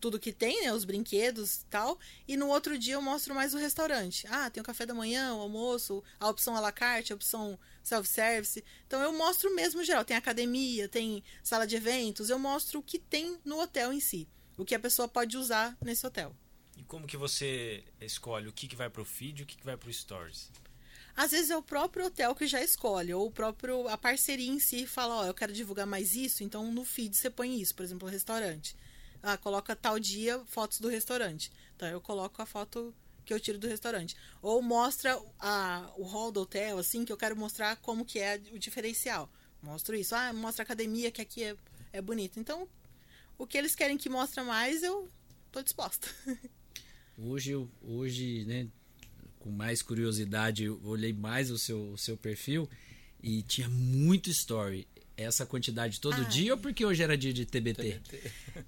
tudo 0.00 0.18
que 0.18 0.32
tem, 0.32 0.62
né? 0.64 0.72
Os 0.72 0.84
brinquedos 0.84 1.58
e 1.60 1.64
tal. 1.66 1.96
E 2.26 2.36
no 2.36 2.48
outro 2.48 2.76
dia 2.76 2.94
eu 2.94 3.02
mostro 3.02 3.32
mais 3.34 3.54
o 3.54 3.58
restaurante. 3.58 4.26
Ah, 4.28 4.50
tem 4.50 4.60
o 4.60 4.64
café 4.64 4.84
da 4.84 4.94
manhã, 4.94 5.32
o 5.34 5.40
almoço, 5.40 6.02
a 6.18 6.28
opção 6.28 6.56
à 6.56 6.60
la 6.60 6.72
carte, 6.72 7.12
a 7.12 7.16
opção 7.16 7.56
self-service. 7.82 8.64
Então 8.86 9.00
eu 9.02 9.12
mostro 9.12 9.54
mesmo 9.54 9.82
geral. 9.82 10.04
Tem 10.04 10.16
academia, 10.16 10.88
tem 10.88 11.22
sala 11.42 11.66
de 11.66 11.76
eventos. 11.76 12.30
Eu 12.30 12.38
mostro 12.38 12.80
o 12.80 12.82
que 12.82 12.98
tem 12.98 13.38
no 13.44 13.60
hotel 13.60 13.92
em 13.92 14.00
si. 14.00 14.28
O 14.56 14.64
que 14.64 14.74
a 14.74 14.80
pessoa 14.80 15.08
pode 15.08 15.36
usar 15.36 15.76
nesse 15.82 16.06
hotel. 16.06 16.34
E 16.76 16.82
como 16.82 17.06
que 17.06 17.16
você 17.16 17.84
escolhe 18.00 18.48
o 18.48 18.52
que, 18.52 18.66
que 18.68 18.76
vai 18.76 18.88
pro 18.88 19.04
feed 19.04 19.40
e 19.40 19.42
o 19.42 19.46
que, 19.46 19.56
que 19.56 19.64
vai 19.64 19.76
pro 19.76 19.92
stories? 19.92 20.50
Às 21.16 21.32
vezes 21.32 21.50
é 21.50 21.56
o 21.56 21.62
próprio 21.62 22.06
hotel 22.06 22.34
que 22.34 22.46
já 22.46 22.62
escolhe, 22.62 23.12
ou 23.12 23.26
o 23.26 23.30
próprio 23.30 23.86
a 23.88 23.98
parceria 23.98 24.50
em 24.50 24.58
si 24.58 24.86
fala, 24.86 25.16
ó, 25.16 25.26
eu 25.26 25.34
quero 25.34 25.52
divulgar 25.52 25.86
mais 25.86 26.14
isso, 26.14 26.42
então 26.42 26.72
no 26.72 26.84
feed 26.84 27.14
você 27.14 27.28
põe 27.28 27.60
isso, 27.60 27.74
por 27.74 27.82
exemplo, 27.82 28.08
o 28.08 28.10
restaurante. 28.10 28.74
Ah, 29.22 29.36
coloca 29.36 29.76
tal 29.76 29.98
dia 29.98 30.40
fotos 30.46 30.80
do 30.80 30.88
restaurante. 30.88 31.52
Então 31.76 31.88
eu 31.88 32.00
coloco 32.00 32.40
a 32.40 32.46
foto 32.46 32.94
que 33.30 33.34
eu 33.34 33.38
tiro 33.38 33.60
do 33.60 33.68
restaurante. 33.68 34.16
Ou 34.42 34.60
mostra 34.60 35.16
a, 35.38 35.88
o 35.96 36.02
hall 36.02 36.32
do 36.32 36.40
hotel, 36.40 36.78
assim, 36.78 37.04
que 37.04 37.12
eu 37.12 37.16
quero 37.16 37.36
mostrar 37.36 37.76
como 37.76 38.04
que 38.04 38.18
é 38.18 38.40
o 38.52 38.58
diferencial. 38.58 39.30
Mostro 39.62 39.94
isso. 39.94 40.16
Ah, 40.16 40.32
mostra 40.32 40.62
a 40.62 40.64
academia, 40.64 41.12
que 41.12 41.22
aqui 41.22 41.44
é, 41.44 41.56
é 41.92 42.02
bonito. 42.02 42.40
Então, 42.40 42.68
o 43.38 43.46
que 43.46 43.56
eles 43.56 43.76
querem 43.76 43.96
que 43.96 44.08
mostre 44.08 44.42
mais, 44.42 44.82
eu 44.82 45.08
tô 45.52 45.62
disposta. 45.62 46.08
Hoje, 47.22 47.52
hoje, 47.82 48.46
né, 48.46 48.66
com 49.38 49.50
mais 49.50 49.82
curiosidade, 49.82 50.64
eu 50.64 50.80
olhei 50.82 51.12
mais 51.12 51.50
o 51.50 51.58
seu, 51.58 51.92
o 51.92 51.98
seu 51.98 52.16
perfil 52.16 52.66
e 53.22 53.42
tinha 53.42 53.68
muito 53.68 54.30
story. 54.30 54.88
Essa 55.24 55.44
quantidade 55.46 56.00
todo 56.00 56.14
Ai. 56.14 56.24
dia 56.26 56.52
ou 56.54 56.58
porque 56.58 56.84
hoje 56.84 57.02
era 57.02 57.16
dia 57.16 57.32
de 57.32 57.44
TBT? 57.46 58.00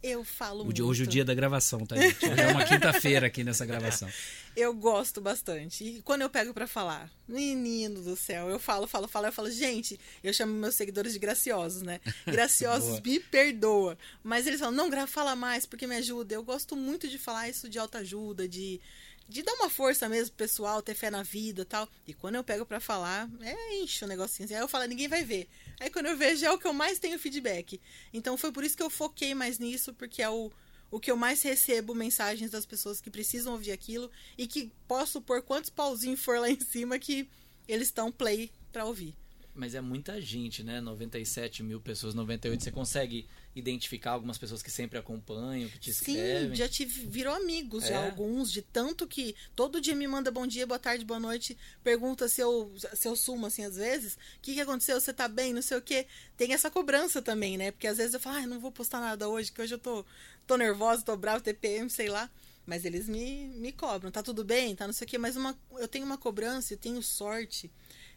Eu 0.03 0.25
falo 0.25 0.61
O 0.61 0.65
muito. 0.65 0.77
dia- 0.77 0.85
hoje 0.85 1.03
é 1.03 1.07
o 1.07 1.09
dia 1.09 1.25
da 1.25 1.35
gravação, 1.35 1.87
tá, 1.87 1.97
gente? 1.97 2.25
Hoje 2.25 2.41
é 2.41 2.49
uma 2.49 2.65
quinta-feira 2.65 3.27
aqui 3.27 3.43
nessa 3.45 3.65
gravação. 3.67 4.09
Eu 4.55 4.75
gosto 4.75 5.19
bastante. 5.19 5.83
E 5.83 6.03
quando 6.03 6.21
eu 6.21 6.29
pego 6.29 6.53
pra 6.53 6.67
falar, 6.67 7.11
menino 7.27 8.03
do 8.03 8.15
céu, 8.15 8.51
eu 8.51 8.59
falo, 8.59 8.87
falo, 8.87 9.09
falo, 9.09 9.27
eu 9.29 9.33
falo, 9.33 9.51
gente, 9.51 9.99
eu 10.23 10.31
chamo 10.35 10.53
meus 10.53 10.75
seguidores 10.75 11.15
de 11.15 11.19
graciosos, 11.19 11.81
né? 11.81 12.01
Graciosos, 12.27 13.01
me 13.01 13.19
perdoa. 13.19 13.97
Mas 14.23 14.47
eles 14.47 14.61
falam, 14.61 14.75
não, 14.75 15.07
fala 15.07 15.35
mais, 15.35 15.65
porque 15.65 15.87
me 15.87 15.97
ajuda. 15.97 16.35
Eu 16.35 16.43
gosto 16.45 16.77
muito 16.77 17.09
de 17.09 17.17
falar 17.17 17.49
isso 17.49 17.67
de 17.67 17.79
autoajuda, 17.79 18.47
de, 18.47 18.79
de 19.27 19.43
dar 19.43 19.55
uma 19.55 19.71
força 19.71 20.07
mesmo 20.07 20.35
pro 20.37 20.45
pessoal, 20.47 20.83
ter 20.83 20.95
fé 20.95 21.11
na 21.11 21.23
vida 21.23 21.63
e 21.63 21.65
tal. 21.65 21.89
E 22.07 22.13
quando 22.13 22.35
eu 22.35 22.45
pego 22.45 22.67
pra 22.67 22.79
falar, 22.79 23.31
é 23.41 23.77
enche 23.77 24.05
o 24.05 24.09
negocinho. 24.09 24.47
Aí 24.51 24.57
eu 24.61 24.69
falo, 24.69 24.85
ninguém 24.85 25.09
vai 25.09 25.25
ver. 25.25 25.49
Aí 25.83 25.91
quando 25.91 26.07
eu 26.07 26.17
vejo 26.17 26.47
é 26.47 26.51
o 26.53 26.57
que 26.57 26.67
eu 26.69 26.73
mais 26.73 27.01
tenho 27.01 27.19
feedback. 27.19 27.81
Então 28.15 28.37
foi 28.37 28.53
por 28.53 28.63
isso 28.63 28.77
que 28.77 28.83
eu 28.85 28.89
foquei 28.89 29.35
mais 29.35 29.59
nisso, 29.59 29.93
porque 29.93 30.23
é 30.23 30.31
o, 30.31 30.49
o 30.89 31.01
que 31.01 31.11
eu 31.11 31.17
mais 31.17 31.43
recebo 31.43 31.93
mensagens 31.93 32.53
das 32.53 32.65
pessoas 32.65 33.01
que 33.01 33.11
precisam 33.11 33.53
ouvir 33.53 33.73
aquilo 33.73 34.09
e 34.39 34.47
que 34.47 34.71
posso 34.87 35.21
pôr 35.21 35.43
quantos 35.43 35.71
pauzinhos 35.71 36.23
for 36.23 36.39
lá 36.39 36.49
em 36.49 36.61
cima 36.61 37.01
que 37.01 37.29
eles 37.67 37.89
estão 37.89 38.13
play 38.13 38.49
pra 38.71 38.85
ouvir. 38.85 39.13
Mas 39.53 39.75
é 39.75 39.81
muita 39.81 40.21
gente, 40.21 40.63
né? 40.63 40.81
97 40.81 41.65
mil 41.65 41.81
pessoas, 41.81 42.15
98. 42.15 42.63
Você 42.63 42.71
consegue 42.71 43.27
identificar 43.55 44.13
algumas 44.13 44.39
pessoas 44.39 44.63
que 44.63 44.71
sempre 44.71 44.99
acompanham, 44.99 45.69
que 45.69 45.79
te 45.79 45.91
escrevem? 45.91 46.51
Sim, 46.51 46.55
já 46.55 46.69
tive, 46.69 47.07
virou 47.07 47.35
amigos 47.35 47.85
já 47.85 47.95
É? 48.01 48.07
alguns, 48.07 48.51
de 48.51 48.63
tanto 48.63 49.07
que 49.07 49.35
todo 49.55 49.81
dia 49.81 49.95
me 49.95 50.07
manda 50.09 50.31
bom 50.31 50.47
dia, 50.47 50.67
boa 50.67 50.79
tarde, 50.79 51.05
boa 51.05 51.21
noite, 51.21 51.57
pergunta 51.85 52.29
se 52.29 52.41
eu, 52.41 52.73
se 52.95 53.07
eu 53.07 53.15
sumo 53.15 53.47
assim 53.47 53.65
às 53.65 53.77
vezes, 53.77 54.15
o 54.15 54.19
que, 54.41 54.55
que 54.55 54.61
aconteceu, 54.61 55.01
você 55.01 55.13
tá 55.13 55.29
bem, 55.29 55.53
não 55.53 55.63
sei 55.63 55.77
o 55.77 55.83
quê. 55.83 56.07
Tem 56.37 56.53
essa 56.55 56.71
cobrança 56.71 57.21
também, 57.21 57.59
né? 57.59 57.71
Porque 57.71 57.87
às 57.87 57.99
vezes 57.99 58.15
eu 58.15 58.21
falo, 58.21 58.39
ah, 58.39 58.47
não 58.47 58.59
vou 58.59 58.73
postar 58.73 59.01
nada 59.01 59.29
hoje, 59.29 59.53
que 59.53 59.61
hoje 59.61 59.75
eu 59.75 59.79
tô, 59.79 60.05
tô 60.47 60.57
nervosa, 60.57 61.03
tô 61.03 61.17
brava, 61.17 61.41
TPM, 61.41 61.91
sei 61.91 62.09
lá. 62.09 62.31
Mas 62.65 62.85
eles 62.85 63.09
me, 63.09 63.49
me 63.49 63.73
cobram, 63.73 64.11
tá 64.11 64.23
tudo 64.23 64.45
bem, 64.45 64.75
tá 64.77 64.87
não 64.87 64.95
sei 64.95 65.05
o 65.05 65.09
quê, 65.09 65.19
mas 65.19 65.37
uma, 65.37 65.59
eu 65.79 65.89
tenho 65.89 66.07
uma 66.07 66.17
cobrança, 66.17 66.73
eu 66.73 66.79
tenho 66.79 67.03
sorte 67.03 67.71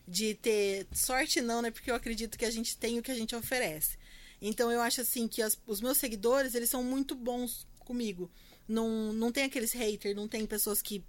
de 0.07 0.35
ter. 0.35 0.87
Sorte 0.93 1.41
não, 1.41 1.61
né? 1.63 1.71
Porque 1.71 1.89
eu 1.89 1.95
acredito 1.95 2.37
que 2.37 2.45
a 2.45 2.51
gente 2.51 2.77
tem 2.77 2.99
o 2.99 3.01
que 3.01 3.11
a 3.11 3.15
gente 3.15 3.35
oferece. 3.35 3.97
Então 4.41 4.71
eu 4.71 4.81
acho 4.81 5.01
assim 5.01 5.27
que 5.27 5.41
as- 5.41 5.57
os 5.65 5.81
meus 5.81 5.97
seguidores, 5.97 6.55
eles 6.55 6.69
são 6.69 6.83
muito 6.83 7.15
bons 7.15 7.65
comigo. 7.79 8.29
Não, 8.67 9.13
não 9.13 9.31
tem 9.31 9.43
aqueles 9.43 9.71
haters, 9.71 10.15
não 10.15 10.27
tem 10.27 10.45
pessoas 10.45 10.81
que 10.81 11.03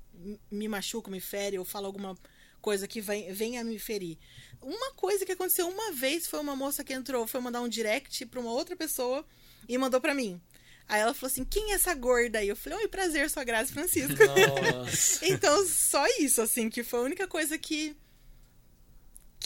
me 0.51 0.69
machucam, 0.69 1.11
me 1.11 1.21
ferem 1.21 1.59
ou 1.59 1.65
falam 1.65 1.87
alguma 1.87 2.17
coisa 2.61 2.87
que 2.89 3.01
vem, 3.01 3.33
venha 3.33 3.63
me 3.65 3.79
ferir. 3.79 4.19
Uma 4.61 4.93
coisa 4.93 5.25
que 5.25 5.33
aconteceu 5.33 5.69
uma 5.69 5.93
vez 5.93 6.27
foi 6.27 6.41
uma 6.41 6.55
moça 6.57 6.85
que 6.85 6.93
entrou, 6.93 7.27
foi 7.27 7.41
mandar 7.41 7.61
um 7.63 7.69
direct 7.69 8.27
pra 8.27 8.41
uma 8.41 8.51
outra 8.53 8.77
pessoa 8.77 9.25
e 9.69 9.79
mandou 9.79 10.01
pra 10.01 10.15
mim. 10.15 10.41
Aí 10.89 11.01
ela 11.01 11.15
falou 11.15 11.31
assim: 11.33 11.45
quem 11.45 11.73
é 11.73 11.75
essa 11.75 11.95
gorda 11.95 12.39
aí? 12.39 12.49
Eu 12.49 12.57
falei: 12.57 12.79
oi, 12.81 12.89
prazer, 12.89 13.29
sua 13.31 13.43
Graça 13.45 13.73
Francisco. 13.73 14.15
Então, 15.23 15.67
só 15.67 16.05
isso, 16.21 16.41
assim, 16.43 16.69
que 16.71 16.85
foi 16.85 17.01
a 17.01 17.03
única 17.03 17.27
coisa 17.27 17.57
que. 17.59 17.97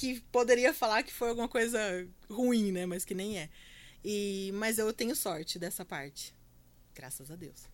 Que 0.00 0.20
poderia 0.32 0.72
falar 0.72 1.02
que 1.02 1.12
foi 1.12 1.28
alguma 1.28 1.48
coisa 1.48 1.78
ruim, 2.28 2.72
né? 2.72 2.86
Mas 2.86 3.04
que 3.04 3.14
nem 3.14 3.38
é. 3.38 3.48
E, 4.04 4.50
mas 4.54 4.78
eu 4.78 4.92
tenho 4.92 5.14
sorte 5.14 5.58
dessa 5.58 5.84
parte. 5.84 6.34
Graças 6.94 7.30
a 7.30 7.36
Deus. 7.36 7.68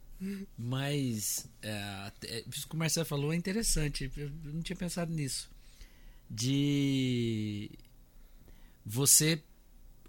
Mas 0.56 1.46
é, 1.62 2.44
isso 2.52 2.66
que 2.68 2.74
o 2.74 2.78
Marcelo 2.78 3.06
falou 3.06 3.32
é 3.32 3.36
interessante. 3.36 4.10
Eu 4.16 4.30
não 4.44 4.62
tinha 4.62 4.76
pensado 4.76 5.12
nisso. 5.12 5.48
De 6.28 7.70
você 8.84 9.42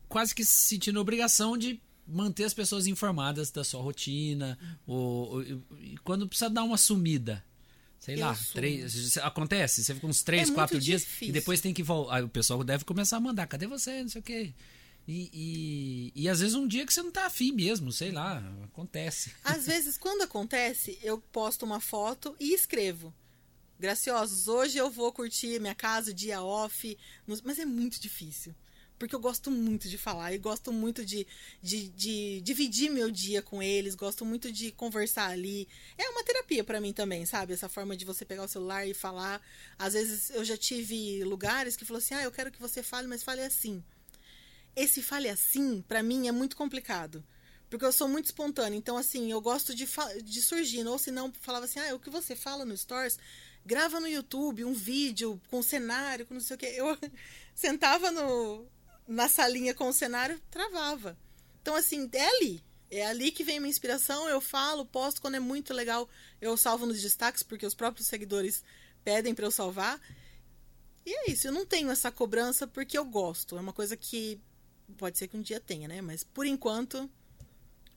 quase 0.07 0.33
que 0.33 0.43
se 0.45 0.67
sentindo 0.67 0.99
obrigação 0.99 1.57
de 1.57 1.79
manter 2.07 2.45
as 2.45 2.53
pessoas 2.53 2.87
informadas 2.87 3.51
da 3.51 3.63
sua 3.63 3.81
rotina. 3.81 4.57
Ou, 4.85 5.37
ou- 5.39 5.43
quando 6.03 6.27
precisa 6.27 6.49
dar 6.49 6.63
uma 6.63 6.77
sumida. 6.77 7.43
Sei 7.99 8.15
Eu 8.15 8.19
lá, 8.21 8.35
sumo. 8.35 8.53
três, 8.53 9.17
acontece, 9.17 9.83
você 9.83 9.93
fica 9.93 10.07
uns 10.07 10.21
três, 10.21 10.49
É 10.49 10.53
quatro 10.53 10.79
dias 10.79 11.01
difícil. 11.01 11.29
e 11.29 11.31
depois 11.31 11.59
tem 11.61 11.73
que 11.73 11.83
voltar. 11.83 12.15
Aí 12.17 12.23
o 12.23 12.29
pessoal 12.29 12.63
deve 12.63 12.85
começar 12.85 13.17
a 13.17 13.19
mandar, 13.19 13.47
cadê 13.47 13.67
você? 13.67 14.01
Não 14.01 14.09
sei 14.09 14.21
o 14.21 14.23
quê. 14.23 14.53
E, 15.07 15.29
e, 16.13 16.23
e 16.23 16.29
às 16.29 16.39
vezes 16.41 16.53
um 16.53 16.67
dia 16.67 16.85
que 16.85 16.93
você 16.93 17.01
não 17.01 17.11
tá 17.11 17.25
afim 17.27 17.51
mesmo, 17.53 17.91
sei 17.93 18.11
lá, 18.11 18.43
acontece. 18.65 19.33
Às 19.43 19.65
vezes, 19.65 19.97
quando 19.97 20.21
acontece, 20.23 20.99
eu 21.01 21.17
posto 21.17 21.65
uma 21.65 21.79
foto 21.79 22.35
e 22.39 22.53
escrevo. 22.53 23.13
Graciosos, 23.79 24.47
hoje 24.49 24.77
eu 24.77 24.89
vou 24.89 25.11
curtir 25.13 25.59
minha 25.61 25.75
casa, 25.75 26.13
dia 26.13 26.41
off. 26.41 26.97
Mas 27.43 27.57
é 27.59 27.63
muito 27.65 28.01
difícil. 28.01 28.53
Porque 28.97 29.13
eu 29.13 29.19
gosto 29.19 29.51
muito 29.51 29.87
de 29.87 29.97
falar 29.97 30.33
e 30.33 30.37
gosto 30.37 30.73
muito 30.73 31.05
de, 31.05 31.27
de, 31.61 31.89
de 31.89 32.41
dividir 32.41 32.89
meu 32.89 33.11
dia 33.11 33.41
com 33.41 33.61
eles, 33.61 33.93
gosto 33.93 34.25
muito 34.25 34.51
de 34.51 34.71
conversar 34.71 35.29
ali. 35.29 35.67
É 35.97 36.09
uma 36.09 36.23
terapia 36.23 36.63
pra 36.63 36.81
mim 36.81 36.93
também, 36.93 37.25
sabe? 37.25 37.53
Essa 37.53 37.69
forma 37.69 37.95
de 37.95 38.05
você 38.05 38.25
pegar 38.25 38.43
o 38.43 38.47
celular 38.47 38.87
e 38.87 38.93
falar. 38.93 39.41
Às 39.77 39.93
vezes 39.93 40.31
eu 40.31 40.43
já 40.43 40.57
tive 40.57 41.23
lugares 41.23 41.75
que 41.75 41.85
falou 41.85 41.99
assim: 41.99 42.15
ah, 42.15 42.23
eu 42.23 42.31
quero 42.31 42.51
que 42.51 42.59
você 42.59 42.81
fale, 42.81 43.07
mas 43.07 43.23
fale 43.23 43.41
assim. 43.41 43.83
Esse 44.75 45.01
fale 45.01 45.27
assim, 45.29 45.81
pra 45.87 46.03
mim, 46.03 46.27
é 46.27 46.31
muito 46.31 46.55
complicado. 46.55 47.23
Porque 47.69 47.83
eu 47.83 47.91
sou 47.91 48.07
muito 48.07 48.25
espontânea. 48.25 48.77
Então, 48.77 48.97
assim, 48.97 49.31
eu 49.31 49.41
gosto 49.41 49.73
de, 49.75 49.87
de 50.23 50.41
surgir. 50.41 50.85
Ou 50.87 50.97
se 50.97 51.11
não, 51.11 51.33
falava 51.41 51.65
assim, 51.65 51.79
ah, 51.79 51.95
o 51.95 51.99
que 51.99 52.09
você 52.09 52.35
fala 52.35 52.63
no 52.63 52.77
Stories, 52.77 53.17
grava 53.65 53.99
no 53.99 54.07
YouTube 54.07 54.63
um 54.63 54.73
vídeo 54.73 55.41
com 55.49 55.61
cenário, 55.61 56.25
com 56.25 56.33
não 56.33 56.41
sei 56.41 56.55
o 56.55 56.59
quê. 56.59 56.73
Eu 56.75 56.97
sentava 57.53 58.11
no, 58.11 58.65
na 59.07 59.29
salinha 59.29 59.73
com 59.73 59.87
o 59.87 59.93
cenário, 59.93 60.39
travava. 60.51 61.17
Então, 61.61 61.75
assim, 61.75 62.09
é 62.11 62.27
ali. 62.27 62.63
É 62.89 63.05
ali 63.05 63.31
que 63.31 63.43
vem 63.43 63.57
a 63.57 63.59
minha 63.59 63.69
inspiração. 63.69 64.27
Eu 64.27 64.39
falo, 64.41 64.85
posto 64.85 65.21
quando 65.21 65.35
é 65.35 65.39
muito 65.39 65.73
legal. 65.73 66.09
Eu 66.41 66.55
salvo 66.57 66.85
nos 66.85 67.01
destaques, 67.01 67.43
porque 67.43 67.65
os 67.65 67.73
próprios 67.73 68.07
seguidores 68.07 68.63
pedem 69.03 69.33
pra 69.33 69.45
eu 69.45 69.51
salvar. 69.51 69.99
E 71.05 71.11
é 71.11 71.31
isso. 71.31 71.47
Eu 71.47 71.51
não 71.51 71.65
tenho 71.65 71.89
essa 71.89 72.11
cobrança 72.11 72.67
porque 72.67 72.97
eu 72.97 73.05
gosto. 73.05 73.57
É 73.57 73.61
uma 73.61 73.73
coisa 73.73 73.95
que 73.95 74.39
pode 74.97 75.17
ser 75.17 75.27
que 75.27 75.37
um 75.37 75.41
dia 75.41 75.59
tenha, 75.59 75.87
né? 75.87 76.01
Mas 76.01 76.23
por 76.23 76.45
enquanto, 76.45 76.99
tá 76.99 77.09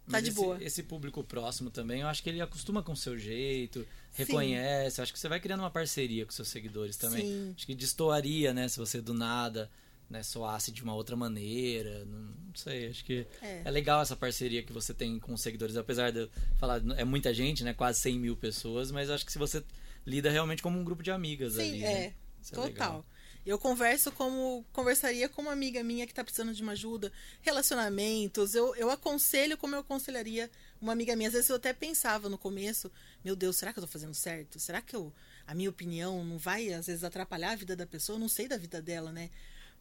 Mas 0.07 0.25
de 0.25 0.31
esse, 0.31 0.40
boa. 0.40 0.62
Esse 0.62 0.83
público 0.83 1.23
próximo 1.23 1.70
também, 1.70 2.01
eu 2.01 2.09
acho 2.09 2.23
que 2.23 2.29
ele 2.29 2.40
acostuma 2.40 2.83
com 2.83 2.92
o 2.92 2.96
seu 2.96 3.16
jeito, 3.16 3.87
reconhece. 4.12 5.01
Acho 5.01 5.12
que 5.12 5.18
você 5.18 5.29
vai 5.29 5.40
criando 5.40 5.61
uma 5.61 5.70
parceria 5.70 6.27
com 6.27 6.33
seus 6.33 6.49
seguidores 6.49 6.96
também. 6.96 7.23
Sim. 7.23 7.53
Acho 7.57 7.66
que 7.66 7.75
destoaria, 7.75 8.53
né? 8.53 8.68
Se 8.68 8.79
você 8.79 9.01
do 9.01 9.14
nada 9.14 9.70
né, 10.11 10.23
soasse 10.25 10.73
de 10.73 10.83
uma 10.83 10.92
outra 10.94 11.14
maneira. 11.16 12.05
Não, 12.05 12.18
não 12.49 12.55
sei, 12.55 12.88
acho 12.88 13.05
que 13.05 13.25
É. 13.40 13.62
é. 13.64 13.70
legal 13.70 14.03
essa 14.03 14.16
parceria 14.16 14.62
que 14.62 14.73
você 14.73 14.92
tem 14.92 15.18
com 15.20 15.33
os 15.33 15.40
seguidores. 15.40 15.77
Apesar 15.77 16.11
de 16.11 16.18
eu 16.23 16.31
falar, 16.59 16.83
é 16.99 17.05
muita 17.05 17.33
gente, 17.33 17.62
né? 17.62 17.73
Quase 17.73 18.01
100 18.01 18.18
mil 18.18 18.37
pessoas, 18.37 18.90
mas 18.90 19.09
acho 19.09 19.25
que 19.25 19.31
se 19.33 19.38
você 19.38 19.62
lida 20.05 20.29
realmente 20.31 20.62
como 20.62 20.79
um 20.79 20.85
grupo 20.85 21.03
de 21.03 21.11
amigas 21.12 21.55
Sim, 21.55 21.61
ali. 21.61 21.85
é. 21.85 21.94
né? 21.94 22.14
É 22.42 22.55
Total. 22.55 22.64
legal. 22.64 23.07
eu 23.44 23.59
converso 23.59 24.11
como 24.12 24.64
conversaria 24.73 25.29
com 25.29 25.42
uma 25.42 25.53
amiga 25.53 25.83
minha 25.85 26.07
que 26.07 26.14
tá 26.14 26.25
precisando 26.25 26.55
de 26.55 26.62
uma 26.62 26.73
ajuda, 26.73 27.12
relacionamentos. 27.42 28.55
Eu, 28.55 28.75
eu 28.77 28.90
aconselho 28.90 29.57
como 29.57 29.75
eu 29.75 29.81
aconselharia 29.81 30.51
uma 30.81 30.92
amiga 30.92 31.14
minha. 31.14 31.29
Às 31.29 31.35
vezes 31.35 31.51
eu 31.51 31.57
até 31.57 31.73
pensava 31.73 32.29
no 32.29 32.38
começo, 32.38 32.90
meu 33.25 33.37
Deus, 33.37 33.57
será 33.57 33.73
que 33.73 33.79
eu 33.79 33.83
tô 33.83 33.88
fazendo 33.88 34.14
certo? 34.14 34.59
Será 34.59 34.81
que 34.81 34.96
eu, 34.96 35.12
a 35.46 35.55
minha 35.55 35.70
opinião 35.70 36.25
não 36.25 36.38
vai 36.38 36.73
às 36.73 36.87
vezes 36.87 37.05
atrapalhar 37.05 37.53
a 37.53 37.57
vida 37.57 37.77
da 37.77 37.87
pessoa? 37.87 38.16
Eu 38.16 38.20
não 38.20 38.29
sei 38.29 38.49
da 38.49 38.57
vida 38.57 38.81
dela, 38.83 39.12
né? 39.12 39.31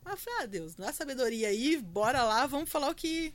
Mas 0.04 0.14
eu 0.14 0.18
falei, 0.18 0.40
ah, 0.42 0.46
Deus, 0.46 0.76
dá 0.76 0.92
sabedoria 0.94 1.48
aí, 1.50 1.78
bora 1.78 2.24
lá, 2.24 2.46
vamos 2.48 2.70
falar 2.70 2.90
o 2.90 2.96
que 2.96 3.34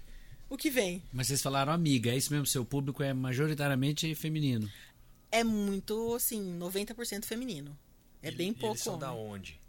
o 0.49 0.57
que 0.57 0.71
vem. 0.71 1.03
Mas 1.13 1.27
vocês 1.29 1.43
falaram 1.43 1.73
amiga, 1.73 2.11
é 2.11 2.17
isso 2.17 2.33
mesmo? 2.33 2.47
Seu 2.47 2.65
público 2.65 3.03
é 3.03 3.13
majoritariamente 3.15 4.15
feminino. 4.15 4.71
É 5.31 5.43
muito, 5.43 6.15
assim, 6.15 6.57
90% 6.59 7.25
feminino. 7.25 7.77
É 8.23 8.29
E- 8.29 8.35
bem 8.35 8.51
e 8.51 8.55
pouco 8.55 8.75
Eles 8.75 8.83
são 8.83 8.95
homem. 8.95 9.07
da 9.07 9.13
onde? 9.13 9.61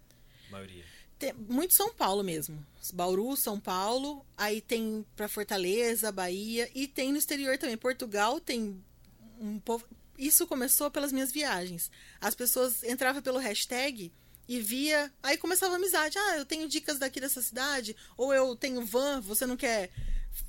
A 0.48 0.52
maioria. 0.52 0.84
Tem, 1.18 1.34
muito 1.34 1.74
São 1.74 1.94
Paulo 1.94 2.24
mesmo. 2.24 2.64
Bauru, 2.94 3.36
São 3.38 3.60
Paulo. 3.60 4.24
Aí 4.38 4.60
tem 4.62 5.06
pra 5.16 5.28
Fortaleza, 5.30 6.12
Bahia. 6.12 6.70
E 6.76 6.88
tem 6.88 7.12
no 7.12 7.18
exterior 7.18 7.58
também. 7.58 7.78
Portugal 7.78 8.40
tem 8.40 8.84
um 9.40 9.58
povo. 9.60 9.86
Isso 10.20 10.46
começou 10.46 10.92
pelas 10.92 11.12
minhas 11.14 11.32
viagens. 11.32 11.90
As 12.20 12.36
pessoas 12.36 12.84
entravam 12.84 13.22
pelo 13.22 13.40
hashtag 13.40 14.12
e 14.48 14.60
via. 14.60 15.12
Aí 15.22 15.38
começava 15.38 15.74
a 15.74 15.78
amizade. 15.78 16.18
Ah, 16.18 16.38
eu 16.38 16.46
tenho 16.46 16.68
dicas 16.68 17.00
daqui 17.00 17.20
dessa 17.20 17.42
cidade. 17.42 17.96
Ou 18.18 18.34
eu 18.34 18.56
tenho 18.56 18.86
van, 18.86 19.22
você 19.22 19.46
não 19.46 19.58
quer 19.58 19.92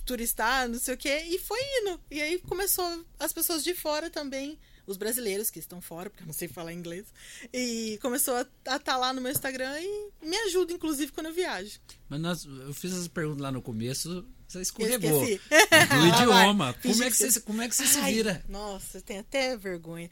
turistar, 0.05 0.69
não 0.69 0.79
sei 0.79 0.95
o 0.95 0.99
quê. 0.99 1.25
E 1.29 1.39
foi 1.39 1.59
indo. 1.81 2.01
E 2.11 2.21
aí 2.21 2.39
começou 2.41 3.05
as 3.19 3.33
pessoas 3.33 3.63
de 3.63 3.75
fora 3.75 4.11
também. 4.11 4.59
Os 4.87 4.97
brasileiros 4.97 5.51
que 5.51 5.59
estão 5.59 5.81
fora, 5.81 6.09
porque 6.09 6.23
eu 6.23 6.29
não 6.29 6.33
sei 6.33 6.47
falar 6.47 6.73
inglês. 6.73 7.07
E 7.53 7.99
começou 8.01 8.37
a 8.37 8.77
estar 8.77 8.97
lá 8.97 9.13
no 9.13 9.21
meu 9.21 9.33
Instagram 9.33 9.77
e 9.81 10.11
me 10.23 10.37
ajuda, 10.47 10.73
inclusive, 10.73 11.11
quando 11.11 11.27
eu 11.27 11.33
viajo. 11.33 11.81
Mas 12.09 12.21
nós, 12.21 12.45
eu 12.45 12.73
fiz 12.73 12.93
essa 12.93 13.09
pergunta 13.09 13.43
lá 13.43 13.51
no 13.51 13.61
começo, 13.61 14.25
você 14.47 14.63
escorregou. 14.63 15.27
Do 15.27 15.27
idioma. 16.07 16.73
Como 16.75 17.03
é 17.03 17.11
que 17.11 17.17
você, 17.17 17.41
como 17.41 17.63
é 17.63 17.69
que 17.69 17.75
você 17.75 17.85
se 17.85 17.99
Ai, 17.99 18.15
vira? 18.15 18.45
Nossa, 18.49 18.99
eu 18.99 19.03
tenho 19.03 19.21
até 19.21 19.57
vergonha. 19.57 20.09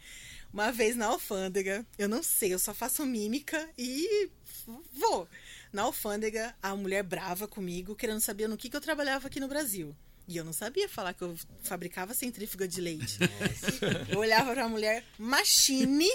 Uma 0.54 0.70
vez 0.70 0.94
na 0.94 1.06
alfândega, 1.06 1.84
eu 1.98 2.08
não 2.08 2.22
sei, 2.22 2.54
eu 2.54 2.60
só 2.60 2.72
faço 2.72 3.04
mímica 3.04 3.68
e 3.76 4.30
vou. 4.92 5.28
na 5.72 5.82
alfândega, 5.82 6.54
a 6.62 6.76
mulher 6.76 7.02
brava 7.02 7.48
comigo, 7.48 7.96
querendo 7.96 8.20
saber 8.20 8.46
no 8.46 8.56
que, 8.56 8.70
que 8.70 8.76
eu 8.76 8.80
trabalhava 8.80 9.26
aqui 9.26 9.40
no 9.40 9.48
Brasil. 9.48 9.96
E 10.28 10.36
eu 10.36 10.44
não 10.44 10.52
sabia 10.54 10.88
falar 10.88 11.12
que 11.12 11.22
eu 11.22 11.36
fabricava 11.64 12.14
centrífuga 12.14 12.68
de 12.68 12.80
leite. 12.80 13.18
Eu 14.08 14.20
olhava 14.20 14.54
pra 14.54 14.68
mulher, 14.68 15.04
machine, 15.18 16.08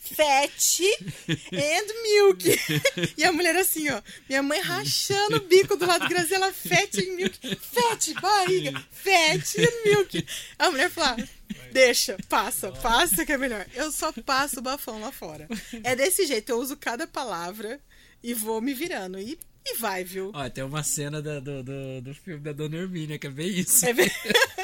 fat 0.00 0.80
and 1.52 2.02
milk. 2.02 2.48
E 3.18 3.24
a 3.24 3.32
mulher 3.32 3.56
assim, 3.56 3.90
ó, 3.90 4.00
minha 4.28 4.42
mãe 4.42 4.60
rachando 4.60 5.36
o 5.36 5.40
bico 5.40 5.76
do 5.76 5.84
lado 5.84 6.04
do 6.04 6.08
Graziela, 6.08 6.52
fat 6.52 6.96
and 6.96 7.16
milk, 7.16 7.38
fat, 7.56 8.14
barriga, 8.20 8.82
fat 8.90 9.58
and 9.58 9.90
milk. 9.90 10.26
A 10.58 10.70
mulher 10.70 10.88
falava, 10.88 11.28
deixa, 11.74 12.16
passa, 12.28 12.70
passa 12.72 13.26
que 13.26 13.32
é 13.32 13.36
melhor. 13.36 13.66
Eu 13.74 13.90
só 13.90 14.12
passo 14.12 14.60
o 14.60 14.62
bafão 14.62 15.00
lá 15.00 15.10
fora. 15.10 15.48
É 15.82 15.96
desse 15.96 16.24
jeito, 16.26 16.50
eu 16.50 16.58
uso 16.58 16.76
cada 16.76 17.06
palavra 17.06 17.80
e 18.22 18.32
vou 18.32 18.60
me 18.60 18.72
virando. 18.72 19.18
E 19.18 19.38
e 19.66 19.78
vai, 19.78 20.04
viu? 20.04 20.30
Ó, 20.34 20.48
tem 20.50 20.62
uma 20.62 20.82
cena 20.82 21.22
do, 21.22 21.40
do, 21.40 21.62
do, 21.62 22.02
do 22.02 22.14
filme 22.14 22.40
da 22.40 22.52
Dona 22.52 22.76
Hermínia, 22.76 23.18
que 23.18 23.26
é 23.26 23.30
bem 23.30 23.48
isso. 23.48 23.86
É 23.86 23.94
bem... 23.94 24.10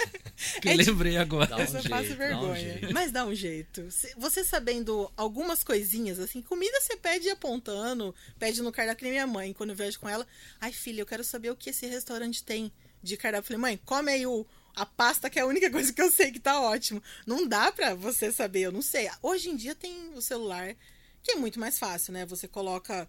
que 0.60 0.68
eu 0.68 0.76
lembrei 0.76 1.16
agora. 1.16 1.46
Dá 1.46 1.56
um 1.56 1.60
Eu 1.60 1.66
só 1.66 1.80
jeito, 1.80 1.88
faço 1.88 2.08
dá 2.08 2.14
um 2.14 2.18
vergonha. 2.18 2.60
jeito. 2.60 2.92
Mas 2.92 3.10
dá 3.10 3.24
um 3.24 3.34
jeito. 3.34 3.88
Você 4.18 4.44
sabendo 4.44 5.10
algumas 5.16 5.64
coisinhas, 5.64 6.18
assim, 6.18 6.42
comida 6.42 6.78
você 6.82 6.98
pede 6.98 7.30
apontando, 7.30 8.14
pede 8.38 8.60
no 8.60 8.70
cardápio, 8.70 8.98
que 8.98 9.04
nem 9.04 9.12
minha 9.12 9.26
mãe, 9.26 9.54
quando 9.54 9.70
eu 9.70 9.76
vejo 9.76 9.98
com 9.98 10.06
ela. 10.06 10.26
Ai, 10.60 10.70
filha, 10.70 11.00
eu 11.00 11.06
quero 11.06 11.24
saber 11.24 11.50
o 11.50 11.56
que 11.56 11.70
esse 11.70 11.86
restaurante 11.86 12.44
tem 12.44 12.70
de 13.02 13.16
cardápio. 13.16 13.44
Eu 13.44 13.46
falei, 13.46 13.60
mãe, 13.60 13.80
come 13.86 14.12
aí 14.12 14.26
o, 14.26 14.46
a 14.74 14.86
pasta, 14.86 15.28
que 15.30 15.38
é 15.38 15.42
a 15.42 15.46
única 15.46 15.68
coisa 15.72 15.92
que 15.92 16.00
eu 16.02 16.10
sei 16.10 16.30
que 16.30 16.40
tá 16.40 16.60
ótimo. 16.60 17.02
Não 17.26 17.46
dá 17.46 17.70
pra 17.72 17.94
você 17.94 18.32
saber, 18.32 18.60
eu 18.62 18.72
não 18.72 18.82
sei. 18.82 19.08
Hoje 19.22 19.50
em 19.50 19.56
dia 19.56 19.74
tem 19.74 20.12
o 20.14 20.20
celular, 20.22 20.74
que 21.22 21.32
é 21.32 21.34
muito 21.36 21.58
mais 21.60 21.78
fácil, 21.78 22.12
né? 22.12 22.24
Você 22.26 22.46
coloca 22.48 23.08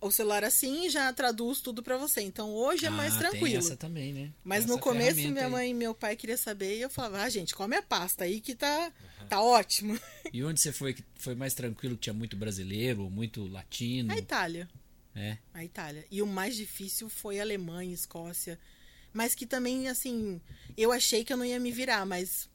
o 0.00 0.10
celular 0.10 0.42
assim 0.44 0.86
e 0.86 0.90
já 0.90 1.12
traduz 1.12 1.60
tudo 1.60 1.82
pra 1.82 1.96
você. 1.98 2.22
Então 2.22 2.54
hoje 2.54 2.86
é 2.86 2.90
mais 2.90 3.14
Ah, 3.16 3.18
tranquilo. 3.18 3.46
Tem 3.48 3.56
essa 3.56 3.76
também, 3.76 4.12
né? 4.14 4.32
Mas 4.42 4.64
Essa 4.64 4.72
no 4.72 4.78
começo, 4.78 5.20
minha 5.20 5.44
aí. 5.44 5.50
mãe 5.50 5.70
e 5.70 5.74
meu 5.74 5.94
pai 5.94 6.16
queria 6.16 6.38
saber 6.38 6.78
e 6.78 6.80
eu 6.80 6.88
falava, 6.88 7.20
ah, 7.22 7.28
gente, 7.28 7.54
come 7.54 7.76
a 7.76 7.82
pasta 7.82 8.24
aí 8.24 8.40
que 8.40 8.54
tá, 8.54 8.90
tá 9.28 9.42
ótimo. 9.42 9.98
E 10.32 10.42
onde 10.42 10.58
você 10.58 10.72
foi 10.72 10.94
que 10.94 11.04
foi 11.16 11.34
mais 11.34 11.52
tranquilo, 11.52 11.96
que 11.96 12.02
tinha 12.02 12.14
muito 12.14 12.34
brasileiro, 12.36 13.10
muito 13.10 13.46
latino? 13.46 14.10
A 14.12 14.16
Itália. 14.16 14.68
É. 15.14 15.36
A 15.52 15.62
Itália. 15.64 16.06
E 16.10 16.22
o 16.22 16.26
mais 16.26 16.56
difícil 16.56 17.10
foi 17.10 17.38
a 17.38 17.42
Alemanha, 17.42 17.92
Escócia. 17.92 18.58
Mas 19.12 19.34
que 19.34 19.46
também, 19.46 19.88
assim, 19.88 20.40
eu 20.76 20.92
achei 20.92 21.24
que 21.24 21.32
eu 21.32 21.36
não 21.36 21.44
ia 21.44 21.58
me 21.58 21.72
virar, 21.72 22.06
mas 22.06 22.48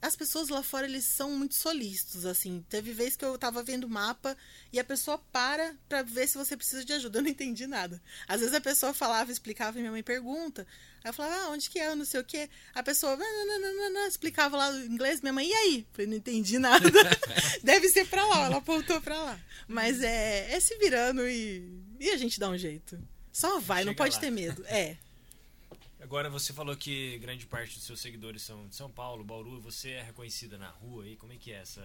as 0.00 0.16
pessoas 0.16 0.48
lá 0.48 0.64
fora, 0.64 0.84
eles 0.84 1.04
são 1.04 1.30
muito 1.30 1.54
solícitos, 1.54 2.26
assim. 2.26 2.64
Teve 2.68 2.92
vez 2.92 3.14
que 3.14 3.24
eu 3.24 3.38
tava 3.38 3.62
vendo 3.62 3.84
o 3.84 3.88
mapa 3.88 4.36
e 4.72 4.80
a 4.80 4.84
pessoa 4.84 5.16
para 5.30 5.76
pra 5.88 6.02
ver 6.02 6.26
se 6.26 6.36
você 6.36 6.56
precisa 6.56 6.84
de 6.84 6.92
ajuda. 6.92 7.18
Eu 7.18 7.22
não 7.22 7.30
entendi 7.30 7.68
nada. 7.68 8.02
Às 8.26 8.40
vezes 8.40 8.52
a 8.52 8.60
pessoa 8.60 8.92
falava, 8.92 9.30
explicava 9.30 9.78
e 9.78 9.80
minha 9.80 9.92
mãe 9.92 10.02
pergunta. 10.02 10.66
Aí 11.04 11.10
eu 11.10 11.14
falava, 11.14 11.44
ah, 11.44 11.50
onde 11.50 11.70
que 11.70 11.78
é? 11.78 11.86
Eu 11.86 11.94
não 11.94 12.04
sei 12.04 12.18
o 12.20 12.24
quê. 12.24 12.50
A 12.74 12.82
pessoa 12.82 13.16
"Não, 13.16 13.46
não, 13.46 13.60
não, 13.60 13.76
não, 13.76 13.92
não", 13.92 14.06
explicava 14.08 14.56
lá 14.56 14.72
em 14.76 14.86
inglês. 14.86 15.20
Minha 15.20 15.32
mãe, 15.34 15.48
e 15.48 15.54
aí? 15.54 15.86
Eu 15.96 16.08
não 16.08 16.16
entendi 16.16 16.58
nada. 16.58 16.88
Deve 17.62 17.88
ser 17.88 18.06
pra 18.08 18.24
lá. 18.26 18.46
Ela 18.46 18.56
apontou 18.56 19.00
pra 19.00 19.22
lá. 19.22 19.40
Mas 19.68 20.02
é, 20.02 20.52
é 20.52 20.58
se 20.58 20.76
virando 20.78 21.28
e, 21.28 21.80
e 22.00 22.10
a 22.10 22.16
gente 22.16 22.40
dá 22.40 22.48
um 22.48 22.58
jeito. 22.58 22.98
Só 23.32 23.60
vai, 23.60 23.84
não 23.84 23.92
Chega 23.92 23.98
pode 24.02 24.14
lá. 24.16 24.20
ter 24.20 24.30
medo. 24.32 24.64
É. 24.66 24.96
Agora 26.02 26.28
você 26.28 26.52
falou 26.52 26.76
que 26.76 27.16
grande 27.18 27.46
parte 27.46 27.76
dos 27.76 27.84
seus 27.84 28.00
seguidores 28.00 28.42
são 28.42 28.66
de 28.66 28.74
São 28.74 28.90
Paulo, 28.90 29.22
Bauru. 29.22 29.60
Você 29.60 29.90
é 29.90 30.02
reconhecida 30.02 30.58
na 30.58 30.68
rua 30.68 31.04
aí? 31.04 31.16
Como 31.16 31.32
é 31.32 31.36
que 31.36 31.52
é 31.52 31.56
essa. 31.56 31.80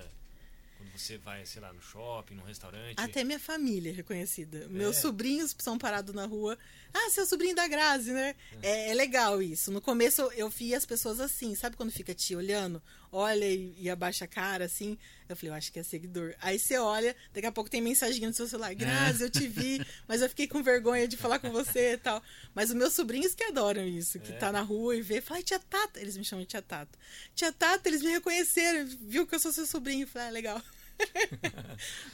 Quando 0.78 0.92
você 0.96 1.18
vai, 1.18 1.44
sei 1.46 1.60
lá, 1.62 1.72
no 1.74 1.82
shopping, 1.82 2.36
num 2.36 2.44
restaurante? 2.44 3.00
Até 3.00 3.24
minha 3.24 3.40
família 3.40 3.90
é 3.92 3.94
reconhecida. 3.94 4.68
Meus 4.70 4.98
É. 4.98 5.02
sobrinhos 5.02 5.56
são 5.58 5.78
parados 5.78 6.14
na 6.14 6.26
rua. 6.26 6.58
Ah, 6.94 7.10
seu 7.10 7.26
sobrinho 7.26 7.56
da 7.56 7.68
Grazi, 7.68 8.12
né? 8.12 8.36
É, 8.62 8.90
é 8.90 8.94
legal 8.94 9.42
isso. 9.42 9.72
No 9.72 9.82
começo 9.82 10.22
eu- 10.22 10.32
eu 10.34 10.50
via 10.50 10.78
as 10.78 10.86
pessoas 10.86 11.20
assim, 11.20 11.56
sabe 11.56 11.76
quando 11.76 11.92
fica 11.92 12.14
te 12.14 12.36
olhando? 12.36 12.82
Olha 13.12 13.46
e, 13.46 13.74
e 13.78 13.90
abaixa 13.90 14.26
a 14.26 14.28
cara 14.28 14.66
assim. 14.66 14.98
Eu 15.30 15.36
falei, 15.36 15.52
eu 15.52 15.56
acho 15.56 15.72
que 15.72 15.80
é 15.80 15.84
seguidor. 15.84 16.34
Aí 16.40 16.58
você 16.60 16.78
olha, 16.78 17.16
daqui 17.34 17.46
a 17.48 17.52
pouco 17.52 17.70
tem 17.70 17.82
mensaginha 17.82 18.28
no 18.28 18.34
seu 18.34 18.48
celular. 18.48 18.74
Grazi, 18.76 19.24
eu 19.24 19.30
te 19.30 19.48
vi, 19.48 19.86
mas 20.08 20.22
eu 20.22 20.30
fiquei 20.30 20.48
com 20.48 20.62
vergonha 20.64 21.08
de 21.08 21.18
falar 21.18 21.40
com 21.40 21.50
você 21.52 21.94
e 21.94 21.98
tal. 21.98 22.22
Mas 22.54 22.70
os 22.70 22.76
meus 22.76 22.94
sobrinhos 22.94 23.34
que 23.34 23.44
adoram 23.44 23.86
isso, 23.88 24.20
que 24.20 24.32
É. 24.32 24.36
tá 24.36 24.52
na 24.52 24.62
rua 24.62 24.96
e 24.96 25.02
vê, 25.02 25.20
fala, 25.22 25.40
"Ai, 25.40 25.44
tia 25.44 25.60
Tata. 25.60 26.00
Eles 26.00 26.18
me 26.18 26.24
chamam 26.26 26.44
de 26.44 26.50
tia 26.50 26.62
Tata. 26.62 26.98
Tia 27.36 27.52
Tata, 27.52 27.88
eles 27.90 28.02
me 28.02 28.10
reconheceram, 28.12 28.88
viu 29.02 29.26
que 29.28 29.36
eu 29.36 29.40
sou 29.40 29.52
seu 29.52 29.66
sobrinho. 29.66 30.04
Eu 30.04 30.08
falei, 30.08 30.28
ah, 30.28 30.32
legal. 30.32 30.62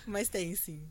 Mas 0.05 0.29
tem, 0.29 0.55
sim. 0.55 0.81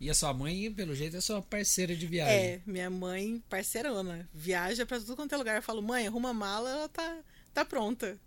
E 0.00 0.10
a 0.10 0.14
sua 0.14 0.34
mãe, 0.34 0.70
pelo 0.72 0.94
jeito, 0.94 1.16
é 1.16 1.20
sua 1.20 1.40
parceira 1.40 1.94
de 1.94 2.06
viagem. 2.06 2.34
É, 2.34 2.60
minha 2.66 2.90
mãe, 2.90 3.42
parceirona. 3.48 4.28
Viaja 4.34 4.84
pra 4.84 4.98
tudo 4.98 5.16
quanto 5.16 5.32
é 5.34 5.38
lugar. 5.38 5.56
Eu 5.56 5.62
falo, 5.62 5.80
mãe, 5.80 6.06
arruma 6.06 6.30
a 6.30 6.34
mala, 6.34 6.68
ela 6.70 6.88
tá, 6.88 7.18
tá 7.54 7.64
pronta. 7.64 8.18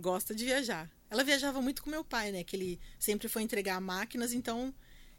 Gosta 0.00 0.34
de 0.34 0.46
viajar. 0.46 0.90
Ela 1.10 1.22
viajava 1.22 1.60
muito 1.60 1.82
com 1.82 1.90
meu 1.90 2.02
pai, 2.02 2.32
né? 2.32 2.42
Que 2.42 2.56
ele 2.56 2.80
sempre 2.98 3.28
foi 3.28 3.42
entregar 3.42 3.80
máquinas, 3.80 4.32
então 4.32 4.74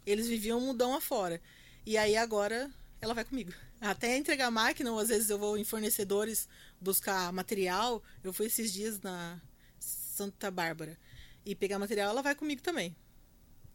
eles 0.06 0.28
viviam 0.28 0.60
mudão 0.60 0.96
afora. 0.96 1.40
E 1.86 1.98
aí 1.98 2.18
agora 2.18 2.70
ela 3.00 3.14
vai 3.14 3.24
comigo. 3.24 3.54
Até 3.80 4.18
entregar 4.18 4.50
máquina, 4.50 4.92
ou 4.92 5.00
às 5.00 5.10
vezes 5.10 5.30
eu 5.30 5.38
vou 5.38 5.58
em 5.58 5.64
fornecedores 5.64 6.48
buscar 6.80 7.32
material. 7.32 8.02
Eu 8.24 8.34
fui 8.34 8.48
esses 8.48 8.74
dias 8.74 9.00
na 9.02 9.40
Santa 9.80 10.50
Bárbara. 10.50 10.98
E 11.46 11.56
pegar 11.56 11.78
material, 11.78 12.10
ela 12.10 12.22
vai 12.24 12.36
comigo 12.36 12.62
também. 12.62 12.96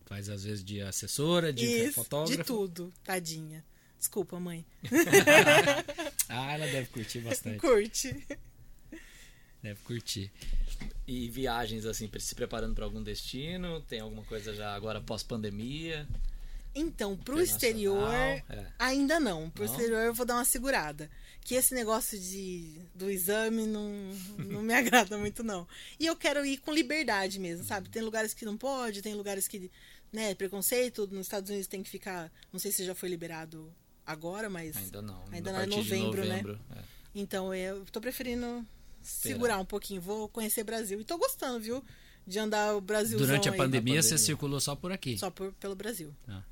Faz 0.07 0.29
às 0.29 0.45
vezes 0.45 0.65
de 0.65 0.81
assessora, 0.81 1.53
de 1.53 1.67
Isso, 1.67 1.95
fotógrafa. 1.95 2.37
de 2.37 2.45
tudo, 2.45 2.93
tadinha. 3.05 3.65
Desculpa, 3.99 4.39
mãe. 4.41 4.67
Ah, 6.29 6.55
ela 6.55 6.67
deve 6.67 6.89
curtir 6.89 7.21
bastante. 7.21 7.61
Curte. 7.61 8.27
Deve 9.63 9.81
curtir. 9.83 10.33
E 11.07 11.29
viagens, 11.29 11.87
assim, 11.87 12.11
se 12.18 12.35
preparando 12.35 12.74
para 12.74 12.85
algum 12.85 13.03
destino? 13.03 13.81
Tem 13.83 14.01
alguma 14.01 14.24
coisa 14.24 14.55
já 14.55 14.74
agora 14.74 15.01
pós-pandemia? 15.01 16.07
Então, 16.79 17.16
pro 17.16 17.41
exterior, 17.41 18.12
é. 18.12 18.45
ainda 18.79 19.18
não. 19.18 19.49
Pro 19.49 19.64
Não? 19.64 19.72
exterior 19.72 20.05
eu 20.05 20.12
vou 20.12 20.27
dar 20.27 20.35
uma 20.35 20.45
segurada. 20.45 21.11
Que 21.41 21.55
esse 21.55 21.74
negócio 21.74 22.18
de, 22.18 22.79
do 22.95 23.09
exame 23.09 23.64
não, 23.64 23.91
não 24.37 24.61
me 24.61 24.74
agrada 24.74 25.16
muito, 25.16 25.43
não. 25.43 25.66
E 25.99 26.05
eu 26.05 26.14
quero 26.14 26.45
ir 26.45 26.59
com 26.59 26.70
liberdade 26.70 27.41
mesmo, 27.41 27.64
sabe? 27.64 27.89
Tem 27.89 28.03
lugares 28.03 28.35
que 28.35 28.45
não 28.45 28.59
pode, 28.59 29.01
tem 29.01 29.14
lugares 29.14 29.49
que, 29.49 29.70
né, 30.12 30.35
preconceito. 30.35 31.07
Nos 31.07 31.27
Estados 31.27 31.49
Unidos 31.49 31.66
tem 31.66 31.83
que 31.83 31.89
ficar. 31.89 32.31
Não 32.53 32.61
sei 32.61 32.70
se 32.70 32.85
já 32.85 32.95
foi 32.95 33.09
liberado 33.09 33.72
agora, 34.05 34.51
mas. 34.51 34.77
Ainda 34.77 35.01
não. 35.01 35.24
Ainda 35.33 35.53
não 35.53 35.61
é 35.61 35.64
de 35.64 35.77
novembro, 35.77 36.24
né? 36.24 36.29
novembro, 36.29 36.61
é. 36.77 36.83
Então 37.14 37.55
eu 37.55 37.87
tô 37.87 38.03
preferindo 38.03 38.66
segurar 39.07 39.59
um 39.59 39.65
pouquinho. 39.65 40.01
Vou 40.01 40.29
conhecer 40.29 40.65
Brasil. 40.65 41.01
E 41.01 41.05
tô 41.05 41.17
gostando, 41.17 41.61
viu? 41.61 41.83
De 42.27 42.39
andar 42.39 42.75
o 42.77 42.81
Brasil 42.81 43.19
Durante 43.19 43.49
a 43.49 43.53
aí. 43.53 43.57
pandemia, 43.59 44.03
você 44.03 44.19
circulou 44.19 44.61
só 44.61 44.75
por 44.75 44.91
aqui. 44.91 45.17
Só 45.17 45.31
por, 45.31 45.53
pelo 45.55 45.77
Brasil. 45.77 46.15
Ah. 46.29 46.43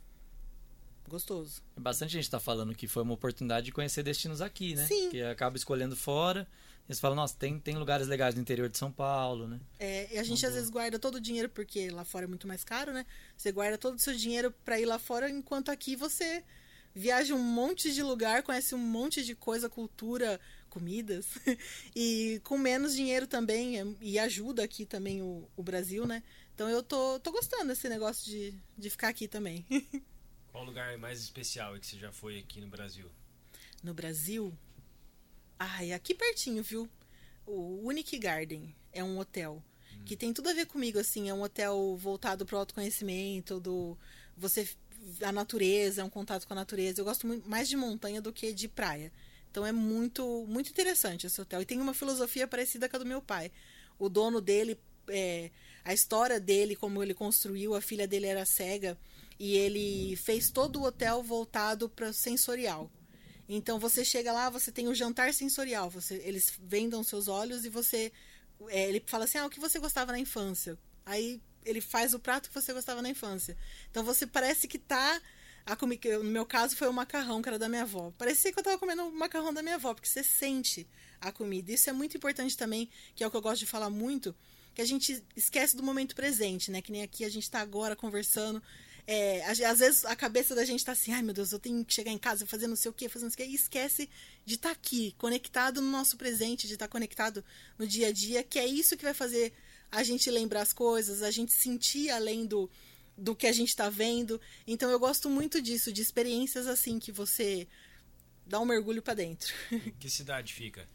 Gostoso. 1.08 1.60
Bastante 1.76 2.12
gente 2.12 2.30
tá 2.30 2.40
falando 2.40 2.74
que 2.74 2.86
foi 2.86 3.02
uma 3.02 3.14
oportunidade 3.14 3.66
de 3.66 3.72
conhecer 3.72 4.02
destinos 4.02 4.40
aqui, 4.40 4.74
né? 4.74 4.86
Sim. 4.86 5.10
Que 5.10 5.22
acaba 5.22 5.56
escolhendo 5.56 5.96
fora. 5.96 6.46
Eles 6.88 7.00
falam, 7.00 7.16
nossa, 7.16 7.34
tem, 7.36 7.58
tem 7.58 7.76
lugares 7.76 8.06
legais 8.06 8.34
no 8.34 8.42
interior 8.42 8.68
de 8.68 8.76
São 8.76 8.92
Paulo, 8.92 9.48
né? 9.48 9.58
É, 9.78 10.14
e 10.14 10.18
a 10.18 10.22
gente 10.22 10.44
às 10.44 10.54
vezes 10.54 10.68
guarda 10.68 10.98
todo 10.98 11.16
o 11.16 11.20
dinheiro, 11.20 11.48
porque 11.48 11.90
lá 11.90 12.04
fora 12.04 12.24
é 12.24 12.28
muito 12.28 12.46
mais 12.46 12.62
caro, 12.62 12.92
né? 12.92 13.06
Você 13.36 13.50
guarda 13.50 13.78
todo 13.78 13.96
o 13.96 13.98
seu 13.98 14.14
dinheiro 14.14 14.52
pra 14.64 14.78
ir 14.78 14.84
lá 14.84 14.98
fora, 14.98 15.30
enquanto 15.30 15.70
aqui 15.70 15.96
você 15.96 16.44
viaja 16.94 17.34
um 17.34 17.42
monte 17.42 17.92
de 17.92 18.02
lugar, 18.02 18.42
conhece 18.42 18.74
um 18.74 18.78
monte 18.78 19.24
de 19.24 19.34
coisa, 19.34 19.68
cultura, 19.68 20.38
comidas, 20.74 21.26
e 21.96 22.40
com 22.44 22.58
menos 22.58 22.94
dinheiro 22.94 23.26
também, 23.26 23.80
é, 23.80 23.86
e 24.00 24.18
ajuda 24.18 24.62
aqui 24.62 24.84
também 24.84 25.22
o, 25.22 25.48
o 25.56 25.62
Brasil, 25.62 26.06
né? 26.06 26.22
Então 26.54 26.68
eu 26.68 26.82
tô, 26.82 27.18
tô 27.20 27.32
gostando 27.32 27.68
desse 27.68 27.88
negócio 27.88 28.26
de, 28.26 28.54
de 28.76 28.90
ficar 28.90 29.08
aqui 29.08 29.26
também. 29.26 29.64
Qual 30.52 30.64
lugar 30.64 30.96
mais 30.98 31.20
especial 31.20 31.78
que 31.78 31.86
você 31.86 31.98
já 31.98 32.12
foi 32.12 32.38
aqui 32.38 32.60
no 32.60 32.68
Brasil? 32.68 33.10
no 33.84 33.92
Brasil. 33.92 34.52
Ai, 35.58 35.92
aqui 35.92 36.14
pertinho, 36.14 36.62
viu? 36.62 36.88
O 37.46 37.86
Unique 37.86 38.18
Garden 38.18 38.74
é 38.92 39.04
um 39.04 39.18
hotel 39.18 39.62
que 40.06 40.16
tem 40.16 40.32
tudo 40.32 40.48
a 40.48 40.54
ver 40.54 40.66
comigo, 40.66 40.98
assim. 40.98 41.28
É 41.28 41.34
um 41.34 41.42
hotel 41.42 41.96
voltado 41.96 42.44
para 42.46 42.56
o 42.56 42.58
autoconhecimento, 42.58 43.60
do 43.60 43.96
você 44.36 44.66
a 45.22 45.30
natureza, 45.30 46.00
é 46.00 46.04
um 46.04 46.10
contato 46.10 46.46
com 46.46 46.54
a 46.54 46.56
natureza. 46.56 47.00
Eu 47.00 47.04
gosto 47.04 47.26
muito 47.26 47.48
mais 47.48 47.68
de 47.68 47.76
montanha 47.76 48.22
do 48.22 48.32
que 48.32 48.52
de 48.52 48.66
praia. 48.66 49.12
Então 49.54 49.64
é 49.64 49.70
muito 49.70 50.44
muito 50.48 50.68
interessante 50.70 51.28
esse 51.28 51.40
hotel. 51.40 51.62
E 51.62 51.64
tem 51.64 51.80
uma 51.80 51.94
filosofia 51.94 52.44
parecida 52.44 52.88
com 52.88 52.96
a 52.96 52.98
do 52.98 53.06
meu 53.06 53.22
pai. 53.22 53.52
O 53.96 54.08
dono 54.08 54.40
dele, 54.40 54.76
é, 55.06 55.52
a 55.84 55.94
história 55.94 56.40
dele, 56.40 56.74
como 56.74 57.00
ele 57.00 57.14
construiu, 57.14 57.76
a 57.76 57.80
filha 57.80 58.04
dele 58.04 58.26
era 58.26 58.44
cega 58.44 58.98
e 59.38 59.56
ele 59.56 60.16
fez 60.16 60.50
todo 60.50 60.80
o 60.80 60.82
hotel 60.82 61.22
voltado 61.22 61.88
para 61.88 62.12
sensorial. 62.12 62.90
Então 63.48 63.78
você 63.78 64.04
chega 64.04 64.32
lá, 64.32 64.50
você 64.50 64.72
tem 64.72 64.88
o 64.88 64.94
jantar 64.94 65.32
sensorial, 65.32 65.88
você, 65.88 66.20
eles 66.24 66.52
vendam 66.60 67.04
seus 67.04 67.28
olhos 67.28 67.64
e 67.64 67.68
você. 67.68 68.10
é, 68.66 68.88
ele 68.88 69.00
fala 69.06 69.22
assim: 69.22 69.38
ah, 69.38 69.46
o 69.46 69.50
que 69.50 69.60
você 69.60 69.78
gostava 69.78 70.10
na 70.10 70.18
infância? 70.18 70.76
Aí 71.06 71.40
ele 71.64 71.80
faz 71.80 72.12
o 72.12 72.18
prato 72.18 72.48
que 72.48 72.54
você 72.60 72.72
gostava 72.72 73.00
na 73.00 73.08
infância. 73.08 73.56
Então 73.88 74.02
você 74.02 74.26
parece 74.26 74.66
que 74.66 74.80
tá 74.80 75.22
a 75.66 75.74
comida, 75.74 76.18
no 76.18 76.30
meu 76.30 76.44
caso 76.44 76.76
foi 76.76 76.88
o 76.88 76.92
macarrão 76.92 77.40
que 77.40 77.48
era 77.48 77.58
da 77.58 77.68
minha 77.68 77.82
avó. 77.82 78.12
Parecia 78.18 78.52
que 78.52 78.58
eu 78.58 78.62
tava 78.62 78.78
comendo 78.78 79.04
o 79.04 79.12
macarrão 79.12 79.52
da 79.52 79.62
minha 79.62 79.76
avó, 79.76 79.94
porque 79.94 80.08
você 80.08 80.22
sente 80.22 80.86
a 81.20 81.32
comida. 81.32 81.72
Isso 81.72 81.88
é 81.88 81.92
muito 81.92 82.16
importante 82.16 82.56
também, 82.56 82.88
que 83.14 83.24
é 83.24 83.26
o 83.26 83.30
que 83.30 83.36
eu 83.36 83.42
gosto 83.42 83.60
de 83.60 83.66
falar 83.66 83.88
muito, 83.88 84.34
que 84.74 84.82
a 84.82 84.84
gente 84.84 85.22
esquece 85.34 85.76
do 85.76 85.82
momento 85.82 86.14
presente, 86.14 86.70
né? 86.70 86.82
Que 86.82 86.92
nem 86.92 87.02
aqui 87.02 87.24
a 87.24 87.30
gente 87.30 87.50
tá 87.50 87.60
agora 87.60 87.96
conversando. 87.96 88.62
É, 89.06 89.44
às 89.46 89.78
vezes 89.78 90.04
a 90.04 90.16
cabeça 90.16 90.54
da 90.54 90.64
gente 90.64 90.84
tá 90.84 90.92
assim, 90.92 91.12
ai 91.12 91.22
meu 91.22 91.34
Deus, 91.34 91.52
eu 91.52 91.58
tenho 91.58 91.84
que 91.84 91.92
chegar 91.92 92.10
em 92.10 92.16
casa 92.16 92.46
fazer 92.46 92.66
não 92.66 92.76
sei 92.76 92.90
o 92.90 92.94
que, 92.94 93.06
fazendo 93.06 93.28
não 93.28 93.34
sei 93.34 93.44
o 93.44 93.48
que, 93.48 93.52
e 93.52 93.54
esquece 93.54 94.08
de 94.46 94.54
estar 94.54 94.70
tá 94.70 94.74
aqui, 94.74 95.14
conectado 95.18 95.82
no 95.82 95.90
nosso 95.90 96.16
presente, 96.16 96.66
de 96.66 96.72
estar 96.72 96.86
tá 96.86 96.92
conectado 96.92 97.44
no 97.78 97.86
dia 97.86 98.08
a 98.08 98.12
dia, 98.12 98.42
que 98.42 98.58
é 98.58 98.66
isso 98.66 98.96
que 98.96 99.04
vai 99.04 99.12
fazer 99.12 99.52
a 99.92 100.02
gente 100.02 100.30
lembrar 100.30 100.62
as 100.62 100.72
coisas, 100.72 101.22
a 101.22 101.30
gente 101.30 101.52
sentir 101.52 102.10
além 102.10 102.46
do, 102.46 102.70
do 103.16 103.34
que 103.34 103.46
a 103.46 103.52
gente 103.52 103.68
está 103.68 103.88
vendo. 103.88 104.40
Então 104.66 104.90
eu 104.90 104.98
gosto 104.98 105.30
muito 105.30 105.60
disso, 105.60 105.92
de 105.92 106.02
experiências 106.02 106.66
assim 106.66 106.98
que 106.98 107.12
você 107.12 107.66
dá 108.46 108.60
um 108.60 108.64
mergulho 108.64 109.02
para 109.02 109.14
dentro. 109.14 109.52
Que 109.98 110.08
cidade 110.10 110.52
fica? 110.52 110.88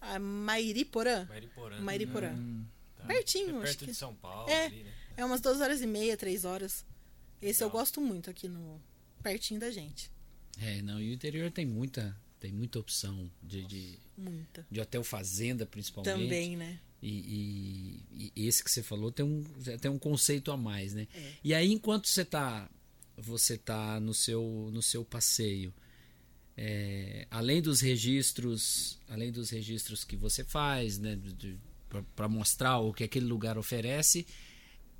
A 0.00 0.18
Mairiporã. 0.18 1.24
Mairiporã. 1.24 1.80
Mairiporã. 1.80 2.32
Hum, 2.32 2.64
tá. 2.96 3.04
Pertinho, 3.06 3.48
é 3.48 3.52
perto 3.52 3.64
acho 3.64 3.78
que... 3.78 3.86
de 3.86 3.94
São 3.94 4.14
Paulo. 4.14 4.48
É, 4.48 4.66
ali, 4.66 4.84
né? 4.84 4.92
é 5.16 5.24
umas 5.24 5.40
duas 5.40 5.60
horas 5.60 5.80
e 5.80 5.86
meia, 5.86 6.16
três 6.16 6.44
horas. 6.44 6.84
Esse 7.40 7.62
Legal. 7.62 7.68
eu 7.68 7.80
gosto 7.80 8.00
muito 8.00 8.30
aqui 8.30 8.48
no 8.48 8.80
pertinho 9.22 9.58
da 9.58 9.70
gente. 9.70 10.10
É, 10.60 10.80
não, 10.82 11.00
e 11.00 11.10
o 11.10 11.12
interior 11.12 11.50
tem 11.50 11.66
muita 11.66 12.16
tem 12.38 12.52
muita 12.52 12.78
opção 12.78 13.30
de, 13.42 13.64
de, 13.64 13.98
muita. 14.16 14.66
de 14.70 14.80
hotel 14.80 15.02
fazenda 15.02 15.66
principalmente. 15.66 16.14
Também, 16.14 16.56
né? 16.56 16.78
E, 17.02 18.00
e, 18.10 18.32
e, 18.34 18.46
esse 18.46 18.64
que 18.64 18.70
você 18.70 18.82
falou 18.82 19.12
tem 19.12 19.24
um, 19.24 19.44
tem 19.80 19.90
um 19.90 19.98
conceito 19.98 20.50
a 20.50 20.56
mais, 20.56 20.94
né? 20.94 21.06
É. 21.14 21.32
E 21.44 21.54
aí 21.54 21.70
enquanto 21.72 22.08
você 22.08 22.24
tá 22.24 22.68
você 23.16 23.56
tá 23.56 24.00
no 24.00 24.14
seu 24.14 24.70
no 24.72 24.82
seu 24.82 25.04
passeio, 25.04 25.72
é, 26.56 27.26
além 27.30 27.60
dos 27.60 27.80
registros, 27.80 28.98
além 29.08 29.30
dos 29.30 29.50
registros 29.50 30.04
que 30.04 30.16
você 30.16 30.42
faz, 30.42 30.98
né, 30.98 31.18
para 32.14 32.28
mostrar 32.28 32.78
o 32.78 32.92
que 32.92 33.04
aquele 33.04 33.26
lugar 33.26 33.58
oferece, 33.58 34.26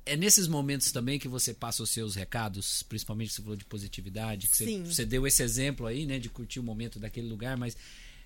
é 0.05 0.15
nesses 0.15 0.47
momentos 0.47 0.91
também 0.91 1.19
que 1.19 1.27
você 1.27 1.53
passa 1.53 1.83
os 1.83 1.89
seus 1.89 2.15
recados, 2.15 2.83
principalmente 2.83 3.33
você 3.33 3.41
falou 3.41 3.57
de 3.57 3.65
positividade, 3.65 4.47
que 4.47 4.55
você, 4.55 4.83
você, 4.83 5.05
deu 5.05 5.27
esse 5.27 5.43
exemplo 5.43 5.85
aí, 5.85 6.05
né, 6.05 6.19
de 6.19 6.29
curtir 6.29 6.59
o 6.59 6.63
momento 6.63 6.99
daquele 6.99 7.27
lugar, 7.27 7.57
mas 7.57 7.75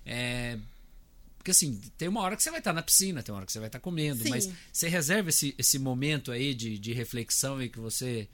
é, 0.04 0.58
porque 1.42 1.50
assim, 1.50 1.80
tem 1.98 2.06
uma 2.06 2.20
hora 2.20 2.36
que 2.36 2.42
você 2.42 2.50
vai 2.50 2.60
estar 2.60 2.72
na 2.72 2.84
piscina, 2.84 3.20
tem 3.20 3.32
uma 3.32 3.38
hora 3.38 3.46
que 3.46 3.50
você 3.50 3.58
vai 3.58 3.68
estar 3.68 3.80
comendo, 3.80 4.22
Sim. 4.22 4.30
mas 4.30 4.48
você 4.72 4.88
reserva 4.88 5.28
esse, 5.28 5.52
esse 5.58 5.76
momento 5.76 6.30
aí 6.30 6.54
de, 6.54 6.78
de 6.78 6.92
reflexão 6.92 7.60
e 7.60 7.68
que 7.68 7.80
você 7.80 8.28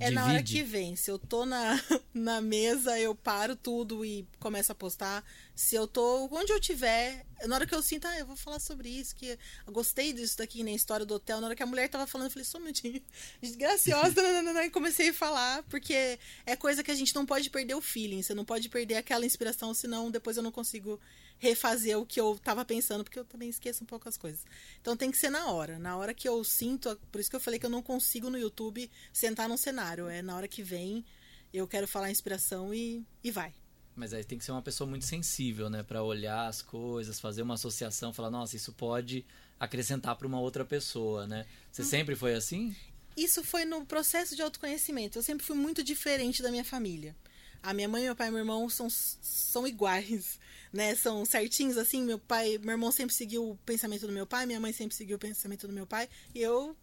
é 0.00 0.06
divide. 0.06 0.14
na 0.14 0.26
hora 0.26 0.42
que 0.42 0.62
vem. 0.64 0.96
Se 0.96 1.08
eu 1.08 1.20
tô 1.20 1.46
na, 1.46 1.80
na 2.12 2.40
mesa, 2.40 2.98
eu 2.98 3.14
paro 3.14 3.54
tudo 3.54 4.04
e 4.04 4.26
começo 4.40 4.72
a 4.72 4.74
postar. 4.74 5.24
Se 5.54 5.76
eu 5.76 5.86
tô 5.86 6.28
onde 6.32 6.52
eu 6.52 6.60
tiver, 6.60 7.24
na 7.46 7.54
hora 7.54 7.64
que 7.64 7.74
eu 7.76 7.80
sinto, 7.82 8.08
ah, 8.08 8.18
eu 8.18 8.26
vou 8.26 8.36
falar 8.36 8.58
sobre 8.58 8.88
isso, 8.88 9.14
que 9.14 9.38
eu 9.64 9.72
gostei 9.72 10.12
disso 10.12 10.38
daqui, 10.38 10.64
nem 10.64 10.74
história 10.74 11.06
do 11.06 11.14
hotel. 11.14 11.40
Na 11.40 11.46
hora 11.46 11.54
que 11.54 11.62
a 11.62 11.66
mulher 11.66 11.88
tava 11.88 12.08
falando, 12.08 12.26
eu 12.26 12.32
falei, 12.32 12.44
só 12.44 12.58
um 12.58 12.62
minutinho. 12.62 13.00
Graciosa, 13.56 14.20
e 14.66 14.70
comecei 14.70 15.10
a 15.10 15.14
falar, 15.14 15.62
porque 15.64 16.18
é 16.44 16.56
coisa 16.56 16.82
que 16.82 16.90
a 16.90 16.94
gente 16.96 17.14
não 17.14 17.24
pode 17.24 17.50
perder 17.50 17.76
o 17.76 17.80
feeling, 17.80 18.20
você 18.20 18.34
não 18.34 18.44
pode 18.44 18.68
perder 18.68 18.96
aquela 18.96 19.24
inspiração, 19.24 19.72
senão 19.72 20.10
depois 20.10 20.36
eu 20.36 20.42
não 20.42 20.50
consigo 20.50 21.00
refazer 21.38 21.98
o 21.98 22.04
que 22.04 22.20
eu 22.20 22.34
estava 22.34 22.64
pensando, 22.64 23.04
porque 23.04 23.18
eu 23.18 23.24
também 23.24 23.48
esqueço 23.48 23.84
um 23.84 23.86
pouco 23.86 24.08
as 24.08 24.16
coisas. 24.16 24.44
Então 24.80 24.96
tem 24.96 25.10
que 25.10 25.16
ser 25.16 25.30
na 25.30 25.50
hora. 25.50 25.78
Na 25.78 25.96
hora 25.96 26.12
que 26.12 26.28
eu 26.28 26.42
sinto, 26.44 26.98
por 27.10 27.20
isso 27.20 27.30
que 27.30 27.36
eu 27.36 27.40
falei 27.40 27.58
que 27.58 27.66
eu 27.66 27.70
não 27.70 27.82
consigo 27.82 28.28
no 28.28 28.38
YouTube 28.38 28.90
sentar 29.12 29.48
num 29.48 29.56
cenário. 29.56 30.08
É 30.08 30.20
na 30.20 30.36
hora 30.36 30.48
que 30.48 30.62
vem, 30.62 31.04
eu 31.52 31.66
quero 31.66 31.86
falar 31.86 32.10
inspiração 32.10 32.74
e, 32.74 33.04
e 33.22 33.30
vai. 33.30 33.54
Mas 33.94 34.12
aí 34.12 34.22
tem 34.22 34.38
que 34.38 34.44
ser 34.44 34.52
uma 34.52 34.62
pessoa 34.62 34.88
muito 34.88 35.04
sensível, 35.04 35.68
né? 35.68 35.82
para 35.82 36.02
olhar 36.02 36.46
as 36.46 36.62
coisas, 36.62 37.18
fazer 37.18 37.42
uma 37.42 37.54
associação, 37.54 38.12
falar, 38.12 38.30
nossa, 38.30 38.54
isso 38.54 38.72
pode 38.72 39.24
acrescentar 39.58 40.14
para 40.16 40.26
uma 40.26 40.38
outra 40.38 40.64
pessoa, 40.64 41.26
né? 41.26 41.44
Você 41.72 41.82
hum. 41.82 41.84
sempre 41.84 42.14
foi 42.14 42.34
assim? 42.34 42.76
Isso 43.16 43.42
foi 43.42 43.64
no 43.64 43.84
processo 43.84 44.36
de 44.36 44.42
autoconhecimento. 44.42 45.18
Eu 45.18 45.22
sempre 45.24 45.44
fui 45.44 45.56
muito 45.56 45.82
diferente 45.82 46.40
da 46.40 46.52
minha 46.52 46.64
família. 46.64 47.16
A 47.62 47.74
minha 47.74 47.88
mãe, 47.88 48.04
meu 48.04 48.16
pai 48.16 48.28
e 48.28 48.30
meu 48.30 48.40
irmão 48.40 48.68
são, 48.68 48.88
são 48.90 49.66
iguais 49.66 50.38
né, 50.72 50.94
são 50.94 51.24
certinhos 51.24 51.76
assim. 51.76 52.02
Meu 52.02 52.18
pai, 52.18 52.58
meu 52.58 52.72
irmão 52.72 52.92
sempre 52.92 53.14
seguiu 53.14 53.50
o 53.50 53.56
pensamento 53.64 54.06
do 54.06 54.12
meu 54.12 54.26
pai, 54.26 54.46
minha 54.46 54.60
mãe 54.60 54.72
sempre 54.72 54.96
seguiu 54.96 55.16
o 55.16 55.20
pensamento 55.20 55.66
do 55.66 55.72
meu 55.72 55.86
pai, 55.86 56.08
e 56.34 56.40
eu 56.40 56.76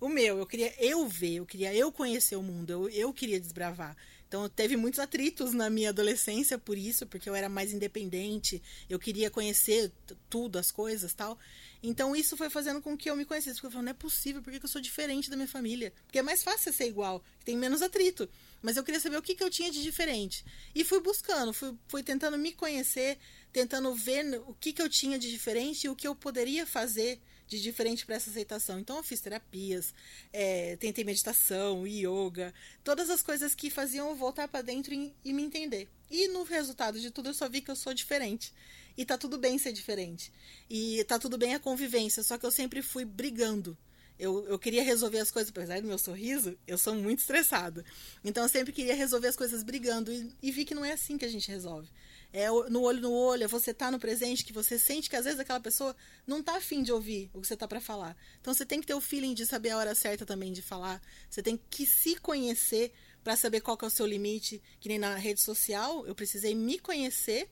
o 0.00 0.08
meu, 0.08 0.38
eu 0.38 0.46
queria 0.46 0.72
eu 0.78 1.08
ver, 1.08 1.34
eu 1.36 1.46
queria 1.46 1.74
eu 1.74 1.90
conhecer 1.90 2.36
o 2.36 2.42
mundo, 2.42 2.70
eu, 2.70 2.88
eu 2.88 3.12
queria 3.12 3.40
desbravar. 3.40 3.96
Então 4.28 4.48
teve 4.48 4.76
muitos 4.76 5.00
atritos 5.00 5.52
na 5.52 5.68
minha 5.68 5.88
adolescência 5.88 6.56
por 6.56 6.78
isso, 6.78 7.06
porque 7.06 7.28
eu 7.28 7.34
era 7.34 7.48
mais 7.48 7.72
independente, 7.72 8.62
eu 8.88 8.98
queria 8.98 9.28
conhecer 9.28 9.90
tudo, 10.30 10.58
as 10.58 10.70
coisas 10.70 11.12
tal. 11.14 11.36
Então 11.82 12.14
isso 12.14 12.36
foi 12.36 12.48
fazendo 12.48 12.80
com 12.80 12.96
que 12.96 13.10
eu 13.10 13.16
me 13.16 13.24
conhecesse. 13.24 13.56
Porque 13.56 13.66
eu 13.66 13.70
falei, 13.70 13.86
não 13.86 13.90
é 13.90 13.94
possível, 13.94 14.42
porque 14.42 14.60
eu 14.62 14.68
sou 14.68 14.80
diferente 14.80 15.30
da 15.30 15.36
minha 15.36 15.48
família? 15.48 15.92
Porque 16.04 16.18
é 16.18 16.22
mais 16.22 16.44
fácil 16.44 16.72
ser 16.72 16.86
igual, 16.86 17.24
tem 17.44 17.56
menos 17.56 17.82
atrito. 17.82 18.28
Mas 18.62 18.76
eu 18.76 18.84
queria 18.84 19.00
saber 19.00 19.16
o 19.16 19.22
que, 19.22 19.34
que 19.34 19.42
eu 19.42 19.50
tinha 19.50 19.70
de 19.70 19.82
diferente. 19.82 20.44
E 20.74 20.84
fui 20.84 21.00
buscando, 21.00 21.52
fui, 21.52 21.74
fui 21.88 22.02
tentando 22.02 22.36
me 22.36 22.52
conhecer, 22.52 23.18
tentando 23.52 23.94
ver 23.94 24.40
o 24.46 24.54
que, 24.54 24.72
que 24.72 24.82
eu 24.82 24.88
tinha 24.88 25.18
de 25.18 25.30
diferente 25.30 25.84
e 25.84 25.88
o 25.88 25.96
que 25.96 26.08
eu 26.08 26.14
poderia 26.14 26.66
fazer 26.66 27.20
de 27.48 27.60
diferente 27.60 28.04
para 28.04 28.16
essa 28.16 28.30
aceitação. 28.30 28.78
Então 28.78 28.96
eu 28.98 29.02
fiz 29.02 29.20
terapias, 29.20 29.94
é, 30.32 30.76
tentei 30.76 31.02
meditação, 31.02 31.86
yoga, 31.86 32.52
todas 32.84 33.08
as 33.10 33.22
coisas 33.22 33.54
que 33.54 33.70
faziam 33.70 34.08
eu 34.10 34.14
voltar 34.14 34.46
para 34.46 34.62
dentro 34.62 34.92
e, 34.92 35.14
e, 35.24 35.32
me 35.32 35.42
entender. 35.42 35.88
E 36.10 36.28
no 36.28 36.42
resultado 36.42 37.00
de 37.00 37.10
tudo 37.10 37.30
eu 37.30 37.34
só 37.34 37.48
vi 37.48 37.62
que 37.62 37.70
eu 37.70 37.76
sou 37.76 37.94
diferente. 37.94 38.52
E 38.96 39.04
tá 39.04 39.16
tudo 39.16 39.38
bem 39.38 39.58
ser 39.58 39.72
diferente. 39.72 40.32
E 40.68 41.02
tá 41.04 41.18
tudo 41.18 41.38
bem 41.38 41.54
a 41.54 41.60
convivência, 41.60 42.22
só 42.22 42.36
que 42.36 42.44
eu 42.44 42.50
sempre 42.50 42.82
fui 42.82 43.04
brigando. 43.04 43.78
Eu, 44.18 44.44
eu 44.46 44.58
queria 44.58 44.82
resolver 44.82 45.18
as 45.18 45.30
coisas, 45.30 45.50
apesar 45.50 45.80
do 45.80 45.86
meu 45.86 45.98
sorriso, 45.98 46.58
eu 46.66 46.76
sou 46.76 46.94
muito 46.94 47.20
estressada. 47.20 47.84
Então 48.24 48.42
eu 48.42 48.48
sempre 48.48 48.72
queria 48.72 48.94
resolver 48.94 49.28
as 49.28 49.36
coisas 49.36 49.62
brigando 49.62 50.12
e, 50.12 50.32
e 50.42 50.50
vi 50.50 50.64
que 50.64 50.74
não 50.74 50.84
é 50.84 50.92
assim 50.92 51.16
que 51.16 51.24
a 51.24 51.28
gente 51.28 51.50
resolve 51.50 51.88
é 52.32 52.48
no 52.68 52.82
olho 52.82 53.00
no 53.00 53.12
olho, 53.12 53.44
é 53.44 53.48
você 53.48 53.72
tá 53.72 53.90
no 53.90 53.98
presente, 53.98 54.44
que 54.44 54.52
você 54.52 54.78
sente 54.78 55.08
que 55.08 55.16
às 55.16 55.24
vezes 55.24 55.40
aquela 55.40 55.60
pessoa 55.60 55.96
não 56.26 56.42
tá 56.42 56.56
afim 56.56 56.82
de 56.82 56.92
ouvir 56.92 57.30
o 57.32 57.40
que 57.40 57.46
você 57.46 57.56
tá 57.56 57.66
para 57.66 57.80
falar. 57.80 58.16
Então 58.40 58.52
você 58.52 58.66
tem 58.66 58.80
que 58.80 58.86
ter 58.86 58.94
o 58.94 59.00
feeling 59.00 59.34
de 59.34 59.46
saber 59.46 59.70
a 59.70 59.78
hora 59.78 59.94
certa 59.94 60.26
também 60.26 60.52
de 60.52 60.60
falar. 60.60 61.00
Você 61.28 61.42
tem 61.42 61.58
que 61.70 61.86
se 61.86 62.16
conhecer 62.16 62.92
para 63.24 63.34
saber 63.36 63.60
qual 63.60 63.76
que 63.76 63.84
é 63.84 63.88
o 63.88 63.90
seu 63.90 64.06
limite. 64.06 64.62
Que 64.78 64.88
nem 64.88 64.98
na 64.98 65.14
rede 65.16 65.40
social, 65.40 66.06
eu 66.06 66.14
precisei 66.14 66.54
me 66.54 66.78
conhecer 66.78 67.50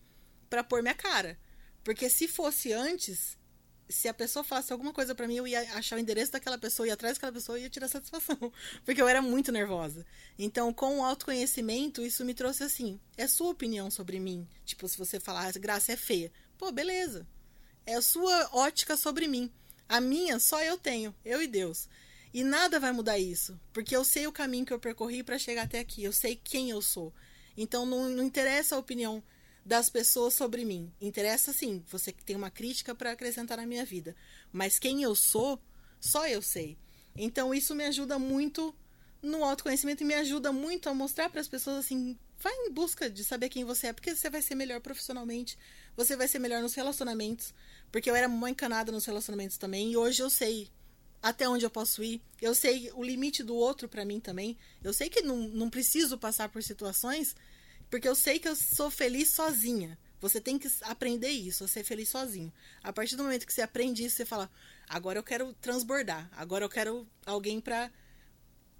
para 0.50 0.62
pôr 0.62 0.82
minha 0.82 0.94
cara. 0.94 1.38
Porque 1.82 2.10
se 2.10 2.28
fosse 2.28 2.72
antes, 2.72 3.38
se 3.89 4.09
a 4.09 4.14
pessoa 4.14 4.43
falasse 4.43 4.72
alguma 4.72 4.93
coisa 4.93 5.14
para 5.14 5.28
mim, 5.28 5.37
eu 5.37 5.47
ia 5.47 5.61
achar 5.74 5.97
o 5.97 5.99
endereço 5.99 6.32
daquela 6.32 6.59
pessoa, 6.59 6.87
ia 6.87 6.95
atrás 6.95 7.16
daquela 7.16 7.32
pessoa 7.32 7.59
e 7.59 7.62
ia 7.62 7.70
tirar 7.70 7.89
satisfação. 7.89 8.37
Porque 8.84 9.01
eu 9.01 9.09
era 9.09 9.22
muito 9.22 9.53
nervosa. 9.53 10.05
Então, 10.39 10.72
com 10.72 10.99
o 10.99 11.05
autoconhecimento, 11.05 12.03
isso 12.03 12.24
me 12.24 12.34
trouxe 12.34 12.64
assim: 12.64 13.01
é 13.16 13.26
sua 13.26 13.51
opinião 13.51 13.91
sobre 13.91 14.18
mim. 14.18 14.47
Tipo, 14.64 14.89
se 14.89 14.99
você 14.99 15.20
falar, 15.20 15.53
Graça 15.53 15.93
é 15.93 15.97
feia. 15.97 16.32
Pô, 16.59 16.72
beleza. 16.72 17.26
É 17.84 17.95
a 17.95 18.03
sua 18.03 18.49
ótica 18.53 18.97
sobre 18.97 19.28
mim. 19.28 19.51
A 19.89 20.01
minha 20.01 20.41
só 20.41 20.61
eu 20.62 20.76
tenho, 20.76 21.14
eu 21.24 21.41
e 21.41 21.47
Deus. 21.47 21.89
E 22.34 22.43
nada 22.43 22.80
vai 22.80 22.93
mudar 22.93 23.18
isso. 23.18 23.59
Porque 23.72 23.95
eu 23.95 24.05
sei 24.05 24.26
o 24.26 24.32
caminho 24.32 24.66
que 24.66 24.72
eu 24.72 24.80
percorri 24.80 25.22
para 25.22 25.39
chegar 25.39 25.62
até 25.62 25.78
aqui. 25.78 26.03
Eu 26.03 26.12
sei 26.12 26.34
quem 26.37 26.70
eu 26.70 26.82
sou. 26.82 27.14
Então, 27.57 27.87
não, 27.87 28.09
não 28.09 28.24
interessa 28.24 28.74
a 28.74 28.78
opinião 28.78 29.22
das 29.66 29.90
pessoas 29.90 30.32
sobre 30.32 30.64
mim. 30.64 30.92
Interessa 31.00 31.52
sim, 31.52 31.82
você 31.88 32.12
tem 32.12 32.36
uma 32.36 32.50
crítica 32.52 32.94
para 32.94 33.10
acrescentar 33.10 33.56
na 33.56 33.66
minha 33.66 33.84
vida. 33.84 34.14
Mas 34.52 34.78
quem 34.78 35.02
eu 35.02 35.16
sou, 35.16 35.60
só 35.98 36.28
eu 36.28 36.40
sei. 36.40 36.78
Então 37.16 37.52
isso 37.52 37.74
me 37.74 37.84
ajuda 37.84 38.16
muito 38.16 38.72
no 39.20 39.42
autoconhecimento 39.42 40.04
e 40.04 40.06
me 40.06 40.14
ajuda 40.14 40.52
muito 40.52 40.88
a 40.88 40.94
mostrar 40.94 41.28
para 41.28 41.40
as 41.40 41.48
pessoas 41.48 41.78
assim, 41.78 42.16
vai 42.38 42.52
em 42.54 42.70
busca 42.70 43.10
de 43.10 43.24
saber 43.24 43.48
quem 43.48 43.64
você 43.64 43.88
é, 43.88 43.92
porque 43.92 44.14
você 44.14 44.30
vai 44.30 44.40
ser 44.40 44.54
melhor 44.54 44.80
profissionalmente, 44.80 45.58
você 45.96 46.14
vai 46.14 46.28
ser 46.28 46.38
melhor 46.38 46.62
nos 46.62 46.74
relacionamentos, 46.74 47.52
porque 47.90 48.08
eu 48.08 48.14
era 48.14 48.28
muito 48.28 48.52
encanada 48.52 48.92
nos 48.92 49.04
relacionamentos 49.04 49.56
também 49.56 49.90
e 49.90 49.96
hoje 49.96 50.22
eu 50.22 50.30
sei 50.30 50.70
até 51.20 51.48
onde 51.48 51.64
eu 51.64 51.70
posso 51.70 52.04
ir, 52.04 52.22
eu 52.40 52.54
sei 52.54 52.92
o 52.94 53.02
limite 53.02 53.42
do 53.42 53.56
outro 53.56 53.88
para 53.88 54.04
mim 54.04 54.20
também, 54.20 54.56
eu 54.84 54.92
sei 54.92 55.08
que 55.08 55.22
não, 55.22 55.36
não 55.48 55.68
preciso 55.68 56.16
passar 56.16 56.50
por 56.50 56.62
situações 56.62 57.34
porque 57.91 58.09
eu 58.09 58.14
sei 58.14 58.39
que 58.39 58.49
eu 58.49 58.57
sou 58.57 58.91
feliz 58.91 59.32
sozinha. 59.34 59.99
Você 60.20 60.41
tem 60.41 60.59
que 60.59 60.68
aprender 60.82 61.28
isso, 61.28 61.64
a 61.64 61.68
ser 61.68 61.84
feliz 61.84 62.09
sozinho. 62.09 62.53
A 62.82 62.93
partir 62.93 63.16
do 63.16 63.22
momento 63.22 63.47
que 63.47 63.53
você 63.53 63.62
aprende 63.62 64.05
isso, 64.05 64.16
você 64.16 64.24
fala: 64.24 64.51
agora 64.89 65.18
eu 65.18 65.22
quero 65.22 65.53
transbordar, 65.55 66.28
agora 66.32 66.64
eu 66.64 66.68
quero 66.70 67.07
alguém 67.24 67.61
para 67.61 67.91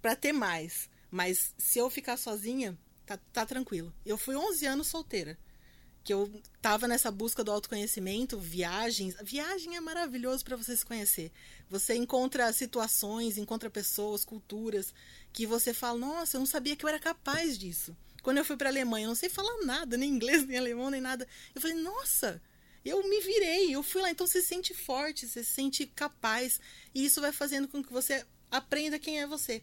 para 0.01 0.17
ter 0.17 0.33
mais. 0.33 0.89
Mas 1.11 1.55
se 1.59 1.79
eu 1.79 1.89
ficar 1.91 2.17
sozinha, 2.17 2.77
tá, 3.05 3.19
tá 3.33 3.47
tranquilo. 3.47 3.93
Eu 4.05 4.17
fui 4.19 4.37
11 4.37 4.67
anos 4.67 4.89
solteira. 4.89 5.39
que 6.05 6.13
eu 6.15 6.31
tava 6.63 6.87
nessa 6.89 7.11
busca 7.11 7.43
do 7.43 7.51
autoconhecimento, 7.51 8.39
viagens. 8.39 9.17
Viagem 9.23 9.77
é 9.77 9.81
maravilhoso 9.81 10.45
para 10.45 10.57
você 10.57 10.77
se 10.77 10.85
conhecer. 10.87 11.33
Você 11.69 11.95
encontra 11.97 12.53
situações, 12.53 13.37
encontra 13.39 13.69
pessoas, 13.71 14.25
culturas 14.25 14.95
que 15.33 15.47
você 15.47 15.75
fala: 15.75 15.99
"Nossa, 15.99 16.37
eu 16.37 16.41
não 16.41 16.47
sabia 16.47 16.77
que 16.77 16.85
eu 16.85 16.89
era 16.89 16.99
capaz 17.01 17.59
disso". 17.59 17.97
Quando 18.27 18.39
eu 18.39 18.45
fui 18.45 18.57
para 18.57 18.71
Alemanha, 18.71 19.05
eu 19.05 19.09
não 19.11 19.15
sei 19.15 19.29
falar 19.29 19.65
nada, 19.65 19.97
nem 19.97 20.11
inglês, 20.11 20.45
nem 20.45 20.59
alemão, 20.59 20.91
nem 20.91 21.01
nada. 21.01 21.29
Eu 21.55 21.61
falei: 21.61 21.77
"Nossa, 21.77 22.43
eu 22.85 23.09
me 23.09 23.21
virei, 23.21 23.73
eu 23.73 23.85
fui 23.85 24.03
lá". 24.03 24.11
Então 24.11 24.27
você 24.27 24.43
se 24.43 24.49
sente 24.49 24.75
forte, 24.75 25.29
você 25.29 25.45
se 25.45 25.53
sente 25.53 25.87
capaz, 25.87 26.61
e 26.93 27.05
isso 27.05 27.21
vai 27.21 27.31
fazendo 27.31 27.69
com 27.69 27.85
que 27.85 27.93
você 27.93 28.27
aprenda 28.51 28.99
quem 28.99 29.21
é 29.21 29.29
você. 29.29 29.63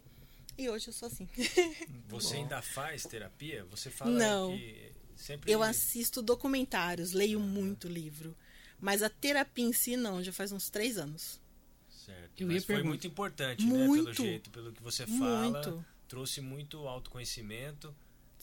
E 0.57 0.69
hoje 0.69 0.87
eu 0.87 0.93
sou 0.93 1.07
assim. 1.07 1.27
Você 2.07 2.35
ainda 2.35 2.61
faz 2.61 3.03
terapia? 3.03 3.65
Você 3.65 3.89
fala 3.89 4.11
Não. 4.11 4.55
que 4.55 4.93
sempre 5.15 5.51
Eu 5.51 5.61
assisto 5.63 6.21
documentários, 6.21 7.11
leio 7.11 7.39
muito 7.39 7.87
livro. 7.87 8.37
Mas 8.79 9.01
a 9.01 9.09
terapia 9.09 9.65
em 9.65 9.73
si, 9.73 9.97
não, 9.97 10.23
já 10.23 10.31
faz 10.31 10.51
uns 10.51 10.69
três 10.69 10.97
anos. 10.97 11.41
Certo. 11.89 12.41
Eu 12.41 12.47
Mas 12.47 12.63
foi 12.63 12.83
muito 12.83 13.07
importante, 13.07 13.65
né? 13.65 13.71
Pelo 13.71 13.87
Muito. 13.87 14.13
jeito, 14.13 14.51
pelo 14.51 14.71
que 14.71 14.81
você 14.83 15.07
fala. 15.07 15.51
Muito. 15.51 15.85
Trouxe 16.07 16.39
muito 16.39 16.87
autoconhecimento 16.87 17.93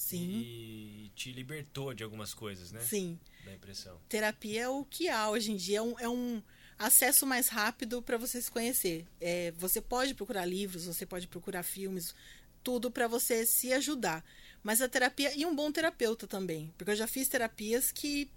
Sim, 0.00 0.30
e 0.30 1.12
te 1.14 1.30
libertou 1.30 1.92
de 1.92 2.02
algumas 2.02 2.32
coisas, 2.32 2.72
né? 2.72 2.80
sim. 2.80 3.20
Da 3.44 3.52
impressão. 3.52 4.00
Terapia 4.08 4.62
é 4.62 4.68
o 4.68 4.82
que 4.82 5.10
há 5.10 5.28
hoje 5.28 5.52
em 5.52 5.56
dia. 5.56 5.78
É 5.78 5.82
um, 5.82 5.98
é 6.00 6.08
um 6.08 6.42
acesso 6.78 7.26
mais 7.26 7.48
rápido 7.48 8.00
para 8.00 8.16
você 8.16 8.40
se 8.40 8.50
conhecer. 8.50 9.06
É, 9.20 9.52
você 9.58 9.78
pode 9.78 10.14
procurar 10.14 10.46
livros, 10.46 10.86
você 10.86 11.04
pode 11.04 11.28
procurar 11.28 11.62
filmes, 11.62 12.14
tudo 12.64 12.90
para 12.90 13.06
você 13.06 13.44
se 13.44 13.74
ajudar. 13.74 14.24
Mas 14.62 14.80
a 14.80 14.88
terapia. 14.88 15.36
E 15.36 15.44
um 15.44 15.54
bom 15.54 15.70
terapeuta 15.70 16.26
também. 16.26 16.72
Porque 16.78 16.92
eu 16.92 16.96
já 16.96 17.06
fiz 17.06 17.28
terapias 17.28 17.92
que 17.92 18.30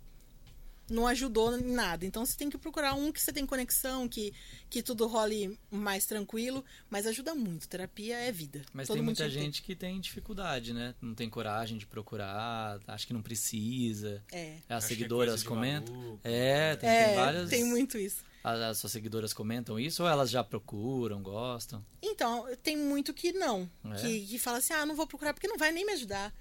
não 0.90 1.08
ajudou 1.08 1.58
em 1.58 1.62
nada. 1.72 2.06
Então 2.06 2.26
você 2.26 2.36
tem 2.38 2.50
que 2.50 2.58
procurar 2.58 2.94
um 2.94 3.12
que 3.12 3.22
você 3.22 3.32
tem 3.32 3.46
conexão, 3.46 4.08
que, 4.08 4.34
que 4.70 4.82
tudo 4.84 5.08
role 5.08 5.58
mais 5.72 6.06
tranquilo. 6.06 6.64
Mas 6.90 7.08
ajuda 7.08 7.34
muito. 7.34 7.68
Terapia 7.68 8.18
é 8.18 8.32
vida. 8.32 8.62
Mas 8.74 8.88
Todo 8.88 8.96
tem 8.98 9.04
muita 9.04 9.30
gente 9.30 9.62
que 9.62 9.76
tem 9.76 10.00
dificuldade, 10.00 10.74
né? 10.74 10.94
Não 11.02 11.16
tem 11.16 11.30
coragem 11.30 11.78
de 11.78 11.86
procurar, 11.86 12.80
acha 12.88 13.08
que 13.08 13.14
não 13.14 13.22
precisa. 13.22 14.24
É. 14.32 14.58
As 14.70 14.84
Acho 14.84 14.86
é 14.86 14.90
seguidoras 14.90 15.40
de 15.42 15.46
comentam. 15.48 15.96
maluco. 15.96 16.20
É, 16.24 16.76
tem, 16.76 16.90
É, 16.90 17.06
tem 17.08 17.16
várias. 17.16 17.50
tem 17.50 17.64
muito 17.66 17.98
isso. 17.98 18.24
As, 18.44 18.60
as 18.60 18.78
suas 18.78 18.92
seguidoras 18.92 19.32
comentam 19.34 19.80
isso 19.80 20.04
ou 20.04 20.10
elas 20.10 20.30
já 20.30 20.44
procuram, 20.44 21.24
gostam? 21.24 21.84
Então, 22.02 22.46
tem 22.62 22.76
muito 22.78 23.14
que 23.14 23.32
não. 23.32 23.70
É? 23.86 23.96
Que, 23.96 24.28
que 24.28 24.38
fala 24.38 24.58
assim, 24.58 24.74
ah, 24.74 24.86
não 24.86 24.96
vou 24.96 25.08
procurar 25.08 25.34
porque 25.34 25.48
não 25.48 25.58
vai 25.58 25.72
nem 25.72 25.86
me 25.86 25.94
ajudar. 25.94 26.34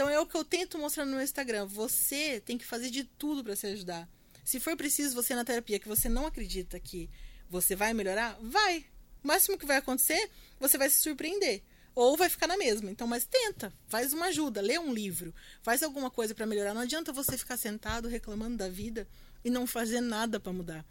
Então 0.00 0.08
é 0.08 0.18
o 0.18 0.24
que 0.24 0.34
eu 0.34 0.42
tento 0.42 0.78
mostrar 0.78 1.04
no 1.04 1.12
meu 1.12 1.20
Instagram. 1.20 1.66
Você 1.66 2.40
tem 2.40 2.56
que 2.56 2.64
fazer 2.64 2.88
de 2.88 3.04
tudo 3.04 3.44
para 3.44 3.54
se 3.54 3.66
ajudar. 3.66 4.08
Se 4.42 4.58
for 4.58 4.74
preciso 4.74 5.14
você 5.14 5.34
na 5.34 5.44
terapia 5.44 5.78
que 5.78 5.86
você 5.86 6.08
não 6.08 6.26
acredita 6.26 6.80
que 6.80 7.10
você 7.50 7.76
vai 7.76 7.92
melhorar, 7.92 8.34
vai. 8.40 8.86
O 9.22 9.28
máximo 9.28 9.58
que 9.58 9.66
vai 9.66 9.76
acontecer, 9.76 10.30
você 10.58 10.78
vai 10.78 10.88
se 10.88 11.02
surpreender. 11.02 11.62
Ou 11.94 12.16
vai 12.16 12.30
ficar 12.30 12.46
na 12.46 12.56
mesma. 12.56 12.90
Então, 12.90 13.06
mas 13.06 13.26
tenta, 13.26 13.70
faz 13.88 14.14
uma 14.14 14.28
ajuda, 14.28 14.62
lê 14.62 14.78
um 14.78 14.90
livro, 14.90 15.34
faz 15.60 15.82
alguma 15.82 16.10
coisa 16.10 16.34
para 16.34 16.46
melhorar. 16.46 16.72
Não 16.72 16.80
adianta 16.80 17.12
você 17.12 17.36
ficar 17.36 17.58
sentado 17.58 18.08
reclamando 18.08 18.56
da 18.56 18.70
vida 18.70 19.06
e 19.44 19.50
não 19.50 19.66
fazer 19.66 20.00
nada 20.00 20.40
para 20.40 20.50
mudar. 20.50 20.82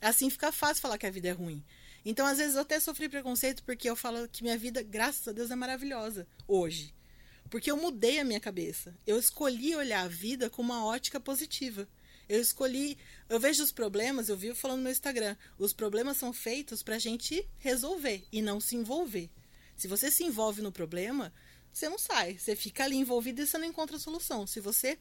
Assim 0.00 0.28
fica 0.28 0.50
fácil 0.50 0.82
falar 0.82 0.98
que 0.98 1.06
a 1.06 1.10
vida 1.12 1.28
é 1.28 1.32
ruim. 1.32 1.64
Então, 2.04 2.26
às 2.26 2.38
vezes, 2.38 2.56
eu 2.56 2.62
até 2.62 2.80
sofri 2.80 3.08
preconceito 3.08 3.62
porque 3.62 3.88
eu 3.88 3.94
falo 3.94 4.26
que 4.26 4.42
minha 4.42 4.58
vida, 4.58 4.82
graças 4.82 5.28
a 5.28 5.30
Deus, 5.30 5.52
é 5.52 5.54
maravilhosa 5.54 6.26
hoje. 6.48 6.95
Porque 7.50 7.70
eu 7.70 7.76
mudei 7.76 8.18
a 8.18 8.24
minha 8.24 8.40
cabeça. 8.40 8.96
Eu 9.06 9.18
escolhi 9.18 9.74
olhar 9.74 10.04
a 10.04 10.08
vida 10.08 10.50
com 10.50 10.62
uma 10.62 10.84
ótica 10.84 11.20
positiva. 11.20 11.88
Eu 12.28 12.40
escolhi. 12.40 12.98
Eu 13.28 13.38
vejo 13.38 13.62
os 13.62 13.72
problemas, 13.72 14.28
eu 14.28 14.36
vivo 14.36 14.54
falando 14.54 14.78
no 14.78 14.84
meu 14.84 14.92
Instagram. 14.92 15.36
Os 15.58 15.72
problemas 15.72 16.16
são 16.16 16.32
feitos 16.32 16.82
pra 16.82 16.98
gente 16.98 17.48
resolver 17.58 18.24
e 18.32 18.42
não 18.42 18.60
se 18.60 18.76
envolver. 18.76 19.30
Se 19.76 19.86
você 19.86 20.10
se 20.10 20.24
envolve 20.24 20.62
no 20.62 20.72
problema, 20.72 21.32
você 21.72 21.88
não 21.88 21.98
sai. 21.98 22.38
Você 22.38 22.56
fica 22.56 22.84
ali 22.84 22.96
envolvido 22.96 23.42
e 23.42 23.46
você 23.46 23.58
não 23.58 23.66
encontra 23.66 23.98
solução. 23.98 24.46
Se 24.46 24.60
você 24.60 24.98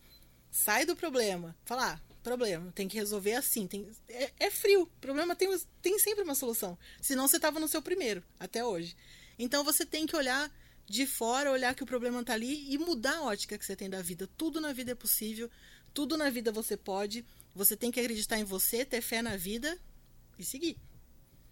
sai 0.52 0.86
do 0.86 0.96
problema, 0.96 1.56
fala, 1.66 1.93
ah, 1.93 2.16
problema, 2.22 2.72
tem 2.74 2.88
que 2.88 2.98
resolver 2.98 3.34
assim. 3.34 3.68
Tem, 3.68 3.88
é, 4.08 4.32
é 4.39 4.52
frio. 4.52 4.89
Problema 5.00 5.36
tem, 5.36 5.50
tem 5.82 5.98
sempre 6.00 6.24
uma 6.24 6.36
solução. 6.36 6.78
Senão 7.02 7.28
você 7.28 7.38
estava 7.38 7.60
no 7.60 7.68
seu 7.68 7.82
primeiro, 7.82 8.24
até 8.39 8.64
hoje. 8.64 8.96
Então 9.38 9.64
você 9.64 9.86
tem 9.86 10.06
que 10.06 10.16
olhar 10.16 10.52
de 10.88 11.06
fora, 11.06 11.52
olhar 11.52 11.74
que 11.74 11.84
o 11.84 11.86
problema 11.86 12.22
está 12.22 12.34
ali 12.34 12.72
e 12.72 12.78
mudar 12.78 13.18
a 13.18 13.24
ótica 13.24 13.58
que 13.58 13.66
você 13.66 13.76
tem 13.76 13.90
da 13.90 14.02
vida. 14.02 14.30
Tudo 14.38 14.62
na 14.62 14.72
vida 14.72 14.92
é 14.92 14.96
possível, 14.96 15.50
tudo 15.94 16.18
na 16.18 16.30
vida 16.30 16.52
você 16.52 16.78
pode. 16.78 17.26
Você 17.54 17.76
tem 17.76 17.92
que 17.92 18.00
acreditar 18.00 18.38
em 18.38 18.44
você, 18.44 18.84
ter 18.86 19.02
fé 19.02 19.22
na 19.22 19.38
vida 19.38 19.78
e 20.38 20.44
seguir. 20.44 20.78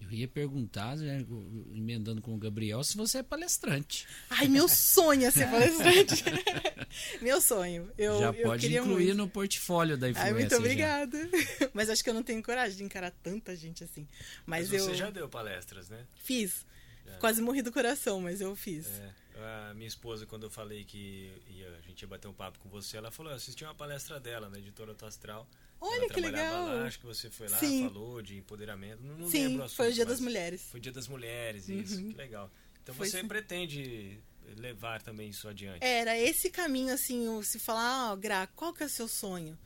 Eu 0.01 0.11
ia 0.11 0.27
perguntar, 0.27 0.97
né, 0.97 1.25
emendando 1.73 2.21
com 2.21 2.35
o 2.35 2.37
Gabriel, 2.37 2.83
se 2.83 2.97
você 2.97 3.19
é 3.19 3.23
palestrante. 3.23 4.05
Ai, 4.29 4.47
meu 4.47 4.67
sonho 4.67 5.25
é 5.25 5.31
ser 5.31 5.47
palestrante. 5.49 6.23
meu 7.21 7.39
sonho. 7.39 7.89
Eu, 7.97 8.19
já 8.19 8.31
eu 8.31 8.43
pode 8.43 8.67
incluir 8.67 9.05
muito. 9.05 9.15
no 9.17 9.29
portfólio 9.29 9.97
da 9.97 10.09
influência. 10.09 10.33
Ai, 10.33 10.37
muito 10.37 10.51
já. 10.51 10.57
obrigada. 10.57 11.29
Mas 11.73 11.89
acho 11.89 12.03
que 12.03 12.09
eu 12.09 12.13
não 12.13 12.23
tenho 12.23 12.43
coragem 12.43 12.77
de 12.77 12.83
encarar 12.83 13.11
tanta 13.23 13.55
gente 13.55 13.83
assim. 13.83 14.07
Mas, 14.45 14.69
Mas 14.69 14.79
eu 14.79 14.85
você 14.85 14.95
já 14.95 15.09
deu 15.09 15.29
palestras, 15.29 15.89
né? 15.89 16.05
fiz. 16.17 16.65
Já. 17.05 17.17
Quase 17.17 17.41
morri 17.41 17.61
do 17.61 17.71
coração, 17.71 18.21
mas 18.21 18.39
eu 18.39 18.55
fiz. 18.55 18.87
É, 18.87 19.09
a 19.35 19.73
minha 19.73 19.87
esposa, 19.87 20.25
quando 20.25 20.43
eu 20.43 20.49
falei 20.49 20.83
que 20.83 21.31
ia, 21.47 21.67
a 21.77 21.81
gente 21.81 22.01
ia 22.01 22.07
bater 22.07 22.27
um 22.27 22.33
papo 22.33 22.59
com 22.59 22.69
você, 22.69 22.97
ela 22.97 23.09
falou: 23.11 23.31
eu 23.31 23.35
assisti 23.35 23.63
uma 23.63 23.73
palestra 23.75 24.19
dela, 24.19 24.49
na 24.49 24.57
editora 24.57 24.95
Astral. 25.01 25.47
Olha 25.81 26.07
que 26.07 26.19
legal. 26.21 26.65
Lá, 26.67 26.85
acho 26.85 26.99
que 26.99 27.05
você 27.05 27.29
foi 27.29 27.49
lá, 27.49 27.57
Sim. 27.57 27.83
falou 27.89 28.21
de 28.21 28.37
empoderamento. 28.37 29.01
Não, 29.03 29.17
não 29.17 29.27
Sim, 29.29 29.47
lembro 29.47 29.65
o 29.65 29.69
foi 29.69 29.85
o 29.85 29.87
assunto, 29.89 29.95
Dia 29.95 30.05
das 30.05 30.19
Mulheres. 30.19 30.61
Foi 30.71 30.79
Dia 30.79 30.91
das 30.91 31.07
Mulheres, 31.07 31.67
isso, 31.67 31.95
Uhum. 31.99 32.09
que 32.11 32.15
legal. 32.17 32.49
Então 32.81 32.95
Foi 32.95 33.09
você 33.09 33.21
sim. 33.21 33.27
pretende 33.27 34.19
levar 34.57 35.01
também 35.01 35.29
isso 35.29 35.47
adiante. 35.47 35.83
Era 35.83 36.17
esse 36.17 36.49
caminho, 36.49 36.93
assim, 36.93 37.27
o- 37.27 37.43
se 37.43 37.59
falar, 37.59 38.11
ó, 38.11 38.15
Gra, 38.15 38.47
qual 38.47 38.73
que 38.73 38.83
é 38.83 38.85
o 38.85 38.89
seu 38.89 39.07
sonho? 39.07 39.57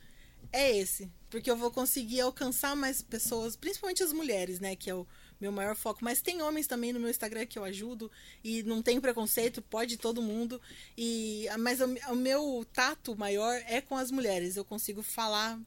É 0.51 0.76
esse. 0.76 1.11
Porque 1.30 1.49
eu 1.51 1.57
vou 1.57 1.70
conseguir 1.72 2.22
alcançar 2.22 2.76
mais 2.76 3.01
pessoas, 3.01 3.55
principalmente 3.55 4.01
as 4.01 4.13
mulheres, 4.13 4.59
né? 4.59 4.76
Que 4.76 4.89
é 4.89 4.95
o 4.95 5.05
meu 5.39 5.51
maior 5.51 5.75
foco. 5.75 6.03
Mas 6.03 6.21
tem 6.21 6.41
homens 6.41 6.67
também 6.67 6.93
no 6.93 6.99
meu 6.99 7.09
Instagram 7.09 7.45
que 7.45 7.57
eu 7.57 7.63
ajudo 7.63 8.11
e 8.43 8.63
não 8.63 8.81
tem 8.81 8.99
preconceito, 8.99 9.61
pode 9.61 9.97
todo 9.97 10.21
mundo. 10.21 10.61
E 10.97 11.47
Mas 11.59 11.79
o, 11.81 11.85
o 12.11 12.15
meu 12.15 12.65
tato 12.73 13.15
maior 13.15 13.55
é 13.67 13.81
com 13.81 13.95
as 13.95 14.11
mulheres. 14.11 14.55
Eu 14.55 14.65
consigo 14.65 15.01
falar 15.01 15.59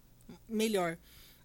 melhor. 0.48 0.98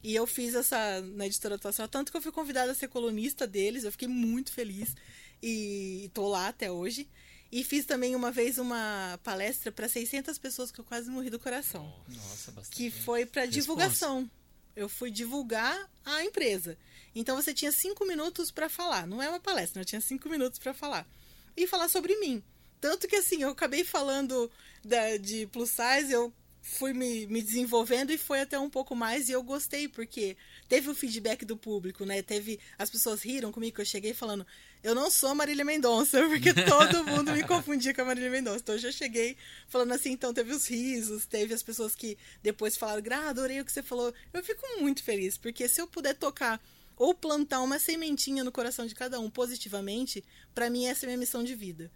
E 0.04 0.14
eu 0.14 0.28
fiz 0.28 0.54
essa 0.54 1.02
na 1.02 1.26
editora 1.26 1.56
atuação, 1.56 1.88
tanto 1.88 2.12
que 2.12 2.18
eu 2.18 2.22
fui 2.22 2.32
convidada 2.32 2.72
a 2.72 2.76
ser 2.76 2.88
colunista 2.88 3.48
deles, 3.48 3.84
eu 3.84 3.92
fiquei 3.92 4.08
muito 4.08 4.52
feliz. 4.52 4.96
E 5.42 6.12
tô 6.14 6.28
lá 6.28 6.48
até 6.48 6.72
hoje. 6.72 7.08
E 7.52 7.64
fiz 7.64 7.86
também 7.86 8.16
uma 8.16 8.32
vez 8.32 8.58
uma 8.58 9.20
palestra 9.24 9.72
para 9.72 9.88
600 9.88 10.38
pessoas 10.38 10.72
que 10.72 10.80
eu 10.80 10.86
quase 10.86 11.10
morri 11.10 11.30
do 11.30 11.40
coração. 11.40 11.92
Nossa, 12.08 12.52
bastante. 12.52 12.76
Que 12.76 12.92
foi 12.92 13.26
para 13.26 13.46
divulgação. 13.46 14.30
Eu 14.76 14.90
fui 14.90 15.10
divulgar 15.10 15.90
a 16.04 16.24
empresa. 16.24 16.78
Então 17.16 17.36
você 17.36 17.54
tinha 17.54 17.72
cinco 17.72 18.06
minutos 18.06 18.52
para 18.52 18.68
falar. 18.68 19.08
Não 19.08 19.22
é 19.22 19.30
uma 19.30 19.40
palestra, 19.40 19.82
eu 19.82 19.86
tinha 19.86 20.02
cinco 20.02 20.30
minutos 20.30 20.60
para 20.60 20.74
falar. 20.74 21.08
E 21.56 21.66
falar 21.66 21.88
sobre 21.88 22.16
mim. 22.20 22.44
Tanto 22.82 23.08
que 23.08 23.16
assim, 23.16 23.42
eu 23.42 23.50
acabei 23.50 23.84
falando 23.84 24.52
da, 24.84 25.18
de 25.18 25.48
plus 25.48 25.70
size, 25.70 26.12
eu 26.12 26.32
fui 26.62 26.94
me, 26.94 27.28
me 27.28 27.42
desenvolvendo 27.42 28.12
e 28.12 28.18
foi 28.18 28.42
até 28.42 28.60
um 28.60 28.70
pouco 28.70 28.96
mais 28.96 29.30
e 29.30 29.32
eu 29.32 29.44
gostei, 29.44 29.88
porque 29.88 30.36
teve 30.68 30.90
o 30.90 30.96
feedback 30.96 31.46
do 31.46 31.56
público, 31.56 32.06
né? 32.06 32.22
Teve. 32.22 32.60
As 32.78 32.90
pessoas 32.90 33.22
riram 33.22 33.52
comigo 33.52 33.80
eu 33.80 33.86
cheguei 33.86 34.14
falando, 34.14 34.46
eu 34.86 34.94
não 34.94 35.10
sou 35.10 35.30
a 35.30 35.36
Marília 35.36 35.66
Mendonça, 35.66 36.22
porque 36.30 36.54
todo 36.54 37.04
mundo 37.04 37.32
me 37.32 37.44
confundia 37.44 37.92
com 37.92 38.02
a 38.02 38.06
Marília 38.06 38.30
Mendonça. 38.30 38.60
Então 38.60 38.76
eu 38.76 38.80
já 38.80 38.92
cheguei 38.92 39.36
falando 39.68 39.92
assim, 39.94 40.12
então 40.12 40.32
teve 40.32 40.54
os 40.54 40.68
risos, 40.70 41.26
teve 41.26 41.56
as 41.56 41.64
pessoas 41.64 41.96
que 41.96 42.16
depois 42.44 42.78
falaram, 42.78 43.02
Gra, 43.02 43.30
adorei 43.30 43.60
o 43.60 43.66
que 43.66 43.72
você 43.72 43.82
falou. 43.82 44.14
Eu 44.32 44.44
fico 44.44 44.62
muito 44.80 45.02
feliz, 45.04 45.40
porque 45.40 45.68
se 45.68 45.82
eu 45.82 45.88
puder 45.88 46.14
tocar 46.14 46.62
ou 46.96 47.16
plantar 47.16 47.62
uma 47.64 47.80
sementinha 47.80 48.44
no 48.44 48.52
coração 48.52 48.86
de 48.86 48.94
cada 48.94 49.20
um 49.20 49.28
positivamente, 49.28 50.24
pra 50.54 50.70
mim 50.70 50.86
essa 50.86 51.04
é 51.04 51.08
a 51.08 51.10
minha 51.10 51.18
missão 51.18 51.44
de 51.44 51.56
vida. 51.56 51.92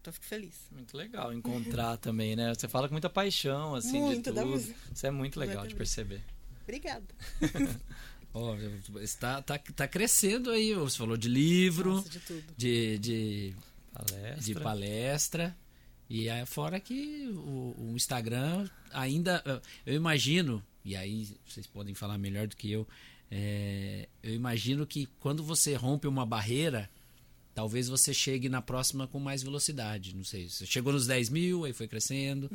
Então 0.00 0.08
eu 0.08 0.14
fico 0.14 0.24
feliz. 0.24 0.54
Muito 0.72 0.96
legal 0.96 1.34
encontrar 1.34 1.98
também, 2.00 2.34
né? 2.34 2.54
Você 2.54 2.66
fala 2.66 2.88
com 2.88 2.94
muita 2.94 3.10
paixão, 3.10 3.74
assim, 3.74 4.00
Muito, 4.00 4.32
de 4.32 4.40
tudo. 4.40 4.74
Isso 4.90 5.06
é 5.06 5.10
muito 5.10 5.38
legal 5.38 5.66
de 5.66 5.74
perceber. 5.74 6.22
Obrigada. 6.62 7.06
Ó, 8.38 8.54
está, 9.00 9.40
tá, 9.40 9.58
tá 9.58 9.88
crescendo 9.88 10.50
aí. 10.50 10.74
Você 10.74 10.98
falou 10.98 11.16
de 11.16 11.28
livro, 11.28 11.94
Nossa, 11.94 12.08
de 12.08 12.20
tudo. 12.20 12.44
de, 12.56 12.98
de, 12.98 13.54
Palestra. 13.92 14.40
de 14.42 14.54
palestra. 14.54 15.56
E 16.08 16.28
é 16.28 16.44
fora 16.46 16.78
que 16.78 17.28
o, 17.28 17.74
o 17.78 17.92
Instagram 17.96 18.68
ainda. 18.92 19.42
Eu 19.84 19.94
imagino, 19.94 20.62
e 20.84 20.94
aí 20.94 21.28
vocês 21.48 21.66
podem 21.66 21.94
falar 21.94 22.18
melhor 22.18 22.46
do 22.46 22.56
que 22.56 22.70
eu. 22.70 22.86
é, 23.30 24.08
eu 24.22 24.34
imagino 24.34 24.86
que 24.86 25.06
quando 25.18 25.42
você 25.42 25.74
rompe 25.74 26.06
uma 26.06 26.24
barreira, 26.26 26.88
talvez 27.54 27.88
você 27.88 28.12
chegue 28.14 28.48
na 28.48 28.60
próxima 28.62 29.06
com 29.08 29.18
mais 29.18 29.42
velocidade. 29.42 30.14
Não 30.14 30.22
sei, 30.24 30.48
você 30.48 30.64
chegou 30.66 30.92
nos 30.92 31.06
10 31.06 31.30
mil, 31.30 31.64
aí 31.64 31.72
foi 31.72 31.88
crescendo, 31.88 32.50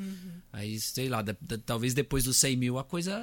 aí 0.53 0.79
sei 0.79 1.09
lá, 1.09 1.21
da- 1.21 1.35
da- 1.41 1.57
talvez 1.57 1.93
depois 1.93 2.23
dos 2.23 2.37
100 2.37 2.55
mil 2.55 2.77
a 2.79 2.83
coisa, 2.85 3.17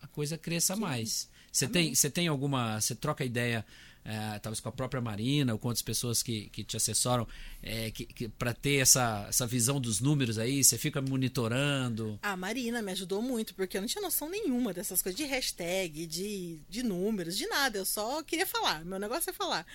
a 0.00 0.06
coisa 0.06 0.36
cresça 0.38 0.76
mais. 0.76 1.28
Você 1.52 1.68
tem, 1.68 1.94
você 1.94 2.08
tem 2.08 2.28
alguma, 2.28 2.80
você 2.80 2.94
troca 2.94 3.22
ideia, 3.24 3.64
é, 4.04 4.38
talvez 4.38 4.58
com 4.58 4.70
a 4.70 4.72
própria 4.72 5.02
Marina 5.02 5.52
ou 5.52 5.58
com 5.58 5.68
outras 5.68 5.82
pessoas 5.82 6.22
que, 6.22 6.48
que 6.48 6.64
te 6.64 6.76
assessoram, 6.76 7.28
é, 7.62 7.90
que, 7.90 8.06
que, 8.06 8.28
para 8.28 8.54
ter 8.54 8.76
essa, 8.76 9.26
essa 9.28 9.46
visão 9.46 9.78
dos 9.78 10.00
números 10.00 10.38
aí, 10.38 10.64
você 10.64 10.78
fica 10.78 11.02
monitorando. 11.02 12.18
A 12.22 12.36
Marina 12.36 12.80
me 12.80 12.90
ajudou 12.92 13.20
muito, 13.20 13.54
porque 13.54 13.76
eu 13.76 13.82
não 13.82 13.88
tinha 13.88 14.02
noção 14.02 14.30
nenhuma 14.30 14.72
dessas 14.72 15.02
coisas 15.02 15.16
de 15.16 15.24
hashtag, 15.24 16.06
de, 16.06 16.60
de 16.68 16.82
números, 16.82 17.36
de 17.36 17.46
nada. 17.46 17.76
Eu 17.78 17.84
só 17.84 18.22
queria 18.22 18.46
falar. 18.46 18.82
Meu 18.84 18.98
negócio 18.98 19.28
é 19.28 19.32
falar. 19.32 19.66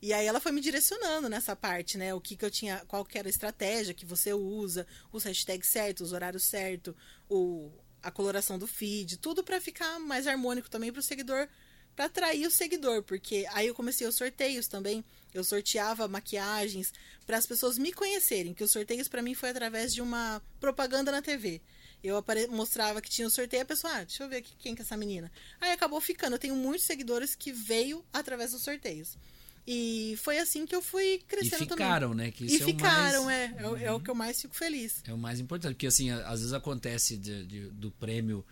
E 0.00 0.12
aí 0.12 0.26
ela 0.26 0.40
foi 0.40 0.52
me 0.52 0.60
direcionando 0.60 1.28
nessa 1.28 1.56
parte, 1.56 1.96
né? 1.96 2.14
O 2.14 2.20
que, 2.20 2.36
que 2.36 2.44
eu 2.44 2.50
tinha, 2.50 2.82
qual 2.86 3.04
que 3.04 3.18
era 3.18 3.28
a 3.28 3.30
estratégia 3.30 3.94
que 3.94 4.04
você 4.04 4.32
usa, 4.32 4.86
os 5.12 5.24
hashtags 5.24 5.68
certos, 5.68 6.08
os 6.08 6.12
horários 6.12 6.44
certos, 6.44 6.94
o, 7.28 7.70
a 8.06 8.10
coloração 8.12 8.56
do 8.56 8.68
feed, 8.68 9.16
tudo 9.16 9.42
para 9.42 9.60
ficar 9.60 9.98
mais 9.98 10.28
harmônico 10.28 10.70
também 10.70 10.92
para 10.92 11.00
o 11.00 11.02
seguidor, 11.02 11.48
para 11.96 12.04
atrair 12.04 12.46
o 12.46 12.50
seguidor, 12.52 13.02
porque 13.02 13.44
aí 13.50 13.66
eu 13.66 13.74
comecei 13.74 14.06
os 14.06 14.14
sorteios 14.14 14.68
também. 14.68 15.04
Eu 15.34 15.42
sorteava 15.42 16.06
maquiagens 16.06 16.92
para 17.26 17.36
as 17.36 17.46
pessoas 17.46 17.76
me 17.76 17.92
conhecerem, 17.92 18.54
que 18.54 18.62
os 18.62 18.70
sorteios 18.70 19.08
para 19.08 19.22
mim 19.22 19.34
foi 19.34 19.50
através 19.50 19.92
de 19.92 20.00
uma 20.00 20.40
propaganda 20.60 21.10
na 21.10 21.20
TV. 21.20 21.60
Eu 22.00 22.22
mostrava 22.50 23.02
que 23.02 23.10
tinha 23.10 23.26
o 23.26 23.30
sorteio, 23.30 23.64
a 23.64 23.66
pessoa, 23.66 23.92
ah, 23.92 24.04
deixa 24.04 24.22
eu 24.22 24.28
ver 24.28 24.36
aqui 24.36 24.54
quem 24.56 24.76
que 24.76 24.82
é 24.82 24.84
essa 24.84 24.96
menina. 24.96 25.32
Aí 25.60 25.72
acabou 25.72 26.00
ficando. 26.00 26.34
Eu 26.34 26.38
tenho 26.38 26.54
muitos 26.54 26.86
seguidores 26.86 27.34
que 27.34 27.50
veio 27.50 28.04
através 28.12 28.52
dos 28.52 28.62
sorteios. 28.62 29.18
E 29.66 30.16
foi 30.22 30.38
assim 30.38 30.64
que 30.64 30.74
eu 30.74 30.80
fui 30.80 31.14
E 31.14 31.18
crescendo 31.18 31.58
ficaram, 31.70 32.10
também. 32.10 32.26
né? 32.26 32.32
Que 32.32 32.44
E 32.44 32.46
isso 32.46 32.62
é 32.62 32.66
o 32.66 32.68
ficaram, 32.68 33.24
mais- 33.24 33.52
é, 33.52 33.54
é, 33.58 33.68
o- 33.68 33.76
é 33.76 33.92
o 33.92 34.00
que 34.00 34.08
eu 34.10 34.14
mais 34.14 34.40
fico 34.40 34.54
feliz. 34.54 35.02
É 35.04 35.12
o 35.12 35.18
mais 35.18 35.40
importante, 35.40 35.74
porque 35.74 35.86
assim, 35.88 36.10
às 36.10 36.38
vezes 36.40 36.52
acontece 36.52 37.16
de- 37.16 37.44
de- 37.46 37.68
do 37.70 37.90
prêmio 37.90 38.44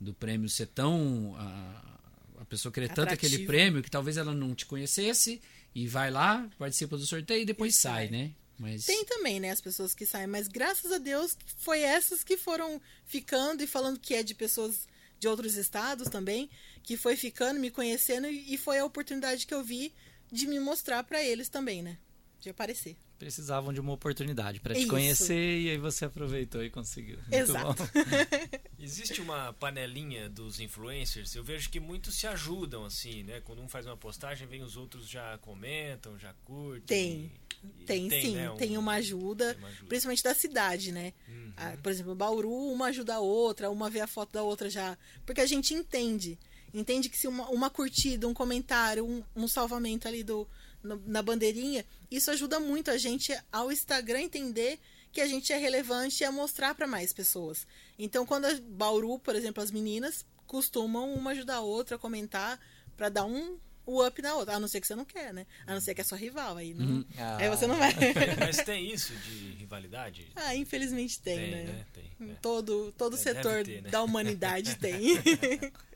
do 0.00 0.14
prêmio 0.14 0.48
ser 0.48 0.66
tão 0.66 1.34
a, 1.36 1.98
a 2.40 2.44
pessoa 2.46 2.72
querer 2.72 2.88
tanto 2.88 3.12
aquele 3.12 3.34
Atrativo. 3.34 3.46
prêmio 3.46 3.82
que 3.82 3.90
talvez 3.90 4.16
ela 4.16 4.32
não 4.32 4.54
te 4.54 4.64
conhecesse 4.64 5.42
e 5.74 5.86
vai 5.86 6.10
lá, 6.10 6.48
participa 6.58 6.96
do 6.96 7.04
sorteio 7.04 7.42
e 7.42 7.44
depois 7.44 7.74
E 7.74 7.78
sai, 7.78 8.08
sai. 8.08 8.16
né? 8.16 8.30
Mas 8.58 8.84
Tem 8.86 9.04
também, 9.04 9.38
né, 9.40 9.50
as 9.50 9.60
pessoas 9.60 9.92
que 9.94 10.06
saem, 10.06 10.26
mas 10.26 10.46
graças 10.48 10.90
a 10.92 10.98
Deus 10.98 11.36
foi 11.58 11.80
essas 11.80 12.22
que 12.24 12.36
foram 12.36 12.80
ficando 13.04 13.62
e 13.62 13.66
falando 13.66 13.98
que 13.98 14.14
é 14.14 14.22
de 14.22 14.34
pessoas 14.34 14.86
de 15.18 15.28
outros 15.28 15.56
estados 15.56 16.08
também, 16.08 16.48
que 16.82 16.96
foi 16.96 17.14
ficando, 17.16 17.58
me 17.60 17.70
conhecendo 17.70 18.26
e 18.26 18.54
e 18.54 18.56
foi 18.56 18.78
a 18.78 18.84
oportunidade 18.86 19.46
que 19.46 19.52
eu 19.52 19.62
vi 19.62 19.92
de 20.32 20.46
me 20.46 20.58
mostrar 20.60 21.02
pra 21.04 21.22
eles 21.22 21.48
também, 21.48 21.82
né? 21.82 21.98
De 22.40 22.48
aparecer. 22.50 22.96
Precisavam 23.18 23.70
de 23.70 23.80
uma 23.80 23.92
oportunidade 23.92 24.60
para 24.60 24.74
te 24.74 24.80
Isso. 24.80 24.88
conhecer 24.88 25.60
e 25.60 25.68
aí 25.70 25.76
você 25.76 26.06
aproveitou 26.06 26.64
e 26.64 26.70
conseguiu. 26.70 27.18
Muito 27.18 27.34
Exato. 27.34 27.82
bom. 27.84 27.88
Existe 28.80 29.20
uma 29.20 29.52
panelinha 29.52 30.26
dos 30.30 30.58
influencers, 30.58 31.34
eu 31.34 31.44
vejo 31.44 31.68
que 31.68 31.78
muitos 31.78 32.14
se 32.14 32.26
ajudam, 32.26 32.84
assim, 32.86 33.22
né? 33.24 33.40
Quando 33.42 33.60
um 33.60 33.68
faz 33.68 33.84
uma 33.84 33.96
postagem, 33.96 34.46
vem 34.48 34.62
os 34.62 34.74
outros 34.76 35.06
já 35.06 35.36
comentam, 35.38 36.18
já 36.18 36.32
curtem. 36.44 36.80
Tem. 36.86 37.32
E- 37.62 37.82
e 37.82 37.84
Tem, 37.84 38.08
sim, 38.08 38.34
né, 38.36 38.50
um- 38.50 38.56
tem 38.56 38.78
uma 38.78 38.94
ajuda, 38.94 39.52
tem 39.52 39.62
uma 39.62 39.68
ajuda. 39.68 39.86
principalmente 39.86 40.22
da 40.22 40.34
cidade, 40.34 40.90
né? 40.92 41.12
Uhum. 41.28 41.52
Ah, 41.58 41.76
por 41.82 41.92
exemplo, 41.92 42.14
Bauru, 42.14 42.50
uma 42.72 42.86
ajuda 42.86 43.16
a 43.16 43.20
outra, 43.20 43.68
uma 43.70 43.90
vê 43.90 44.00
a 44.00 44.06
foto 44.06 44.32
da 44.32 44.42
outra 44.42 44.70
já. 44.70 44.96
Porque 45.26 45.42
a 45.42 45.46
gente 45.46 45.74
entende. 45.74 46.38
Entende 46.72 47.08
que 47.08 47.16
se 47.18 47.26
uma, 47.28 47.48
uma 47.50 47.68
curtida, 47.70 48.26
um 48.28 48.34
comentário, 48.34 49.04
um, 49.04 49.22
um 49.34 49.48
salvamento 49.48 50.06
ali 50.06 50.22
do, 50.22 50.46
no- 50.82 51.02
na 51.06 51.22
bandeirinha, 51.22 51.84
isso 52.10 52.30
ajuda 52.30 52.60
muito 52.60 52.90
a 52.90 52.96
gente 52.98 53.32
ao 53.50 53.70
Instagram 53.72 54.20
entender 54.22 54.78
que 55.12 55.20
a 55.20 55.26
gente 55.26 55.52
é 55.52 55.56
relevante 55.56 56.22
e 56.22 56.24
a 56.24 56.30
mostrar 56.30 56.74
para 56.74 56.86
mais 56.86 57.12
pessoas. 57.12 57.66
Então, 57.98 58.24
quando 58.24 58.44
a 58.44 58.54
Bauru, 58.62 59.18
por 59.18 59.34
exemplo, 59.34 59.62
as 59.62 59.70
meninas 59.72 60.24
costumam 60.46 61.12
uma 61.14 61.32
ajudar 61.32 61.56
a 61.56 61.60
outra 61.60 61.96
a 61.96 61.98
comentar 61.98 62.60
para 62.96 63.08
dar 63.08 63.24
um 63.24 63.58
o 63.86 64.06
up 64.06 64.22
na 64.22 64.36
outra. 64.36 64.54
A 64.54 64.60
não 64.60 64.68
ser 64.68 64.80
que 64.80 64.86
você 64.86 64.94
não 64.94 65.04
quer, 65.04 65.34
né? 65.34 65.46
A 65.66 65.74
não 65.74 65.80
ser 65.80 65.94
que 65.96 66.00
é 66.00 66.04
sua 66.04 66.16
rival. 66.18 66.56
Aí, 66.56 66.72
não, 66.74 67.04
Ah. 67.18 67.38
aí 67.38 67.48
você 67.48 67.66
não 67.66 67.74
vai. 67.76 67.92
Mas 68.38 68.58
tem 68.58 68.86
isso 68.92 69.12
de 69.16 69.54
rivalidade? 69.58 70.28
ah, 70.36 70.54
infelizmente 70.54 71.20
tem, 71.20 71.36
Tem, 71.38 71.50
né? 71.50 71.62
né? 71.64 71.86
Tem, 71.92 72.04
Em 72.20 72.30
é. 72.30 72.34
Todo, 72.40 72.92
todo 72.96 73.16
É, 73.16 73.18
setor 73.18 73.64
ter, 73.64 73.82
né? 73.82 73.90
da 73.90 74.00
humanidade 74.02 74.76
tem. 74.76 75.00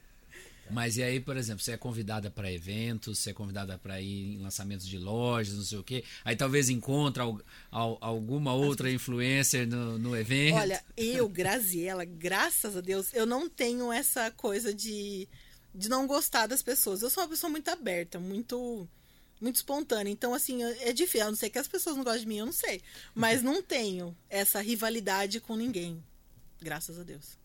Mas 0.70 0.96
e 0.96 1.02
aí, 1.02 1.20
por 1.20 1.36
exemplo, 1.36 1.62
você 1.62 1.72
é 1.72 1.76
convidada 1.76 2.30
para 2.30 2.50
eventos, 2.52 3.18
você 3.18 3.30
é 3.30 3.32
convidada 3.32 3.76
para 3.78 4.00
ir 4.00 4.34
em 4.34 4.38
lançamentos 4.38 4.86
de 4.86 4.98
lojas, 4.98 5.54
não 5.54 5.62
sei 5.64 5.78
o 5.78 5.84
quê. 5.84 6.02
Aí 6.24 6.34
talvez 6.36 6.68
encontra 6.70 7.22
al- 7.24 7.40
al- 7.70 7.98
alguma 8.00 8.52
outra 8.54 8.90
influencer 8.90 9.66
no, 9.68 9.98
no 9.98 10.16
evento. 10.16 10.56
Olha, 10.56 10.82
eu, 10.96 11.28
Graziella, 11.28 12.04
graças 12.04 12.76
a 12.76 12.80
Deus, 12.80 13.12
eu 13.12 13.26
não 13.26 13.48
tenho 13.48 13.92
essa 13.92 14.30
coisa 14.30 14.72
de, 14.72 15.28
de 15.74 15.88
não 15.88 16.06
gostar 16.06 16.46
das 16.46 16.62
pessoas. 16.62 17.02
Eu 17.02 17.10
sou 17.10 17.22
uma 17.22 17.28
pessoa 17.28 17.50
muito 17.50 17.68
aberta, 17.68 18.18
muito 18.18 18.88
muito 19.40 19.56
espontânea. 19.56 20.10
Então, 20.10 20.32
assim, 20.32 20.62
é 20.62 20.92
difícil. 20.92 21.26
A 21.26 21.30
não 21.30 21.36
ser 21.36 21.50
que 21.50 21.58
as 21.58 21.68
pessoas 21.68 21.96
não 21.96 22.04
gostem 22.04 22.22
de 22.22 22.28
mim, 22.28 22.38
eu 22.38 22.46
não 22.46 22.52
sei. 22.52 22.80
Mas 23.14 23.42
não 23.42 23.62
tenho 23.62 24.16
essa 24.30 24.60
rivalidade 24.62 25.38
com 25.40 25.54
ninguém. 25.56 26.02
Graças 26.62 26.98
a 26.98 27.02
Deus. 27.02 27.36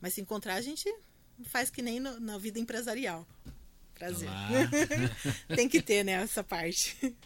Mas 0.00 0.14
se 0.14 0.20
encontrar, 0.20 0.54
a 0.54 0.60
gente 0.60 0.92
faz 1.44 1.70
que 1.70 1.82
nem 1.82 2.00
no- 2.00 2.18
na 2.20 2.38
vida 2.38 2.58
empresarial. 2.58 3.26
Prazer. 3.94 4.28
Tem 5.56 5.68
que 5.68 5.82
ter, 5.82 6.04
né, 6.04 6.12
essa 6.12 6.42
parte. 6.44 7.16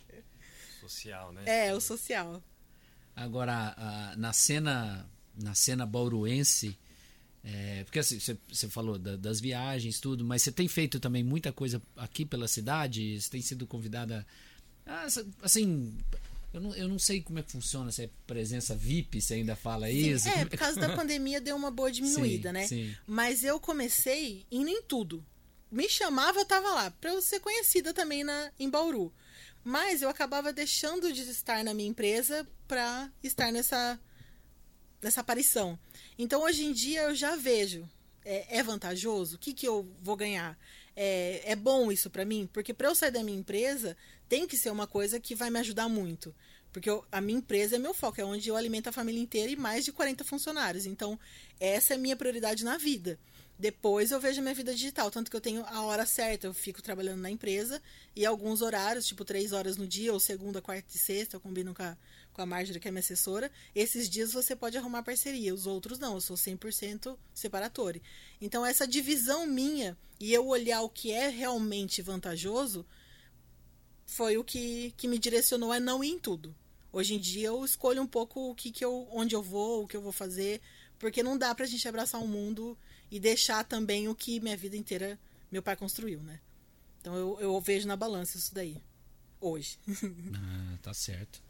Social, 0.80 1.32
né? 1.32 1.42
É, 1.46 1.74
o 1.74 1.80
social. 1.80 2.42
Agora, 3.14 4.14
na 4.16 4.32
cena 4.32 5.06
na 5.34 5.54
cena 5.54 5.86
bauruense, 5.86 6.78
é, 7.42 7.84
porque 7.84 7.98
assim, 8.00 8.18
você, 8.20 8.68
falou 8.68 8.98
da- 8.98 9.16
das 9.16 9.40
viagens, 9.40 9.98
tudo, 9.98 10.24
mas 10.24 10.42
você 10.42 10.52
tem 10.52 10.68
feito 10.68 11.00
também 11.00 11.24
muita 11.24 11.50
coisa 11.52 11.80
aqui 11.96 12.24
pela 12.26 12.46
cidade? 12.46 13.18
Você 13.20 13.30
tem 13.30 13.40
sido 13.40 13.66
convidada. 13.66 14.26
ah, 14.86 15.06
assim, 15.42 15.96
eu 16.52 16.60
não, 16.60 16.74
eu 16.74 16.88
não 16.88 16.98
sei 16.98 17.22
como 17.22 17.38
é 17.38 17.42
que 17.42 17.52
funciona, 17.52 17.90
se 17.90 18.04
é 18.04 18.10
presença 18.26 18.74
VIP, 18.74 19.20
você 19.20 19.34
ainda 19.34 19.56
fala 19.56 19.90
isso. 19.90 20.24
Sim, 20.24 20.30
é, 20.30 20.44
por 20.44 20.58
causa 20.58 20.78
da 20.78 20.94
pandemia 20.94 21.40
deu 21.40 21.56
uma 21.56 21.70
boa 21.70 21.90
diminuída, 21.90 22.50
Sim, 22.50 22.52
né? 22.52 22.66
sim. 22.66 22.96
Mas 23.06 23.42
eu 23.42 23.58
comecei 23.58 24.46
indo 24.50 24.68
em 24.68 24.82
tudo. 24.82 25.24
Me 25.70 25.88
chamava, 25.88 26.40
eu 26.40 26.44
tava 26.44 26.68
lá, 26.70 26.90
pra 26.90 27.10
eu 27.10 27.22
ser 27.22 27.40
conhecida 27.40 27.94
também 27.94 28.22
na, 28.22 28.52
em 28.58 28.68
Bauru. 28.68 29.12
Mas 29.64 30.02
eu 30.02 30.08
acabava 30.08 30.52
deixando 30.52 31.12
de 31.12 31.22
estar 31.22 31.64
na 31.64 31.72
minha 31.72 31.88
empresa 31.88 32.46
pra 32.68 33.10
estar 33.22 33.50
nessa, 33.52 33.98
nessa 35.00 35.20
aparição. 35.20 35.78
Então 36.18 36.42
hoje 36.42 36.64
em 36.64 36.72
dia 36.72 37.02
eu 37.04 37.14
já 37.14 37.36
vejo. 37.36 37.88
É, 38.24 38.58
é 38.58 38.62
vantajoso? 38.62 39.36
O 39.36 39.38
que, 39.38 39.52
que 39.52 39.66
eu 39.66 39.88
vou 40.00 40.16
ganhar? 40.16 40.56
É, 40.94 41.52
é 41.52 41.56
bom 41.56 41.90
isso 41.90 42.08
pra 42.10 42.24
mim? 42.24 42.48
Porque 42.52 42.72
pra 42.72 42.88
eu 42.88 42.94
sair 42.94 43.10
da 43.10 43.22
minha 43.22 43.38
empresa, 43.38 43.96
tem 44.32 44.46
que 44.46 44.56
ser 44.56 44.70
uma 44.70 44.86
coisa 44.86 45.20
que 45.20 45.34
vai 45.34 45.50
me 45.50 45.58
ajudar 45.58 45.90
muito. 45.90 46.34
Porque 46.72 46.88
eu- 46.88 47.04
a 47.12 47.20
minha 47.20 47.38
empresa 47.38 47.76
é 47.76 47.78
meu 47.78 47.92
foco, 47.92 48.18
é 48.18 48.24
onde 48.24 48.48
eu 48.48 48.56
alimento 48.56 48.88
a 48.88 48.92
família 48.92 49.20
inteira 49.20 49.52
e 49.52 49.56
mais 49.56 49.84
de 49.84 49.92
40 49.92 50.24
funcionários. 50.24 50.86
Então, 50.86 51.20
essa 51.60 51.92
é 51.92 51.96
a 51.96 51.98
minha 51.98 52.16
prioridade 52.16 52.64
na 52.64 52.78
vida. 52.78 53.18
Depois 53.58 54.10
eu 54.10 54.18
vejo 54.18 54.38
a 54.40 54.42
minha 54.42 54.54
vida 54.54 54.74
digital, 54.74 55.10
tanto 55.10 55.30
que 55.30 55.36
eu 55.36 55.40
tenho 55.40 55.62
a 55.66 55.82
hora 55.82 56.06
certa, 56.06 56.46
eu 56.46 56.54
fico 56.54 56.80
trabalhando 56.80 57.20
na 57.20 57.30
empresa 57.30 57.82
e 58.16 58.24
alguns 58.24 58.62
horários, 58.62 59.06
tipo 59.06 59.22
três 59.22 59.52
horas 59.52 59.76
no 59.76 59.86
dia, 59.86 60.14
ou 60.14 60.18
segunda, 60.18 60.62
quarta 60.62 60.96
e 60.96 60.98
sexta, 60.98 61.36
eu 61.36 61.40
combino 61.40 61.74
com 61.74 61.82
a, 61.82 61.94
com 62.32 62.40
a 62.40 62.46
Marjorie, 62.46 62.80
que 62.80 62.88
é 62.88 62.90
minha 62.90 63.00
assessora. 63.00 63.52
Esses 63.74 64.08
dias 64.08 64.32
você 64.32 64.56
pode 64.56 64.78
arrumar 64.78 65.02
parceria, 65.02 65.52
os 65.52 65.66
outros 65.66 65.98
não, 65.98 66.14
eu 66.14 66.22
sou 66.22 66.38
100% 66.38 67.18
separatório. 67.34 68.00
Então, 68.40 68.64
essa 68.64 68.86
divisão 68.88 69.46
minha 69.46 69.94
e 70.18 70.32
eu 70.32 70.46
olhar 70.46 70.80
o 70.80 70.88
que 70.88 71.12
é 71.12 71.28
realmente 71.28 72.00
vantajoso 72.00 72.86
foi 74.12 74.36
o 74.36 74.44
que, 74.44 74.92
que 74.96 75.08
me 75.08 75.18
direcionou 75.18 75.72
a 75.72 75.80
não 75.80 76.04
ir 76.04 76.10
em 76.10 76.18
tudo. 76.18 76.54
Hoje 76.92 77.14
em 77.14 77.18
dia 77.18 77.48
eu 77.48 77.64
escolho 77.64 78.02
um 78.02 78.06
pouco 78.06 78.50
o 78.50 78.54
que, 78.54 78.70
que 78.70 78.84
eu, 78.84 79.08
onde 79.10 79.34
eu 79.34 79.42
vou, 79.42 79.82
o 79.82 79.88
que 79.88 79.96
eu 79.96 80.02
vou 80.02 80.12
fazer, 80.12 80.60
porque 80.98 81.22
não 81.22 81.38
dá 81.38 81.54
pra 81.54 81.66
gente 81.66 81.88
abraçar 81.88 82.22
o 82.22 82.28
mundo 82.28 82.76
e 83.10 83.18
deixar 83.18 83.64
também 83.64 84.08
o 84.08 84.14
que 84.14 84.40
minha 84.40 84.56
vida 84.56 84.76
inteira 84.76 85.18
meu 85.50 85.62
pai 85.62 85.76
construiu, 85.76 86.20
né? 86.22 86.40
Então 87.00 87.14
eu, 87.16 87.40
eu 87.40 87.60
vejo 87.60 87.88
na 87.88 87.96
balança 87.96 88.36
isso 88.36 88.54
daí. 88.54 88.82
Hoje. 89.40 89.78
Ah, 90.34 90.78
tá 90.82 90.94
certo. 90.94 91.42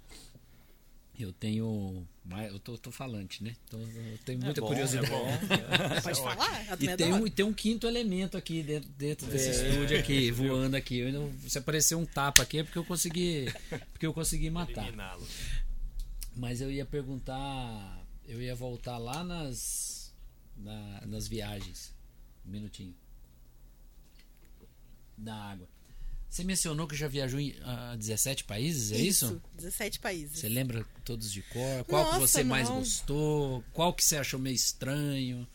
Eu 1.22 1.32
tenho. 1.32 2.06
Eu 2.50 2.58
tô, 2.58 2.76
tô 2.76 2.90
falante, 2.90 3.42
né? 3.44 3.54
Tô- 3.70 3.78
eu 3.78 4.18
tenho 4.24 4.40
muita 4.40 4.60
bom, 4.60 4.66
curiosidade. 4.68 5.08
é. 5.12 6.00
Pode 6.02 6.20
falar? 6.20 6.66
A 6.70 6.74
E 6.80 6.96
tem, 6.96 7.12
um, 7.12 7.26
e 7.26 7.30
tem 7.30 7.44
um 7.44 7.52
quinto 7.52 7.86
elemento 7.86 8.36
aqui 8.36 8.62
dentro, 8.62 8.88
dentro 8.90 9.26
desse 9.28 9.48
É, 9.48 9.68
estúdio 9.70 9.98
aqui, 9.98 10.30
voando 10.32 10.76
aqui. 10.76 10.98
Eu 10.98 11.32
se 11.46 11.58
aparecer 11.58 11.94
um 11.94 12.04
tapa 12.04 12.42
aqui 12.42 12.58
é 12.58 12.64
porque 12.64 12.78
eu 12.78 12.84
consegui, 12.84 13.46
porque 13.92 14.06
eu 14.06 14.12
consegui 14.12 14.50
matar. 14.50 14.84
Mas 16.34 16.60
eu 16.60 16.70
ia 16.72 16.84
perguntar, 16.84 18.04
eu 18.26 18.40
ia 18.42 18.54
voltar 18.54 18.98
lá 18.98 19.22
nas 19.22 20.12
na- 20.56 21.02
nas 21.06 21.28
viagens. 21.28 21.94
Um 22.46 22.50
minutinho. 22.50 22.94
Da 25.16 25.34
água. 25.34 25.68
Você 26.32 26.44
mencionou 26.44 26.88
que 26.88 26.96
já 26.96 27.08
viajou 27.08 27.38
em 27.38 27.50
uh, 27.50 27.94
17 27.94 28.44
países, 28.44 28.90
é 28.90 28.96
isso? 28.96 29.26
Isso, 29.26 29.42
17 29.54 29.98
países. 30.00 30.38
Você 30.38 30.48
lembra 30.48 30.82
todos 31.04 31.30
de 31.30 31.42
cor? 31.42 31.84
Qual 31.84 32.06
que 32.06 32.12
Nossa, 32.12 32.26
você 32.26 32.42
mais 32.42 32.70
não. 32.70 32.78
gostou? 32.78 33.62
Qual 33.74 33.92
que 33.92 34.02
você 34.02 34.16
achou 34.16 34.40
meio 34.40 34.56
estranho? 34.56 35.46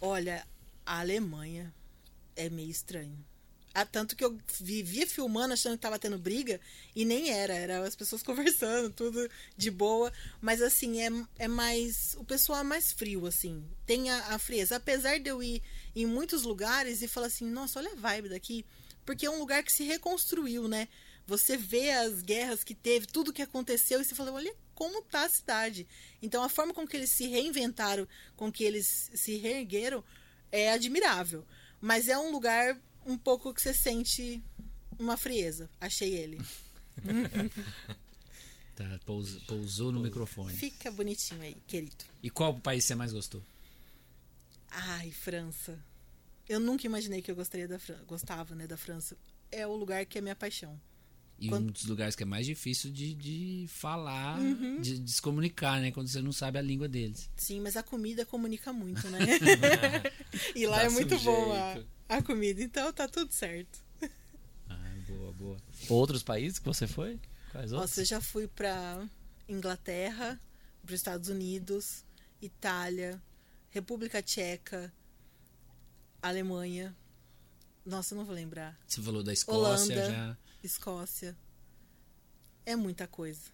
Olha, 0.00 0.46
a 0.86 1.00
Alemanha 1.00 1.70
é 2.34 2.48
meio 2.48 2.70
estranho. 2.70 3.22
Ah, 3.74 3.84
tanto 3.84 4.16
que 4.16 4.24
eu 4.24 4.34
vivia 4.58 5.06
filmando 5.06 5.52
achando 5.52 5.74
que 5.74 5.82
tava 5.82 5.98
tendo 5.98 6.16
briga 6.16 6.58
e 6.96 7.04
nem 7.04 7.28
era, 7.28 7.52
era 7.52 7.86
as 7.86 7.94
pessoas 7.94 8.22
conversando, 8.24 8.90
tudo 8.90 9.28
de 9.58 9.70
boa. 9.70 10.10
Mas 10.40 10.62
assim, 10.62 11.02
é, 11.02 11.10
é 11.38 11.48
mais. 11.48 12.16
O 12.18 12.24
pessoal 12.24 12.60
é 12.60 12.64
mais 12.64 12.92
frio, 12.92 13.26
assim. 13.26 13.62
Tem 13.84 14.08
a, 14.08 14.28
a 14.28 14.38
frieza. 14.38 14.76
Apesar 14.76 15.18
de 15.18 15.28
eu 15.28 15.42
ir 15.42 15.62
em 15.94 16.06
muitos 16.06 16.44
lugares 16.44 17.02
e 17.02 17.08
falar 17.08 17.26
assim, 17.26 17.44
nossa, 17.44 17.78
olha 17.78 17.92
a 17.92 17.94
vibe 17.94 18.30
daqui. 18.30 18.64
Porque 19.08 19.24
é 19.24 19.30
um 19.30 19.38
lugar 19.38 19.62
que 19.62 19.72
se 19.72 19.84
reconstruiu, 19.84 20.68
né? 20.68 20.86
Você 21.26 21.56
vê 21.56 21.92
as 21.92 22.20
guerras 22.20 22.62
que 22.62 22.74
teve, 22.74 23.06
tudo 23.06 23.32
que 23.32 23.40
aconteceu, 23.40 24.02
e 24.02 24.04
você 24.04 24.14
fala, 24.14 24.30
olha 24.32 24.54
como 24.74 25.00
tá 25.00 25.24
a 25.24 25.28
cidade. 25.30 25.86
Então 26.20 26.42
a 26.42 26.48
forma 26.50 26.74
com 26.74 26.86
que 26.86 26.94
eles 26.94 27.08
se 27.16 27.26
reinventaram, 27.26 28.06
com 28.36 28.52
que 28.52 28.62
eles 28.62 29.10
se 29.14 29.38
reergueram, 29.38 30.04
é 30.52 30.70
admirável. 30.70 31.42
Mas 31.80 32.06
é 32.06 32.18
um 32.18 32.30
lugar 32.30 32.78
um 33.06 33.16
pouco 33.16 33.54
que 33.54 33.62
você 33.62 33.72
sente 33.72 34.42
uma 34.98 35.16
frieza. 35.16 35.70
Achei 35.80 36.14
ele. 36.14 36.38
Tá, 38.76 39.00
pousou, 39.04 39.40
pousou 39.40 39.90
no 39.90 39.98
microfone. 39.98 40.54
Fica 40.54 40.88
bonitinho 40.88 41.42
aí, 41.42 41.56
querido. 41.66 42.04
E 42.22 42.30
qual 42.30 42.60
país 42.60 42.84
você 42.84 42.94
mais 42.94 43.12
gostou? 43.12 43.42
Ai, 44.70 45.10
França. 45.10 45.84
Eu 46.48 46.58
nunca 46.60 46.86
imaginei 46.86 47.20
que 47.22 47.30
eu 47.30 47.36
gostaria 47.36 47.68
da 47.68 47.78
Fran... 47.78 47.96
gostava, 48.06 48.54
né, 48.54 48.66
da 48.66 48.76
França. 48.76 49.16
É 49.50 49.66
o 49.66 49.74
lugar 49.74 50.04
que 50.06 50.18
é 50.18 50.20
minha 50.20 50.36
paixão. 50.36 50.80
E 51.38 51.48
Quando- 51.48 51.68
um 51.68 51.72
dos 51.72 51.84
lugares 51.84 52.16
que 52.16 52.22
é 52.24 52.26
mais 52.26 52.46
difícil 52.46 52.90
de, 52.90 53.14
de 53.14 53.66
falar, 53.68 54.38
Uhum. 54.40 54.80
de, 54.80 54.98
de 54.98 55.12
se 55.12 55.22
comunicar, 55.22 55.80
né? 55.80 55.92
Quando 55.92 56.08
você 56.08 56.20
não 56.20 56.32
sabe 56.32 56.58
a 56.58 56.62
língua 56.62 56.88
deles. 56.88 57.30
Sim, 57.36 57.60
mas 57.60 57.76
a 57.76 57.82
comida 57.82 58.26
comunica 58.26 58.72
muito, 58.72 59.08
né? 59.08 59.18
e 60.56 60.66
lá 60.66 60.78
Dá 60.78 60.84
é 60.84 60.88
muito 60.88 61.16
boa 61.20 61.86
a 62.08 62.22
comida, 62.22 62.60
então 62.62 62.92
tá 62.92 63.06
tudo 63.06 63.32
certo. 63.32 63.78
Ah, 64.68 64.94
boa, 65.06 65.32
boa. 65.32 65.56
Outros 65.88 66.22
países 66.24 66.58
que 66.58 66.64
você 66.64 66.86
foi? 66.88 67.20
Quais 67.52 67.70
outros? 67.72 67.90
Nossa, 67.90 68.00
eu 68.00 68.04
já 68.04 68.20
fui 68.20 68.48
pra 68.48 69.06
Inglaterra, 69.48 70.40
para 70.82 70.88
os 70.92 70.94
Estados 71.00 71.28
Unidos, 71.28 72.04
Itália, 72.42 73.22
República 73.70 74.20
Tcheca, 74.22 74.92
Alemanha. 76.28 76.94
Nossa, 77.84 78.14
eu 78.14 78.18
não 78.18 78.24
vou 78.24 78.34
lembrar. 78.34 78.78
Você 78.86 79.00
falou 79.02 79.22
da 79.22 79.32
Escócia 79.32 79.94
Holanda. 79.96 80.10
já. 80.10 80.36
Escócia. 80.62 81.36
É 82.66 82.76
muita 82.76 83.06
coisa. 83.06 83.50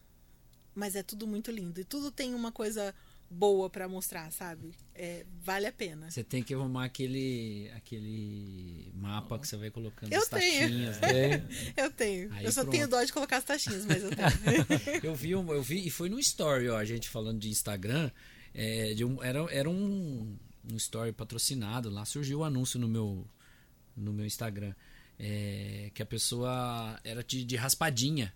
Mas 0.74 0.96
é 0.96 1.02
tudo 1.02 1.26
muito 1.26 1.50
lindo. 1.52 1.80
E 1.80 1.84
tudo 1.84 2.10
tem 2.10 2.34
uma 2.34 2.50
coisa 2.50 2.92
boa 3.30 3.70
pra 3.70 3.88
mostrar, 3.88 4.30
sabe? 4.32 4.74
É, 4.94 5.24
vale 5.42 5.66
a 5.66 5.72
pena. 5.72 6.10
Você 6.10 6.24
tem 6.24 6.42
que 6.42 6.52
arrumar 6.52 6.84
aquele, 6.86 7.70
aquele 7.76 8.90
mapa 8.94 9.38
que 9.38 9.46
você 9.46 9.56
vai 9.56 9.70
colocando 9.70 10.12
Eu 10.12 10.20
as 10.20 10.28
tenho. 10.28 10.60
taxinhas. 10.60 11.00
né? 11.00 11.48
Eu 11.76 11.90
tenho. 11.92 12.32
Aí 12.32 12.44
eu 12.44 12.52
só 12.52 12.62
pronto. 12.62 12.72
tenho 12.74 12.88
dó 12.88 13.02
de 13.04 13.12
colocar 13.12 13.36
as 13.38 13.44
taxinhas, 13.44 13.84
mas 13.86 14.02
eu 14.02 14.10
tenho. 14.10 15.00
Eu 15.02 15.14
vi, 15.14 15.34
um- 15.36 15.52
eu 15.52 15.62
vi, 15.62 15.86
e 15.86 15.90
foi 15.90 16.08
no 16.08 16.18
story, 16.18 16.68
ó, 16.68 16.76
a 16.76 16.84
gente 16.84 17.08
falando 17.08 17.38
de 17.38 17.48
Instagram, 17.50 18.10
é, 18.52 18.94
de 18.94 19.04
um, 19.04 19.22
era, 19.22 19.38
era 19.52 19.70
um, 19.70 20.36
um 20.72 20.76
story 20.76 21.12
patrocinado, 21.12 21.90
lá 21.90 22.04
surgiu 22.04 22.40
o 22.40 22.44
anúncio 22.44 22.78
no 22.80 22.88
meu, 22.88 23.26
no 23.96 24.12
meu 24.12 24.24
Instagram, 24.26 24.74
é, 25.18 25.90
que 25.94 26.02
a 26.02 26.06
pessoa 26.06 26.98
era 27.04 27.22
de, 27.22 27.44
de 27.44 27.56
raspadinha. 27.56 28.34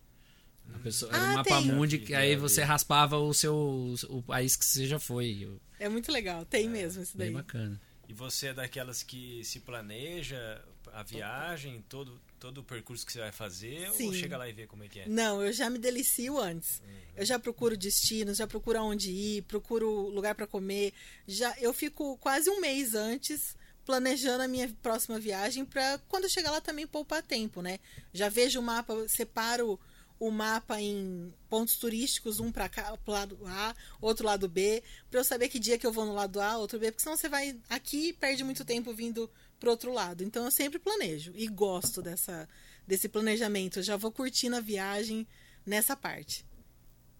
A 0.74 0.78
pessoa, 0.80 1.10
era 1.12 1.22
Ah, 1.28 1.30
um 1.30 1.34
mapa 1.34 1.60
mundi, 1.62 1.98
que 1.98 2.14
aí 2.14 2.36
você 2.36 2.62
raspava 2.62 3.16
o 3.16 3.32
seu 3.32 3.94
o 4.10 4.22
país 4.22 4.54
que 4.54 4.64
você 4.64 4.86
já 4.86 4.98
foi. 4.98 5.38
Eu- 5.40 5.60
É 5.80 5.88
muito 5.88 6.12
legal. 6.12 6.44
Tem 6.44 6.68
mesmo 6.68 7.02
isso 7.02 7.16
Bem 7.16 7.28
daí. 7.28 7.34
bacana. 7.42 7.80
E 8.06 8.12
você 8.12 8.48
é 8.48 8.54
daquelas 8.54 9.02
que 9.02 9.42
se 9.44 9.60
planeja 9.60 10.62
a 10.92 11.02
viagem, 11.02 11.82
todo, 11.88 12.20
todo 12.38 12.58
o 12.58 12.64
percurso 12.64 13.04
que 13.04 13.12
você 13.12 13.18
vai 13.18 13.32
fazer, 13.32 13.88
ou 13.88 13.94
Sim. 13.94 14.12
chega 14.12 14.36
lá 14.36 14.48
e 14.48 14.52
vê 14.52 14.66
como 14.66 14.84
é 14.84 14.88
que 14.88 15.00
é? 15.00 15.08
Não, 15.08 15.42
eu 15.42 15.52
já 15.52 15.68
me 15.68 15.78
delicio 15.78 16.38
antes. 16.38 16.80
Eu 17.16 17.24
já 17.24 17.38
procuro 17.38 17.76
destinos, 17.76 18.38
já 18.38 18.46
procuro 18.46 18.78
aonde 18.78 19.10
ir, 19.10 19.42
procuro 19.42 20.08
lugar 20.08 20.34
pra 20.34 20.46
comer. 20.46 20.92
Já 21.26 21.54
eu 21.60 21.72
fico 21.72 22.16
quase 22.18 22.48
um 22.48 22.60
mês 22.60 22.94
antes 22.94 23.56
planejando 23.84 24.42
a 24.42 24.48
minha 24.48 24.68
próxima 24.82 25.18
viagem 25.18 25.64
pra 25.64 25.98
quando 26.08 26.28
chegar 26.28 26.50
lá 26.50 26.60
também 26.60 26.86
poupar 26.86 27.22
tempo, 27.22 27.62
né? 27.62 27.78
Já 28.12 28.28
vejo 28.28 28.60
o 28.60 28.62
mapa, 28.62 29.08
separo 29.08 29.80
o 30.20 30.30
mapa 30.30 30.80
em 30.80 31.32
pontos 31.48 31.76
turísticos, 31.76 32.40
um 32.40 32.50
pra 32.50 32.68
cá, 32.68 32.96
pro 32.98 33.12
lado 33.12 33.38
A, 33.46 33.74
outro 34.00 34.26
lado 34.26 34.48
B, 34.48 34.82
pra 35.10 35.20
eu 35.20 35.24
saber 35.24 35.48
que 35.48 35.58
dia 35.58 35.78
que 35.78 35.86
eu 35.86 35.92
vou 35.92 36.04
no 36.04 36.12
lado 36.12 36.40
A, 36.40 36.58
outro 36.58 36.78
B, 36.78 36.90
porque 36.90 37.02
senão 37.02 37.16
você 37.16 37.28
vai 37.28 37.58
aqui 37.68 38.08
e 38.08 38.12
perde 38.12 38.44
muito 38.44 38.64
tempo 38.64 38.92
vindo 38.92 39.30
pro 39.58 39.70
outro 39.70 39.92
lado. 39.92 40.22
Então 40.24 40.44
eu 40.44 40.50
sempre 40.50 40.78
planejo 40.78 41.32
e 41.34 41.46
gosto 41.48 42.02
dessa 42.02 42.48
desse 42.86 43.08
planejamento. 43.08 43.80
Eu 43.80 43.82
já 43.82 43.96
vou 43.96 44.10
curtindo 44.10 44.56
a 44.56 44.60
viagem 44.60 45.26
nessa 45.66 45.94
parte. 45.94 46.44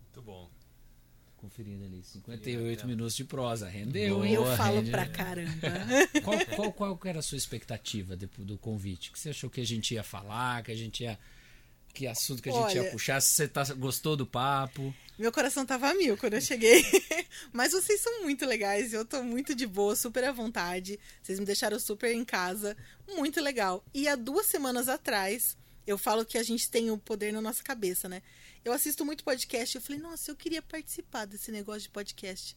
Muito 0.05 0.23
bom. 0.23 0.51
Conferindo 1.37 1.85
ali, 1.85 2.03
58 2.03 2.85
minutos 2.87 3.15
de 3.15 3.25
prosa, 3.25 3.69
rendeu, 3.69 4.25
hein? 4.25 4.33
eu 4.33 4.45
falo 4.57 4.79
rende, 4.79 4.91
pra 4.91 5.07
caramba. 5.07 5.69
Qual, 6.25 6.73
qual, 6.73 6.73
qual 6.73 7.01
era 7.05 7.21
a 7.21 7.23
sua 7.23 7.39
expectativa 7.39 8.17
depois 8.17 8.45
do 8.45 8.59
convite? 8.59 9.11
O 9.11 9.13
que 9.13 9.21
você 9.21 9.31
achou 9.31 9.49
que 9.49 9.61
a 9.61 9.65
gente 9.65 9.95
ia 9.95 10.03
falar, 10.03 10.65
que 10.65 10.73
a 10.73 10.75
gente 10.75 11.05
ia. 11.05 11.17
Que 11.95 12.09
assunto 12.09 12.43
que 12.43 12.49
a 12.49 12.53
gente 12.53 12.75
ia 12.75 12.83
Olha- 12.83 12.91
puxar? 12.91 13.21
Se 13.21 13.35
você 13.35 13.47
tá, 13.47 13.63
gostou 13.75 14.17
do 14.17 14.27
papo? 14.27 14.93
Meu 15.19 15.33
coração 15.33 15.67
tava 15.67 15.91
a 15.91 15.95
mil 15.95 16.17
quando 16.17 16.35
eu 16.35 16.41
cheguei. 16.41 16.85
Mas 17.53 17.73
vocês 17.73 18.01
são 18.01 18.23
muito 18.23 18.47
legais, 18.47 18.93
eu 18.93 19.05
tô 19.05 19.21
muito 19.23 19.53
de 19.53 19.67
boa, 19.67 19.97
super 19.97 20.23
à 20.23 20.31
vontade. 20.31 20.99
Vocês 21.21 21.41
me 21.41 21.45
deixaram 21.45 21.81
super 21.81 22.13
em 22.13 22.25
casa, 22.25 22.77
muito 23.17 23.41
legal. 23.41 23.85
E 23.93 24.07
há 24.07 24.15
duas 24.15 24.47
semanas 24.47 24.89
atrás, 24.89 25.57
eu 25.85 25.99
falo 25.99 26.25
que 26.25 26.39
a 26.39 26.43
gente 26.45 26.71
tem 26.71 26.93
o 26.93 26.97
poder 26.97 27.33
na 27.33 27.41
nossa 27.41 27.65
cabeça, 27.65 28.09
né? 28.09 28.23
Eu 28.65 28.73
assisto 28.73 29.05
muito 29.05 29.25
podcast, 29.25 29.75
eu 29.75 29.83
falei, 29.83 30.01
nossa, 30.01 30.31
eu 30.31 30.37
queria 30.37 30.63
participar 30.63 31.25
desse 31.25 31.51
negócio 31.51 31.83
de 31.83 31.89
podcast. 31.89 32.57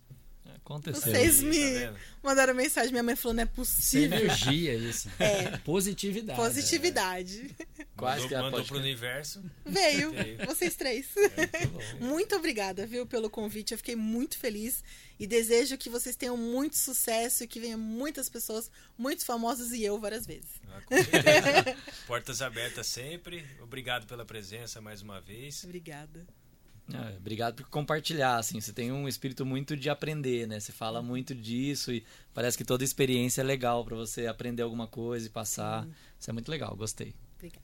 Aconteceu. 0.58 1.02
Vocês 1.02 1.38
Tá 1.38 1.44
me 1.44 1.52
vendo? 1.52 1.98
mandaram 2.24 2.54
mensagem, 2.54 2.92
minha 2.92 3.04
mãe 3.04 3.16
falou, 3.16 3.34
não 3.34 3.42
é 3.44 3.46
é 3.46 3.48
possível. 3.48 4.18
energia, 4.20 4.74
isso. 4.76 5.10
É. 5.20 5.58
Positividade. 5.60 6.40
Positividade. 6.40 7.56
Quase 7.96 8.16
mandou 8.22 8.28
que 8.30 8.34
ela 8.36 8.44
mandou 8.52 8.66
pro 8.66 8.78
universo. 8.78 9.44
Veio, 9.66 10.12
Veio. 10.14 10.46
vocês 10.46 10.76
três. 10.76 11.08
Muito 11.16 11.68
bom. 11.70 11.82
Muito 12.08 12.36
obrigada, 12.36 12.86
viu, 12.88 13.06
pelo 13.06 13.30
convite. 13.30 13.72
Eu 13.72 13.78
fiquei 13.78 13.96
muito 13.96 14.38
feliz 14.38 14.84
e 15.20 15.28
desejo 15.28 15.78
que 15.78 15.90
vocês 15.90 16.16
tenham 16.16 16.36
muito 16.36 16.78
sucesso 16.78 17.44
e 17.44 17.48
que 17.48 17.60
venham 17.60 17.80
muitas 17.80 18.28
pessoas, 18.30 18.72
muitos 18.98 19.24
famosos 19.26 19.72
e 19.72 19.84
eu 19.84 20.00
várias 20.00 20.26
vezes. 20.26 20.50
Ah. 20.68 20.82
Portas 22.08 22.42
abertas 22.42 22.88
sempre. 22.88 23.46
Obrigado 23.62 24.08
pela 24.08 24.26
presença 24.26 24.82
mais 24.82 25.02
uma 25.02 25.22
vez. 25.22 25.64
Obrigada. 25.64 26.26
Ah, 26.98 27.14
obrigado 27.18 27.56
por 27.56 27.66
compartilhar, 27.70 28.38
assim, 28.38 28.60
você 28.60 28.72
tem 28.74 28.92
um 28.92 29.08
espírito 29.08 29.46
muito 29.46 29.76
de 29.78 29.90
aprender, 29.90 30.48
né? 30.48 30.60
Você 30.60 30.72
fala 30.72 31.02
muito 31.02 31.34
disso 31.36 31.92
e 31.92 32.04
parece 32.34 32.58
que 32.58 32.64
toda 32.66 32.84
experiência 32.84 33.42
é 33.42 33.44
legal 33.44 33.84
pra 33.86 33.96
você 33.96 34.28
aprender 34.28 34.62
alguma 34.64 34.88
coisa 34.88 35.26
e 35.28 35.30
passar. 35.30 35.88
Isso 36.20 36.30
é 36.30 36.34
muito 36.34 36.50
legal, 36.50 36.76
gostei. 36.76 37.14
Obrigada. 37.36 37.62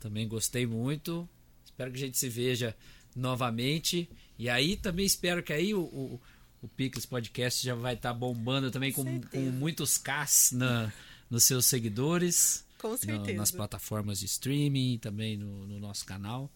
Também 0.00 0.26
gostei 0.28 0.66
muito. 0.66 1.28
Espero 1.64 1.90
que 1.90 1.96
a 1.96 2.00
gente 2.06 2.18
se 2.18 2.28
veja 2.28 2.74
novamente. 3.14 4.08
E 4.38 4.48
aí 4.48 4.76
também 4.76 5.04
espero 5.04 5.42
que 5.42 5.52
aí 5.52 5.74
o, 5.74 5.80
o, 5.80 6.20
o 6.62 6.68
Picles 6.68 7.04
Podcast 7.06 7.64
já 7.64 7.74
vai 7.74 7.94
estar 7.94 8.14
bombando 8.14 8.70
também 8.70 8.92
com, 8.92 9.02
Certeza. 9.02 9.28
com 9.30 9.40
muitos 9.50 9.98
Ks 9.98 10.52
na, 10.52 10.92
nos 11.28 11.44
seus 11.44 11.66
seguidores. 11.66 12.64
Com 12.78 12.90
no- 12.90 12.98
certeza. 12.98 13.36
nas 13.36 13.50
plataformas 13.50 14.20
de 14.20 14.26
streaming, 14.26 14.98
também 14.98 15.36
no, 15.36 15.66
no 15.66 15.80
nosso 15.80 16.04
canal. 16.06 16.50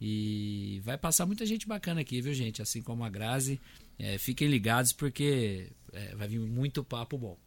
E 0.00 0.80
vai 0.84 0.98
passar 0.98 1.26
muita 1.26 1.46
gente 1.46 1.66
bacana 1.66 2.00
aqui, 2.00 2.20
viu, 2.20 2.34
gente? 2.34 2.60
Assim 2.60 2.82
como 2.82 3.04
a 3.04 3.08
Grazi. 3.08 3.60
É, 3.98 4.18
fiquem 4.18 4.48
ligados 4.48 4.92
porque 4.92 5.70
é, 5.92 6.14
vai 6.14 6.28
vir 6.28 6.40
muito 6.40 6.82
papo 6.82 7.16
bom. 7.16 7.38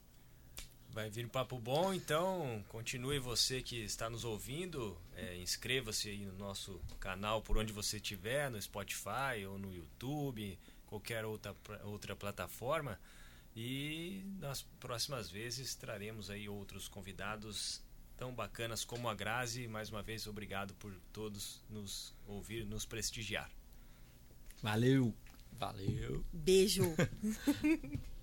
Vai 0.89 1.11
vir 1.11 1.25
um 1.25 1.29
papo 1.29 1.59
bom, 1.59 1.93
então 1.93 2.63
continue 2.69 3.19
você 3.19 3.61
que 3.61 3.83
está 3.83 4.09
nos 4.09 4.25
ouvindo. 4.25 4.97
é, 5.15 5.37
Inscreva-se 5.37 6.09
aí 6.09 6.25
no 6.25 6.33
nosso 6.33 6.81
canal 6.99 7.41
por 7.41 7.57
onde 7.57 7.71
você 7.71 7.97
estiver, 7.97 8.49
no 8.49 8.59
Spotify 8.59 9.45
ou 9.47 9.59
no 9.59 9.71
YouTube, 9.71 10.57
qualquer 10.87 11.23
outra, 11.23 11.55
outra 11.83 12.15
plataforma. 12.15 12.99
E 13.55 14.23
nas 14.39 14.63
próximas 14.79 15.29
vezes 15.29 15.75
traremos 15.75 16.29
aí 16.29 16.49
outros 16.49 16.87
convidados 16.87 17.81
tão 18.17 18.33
bacanas 18.33 18.83
como 18.83 19.07
a 19.07 19.13
Grazi. 19.13 19.67
Mais 19.67 19.89
uma 19.89 20.01
vez, 20.01 20.27
obrigado 20.27 20.73
por 20.75 20.93
todos 21.13 21.63
nos 21.69 22.13
ouvir, 22.25 22.65
nos 22.65 22.85
prestigiar. 22.85 23.49
Valeu! 24.61 25.13
Valeu! 25.53 26.23
Beijo. 26.33 26.83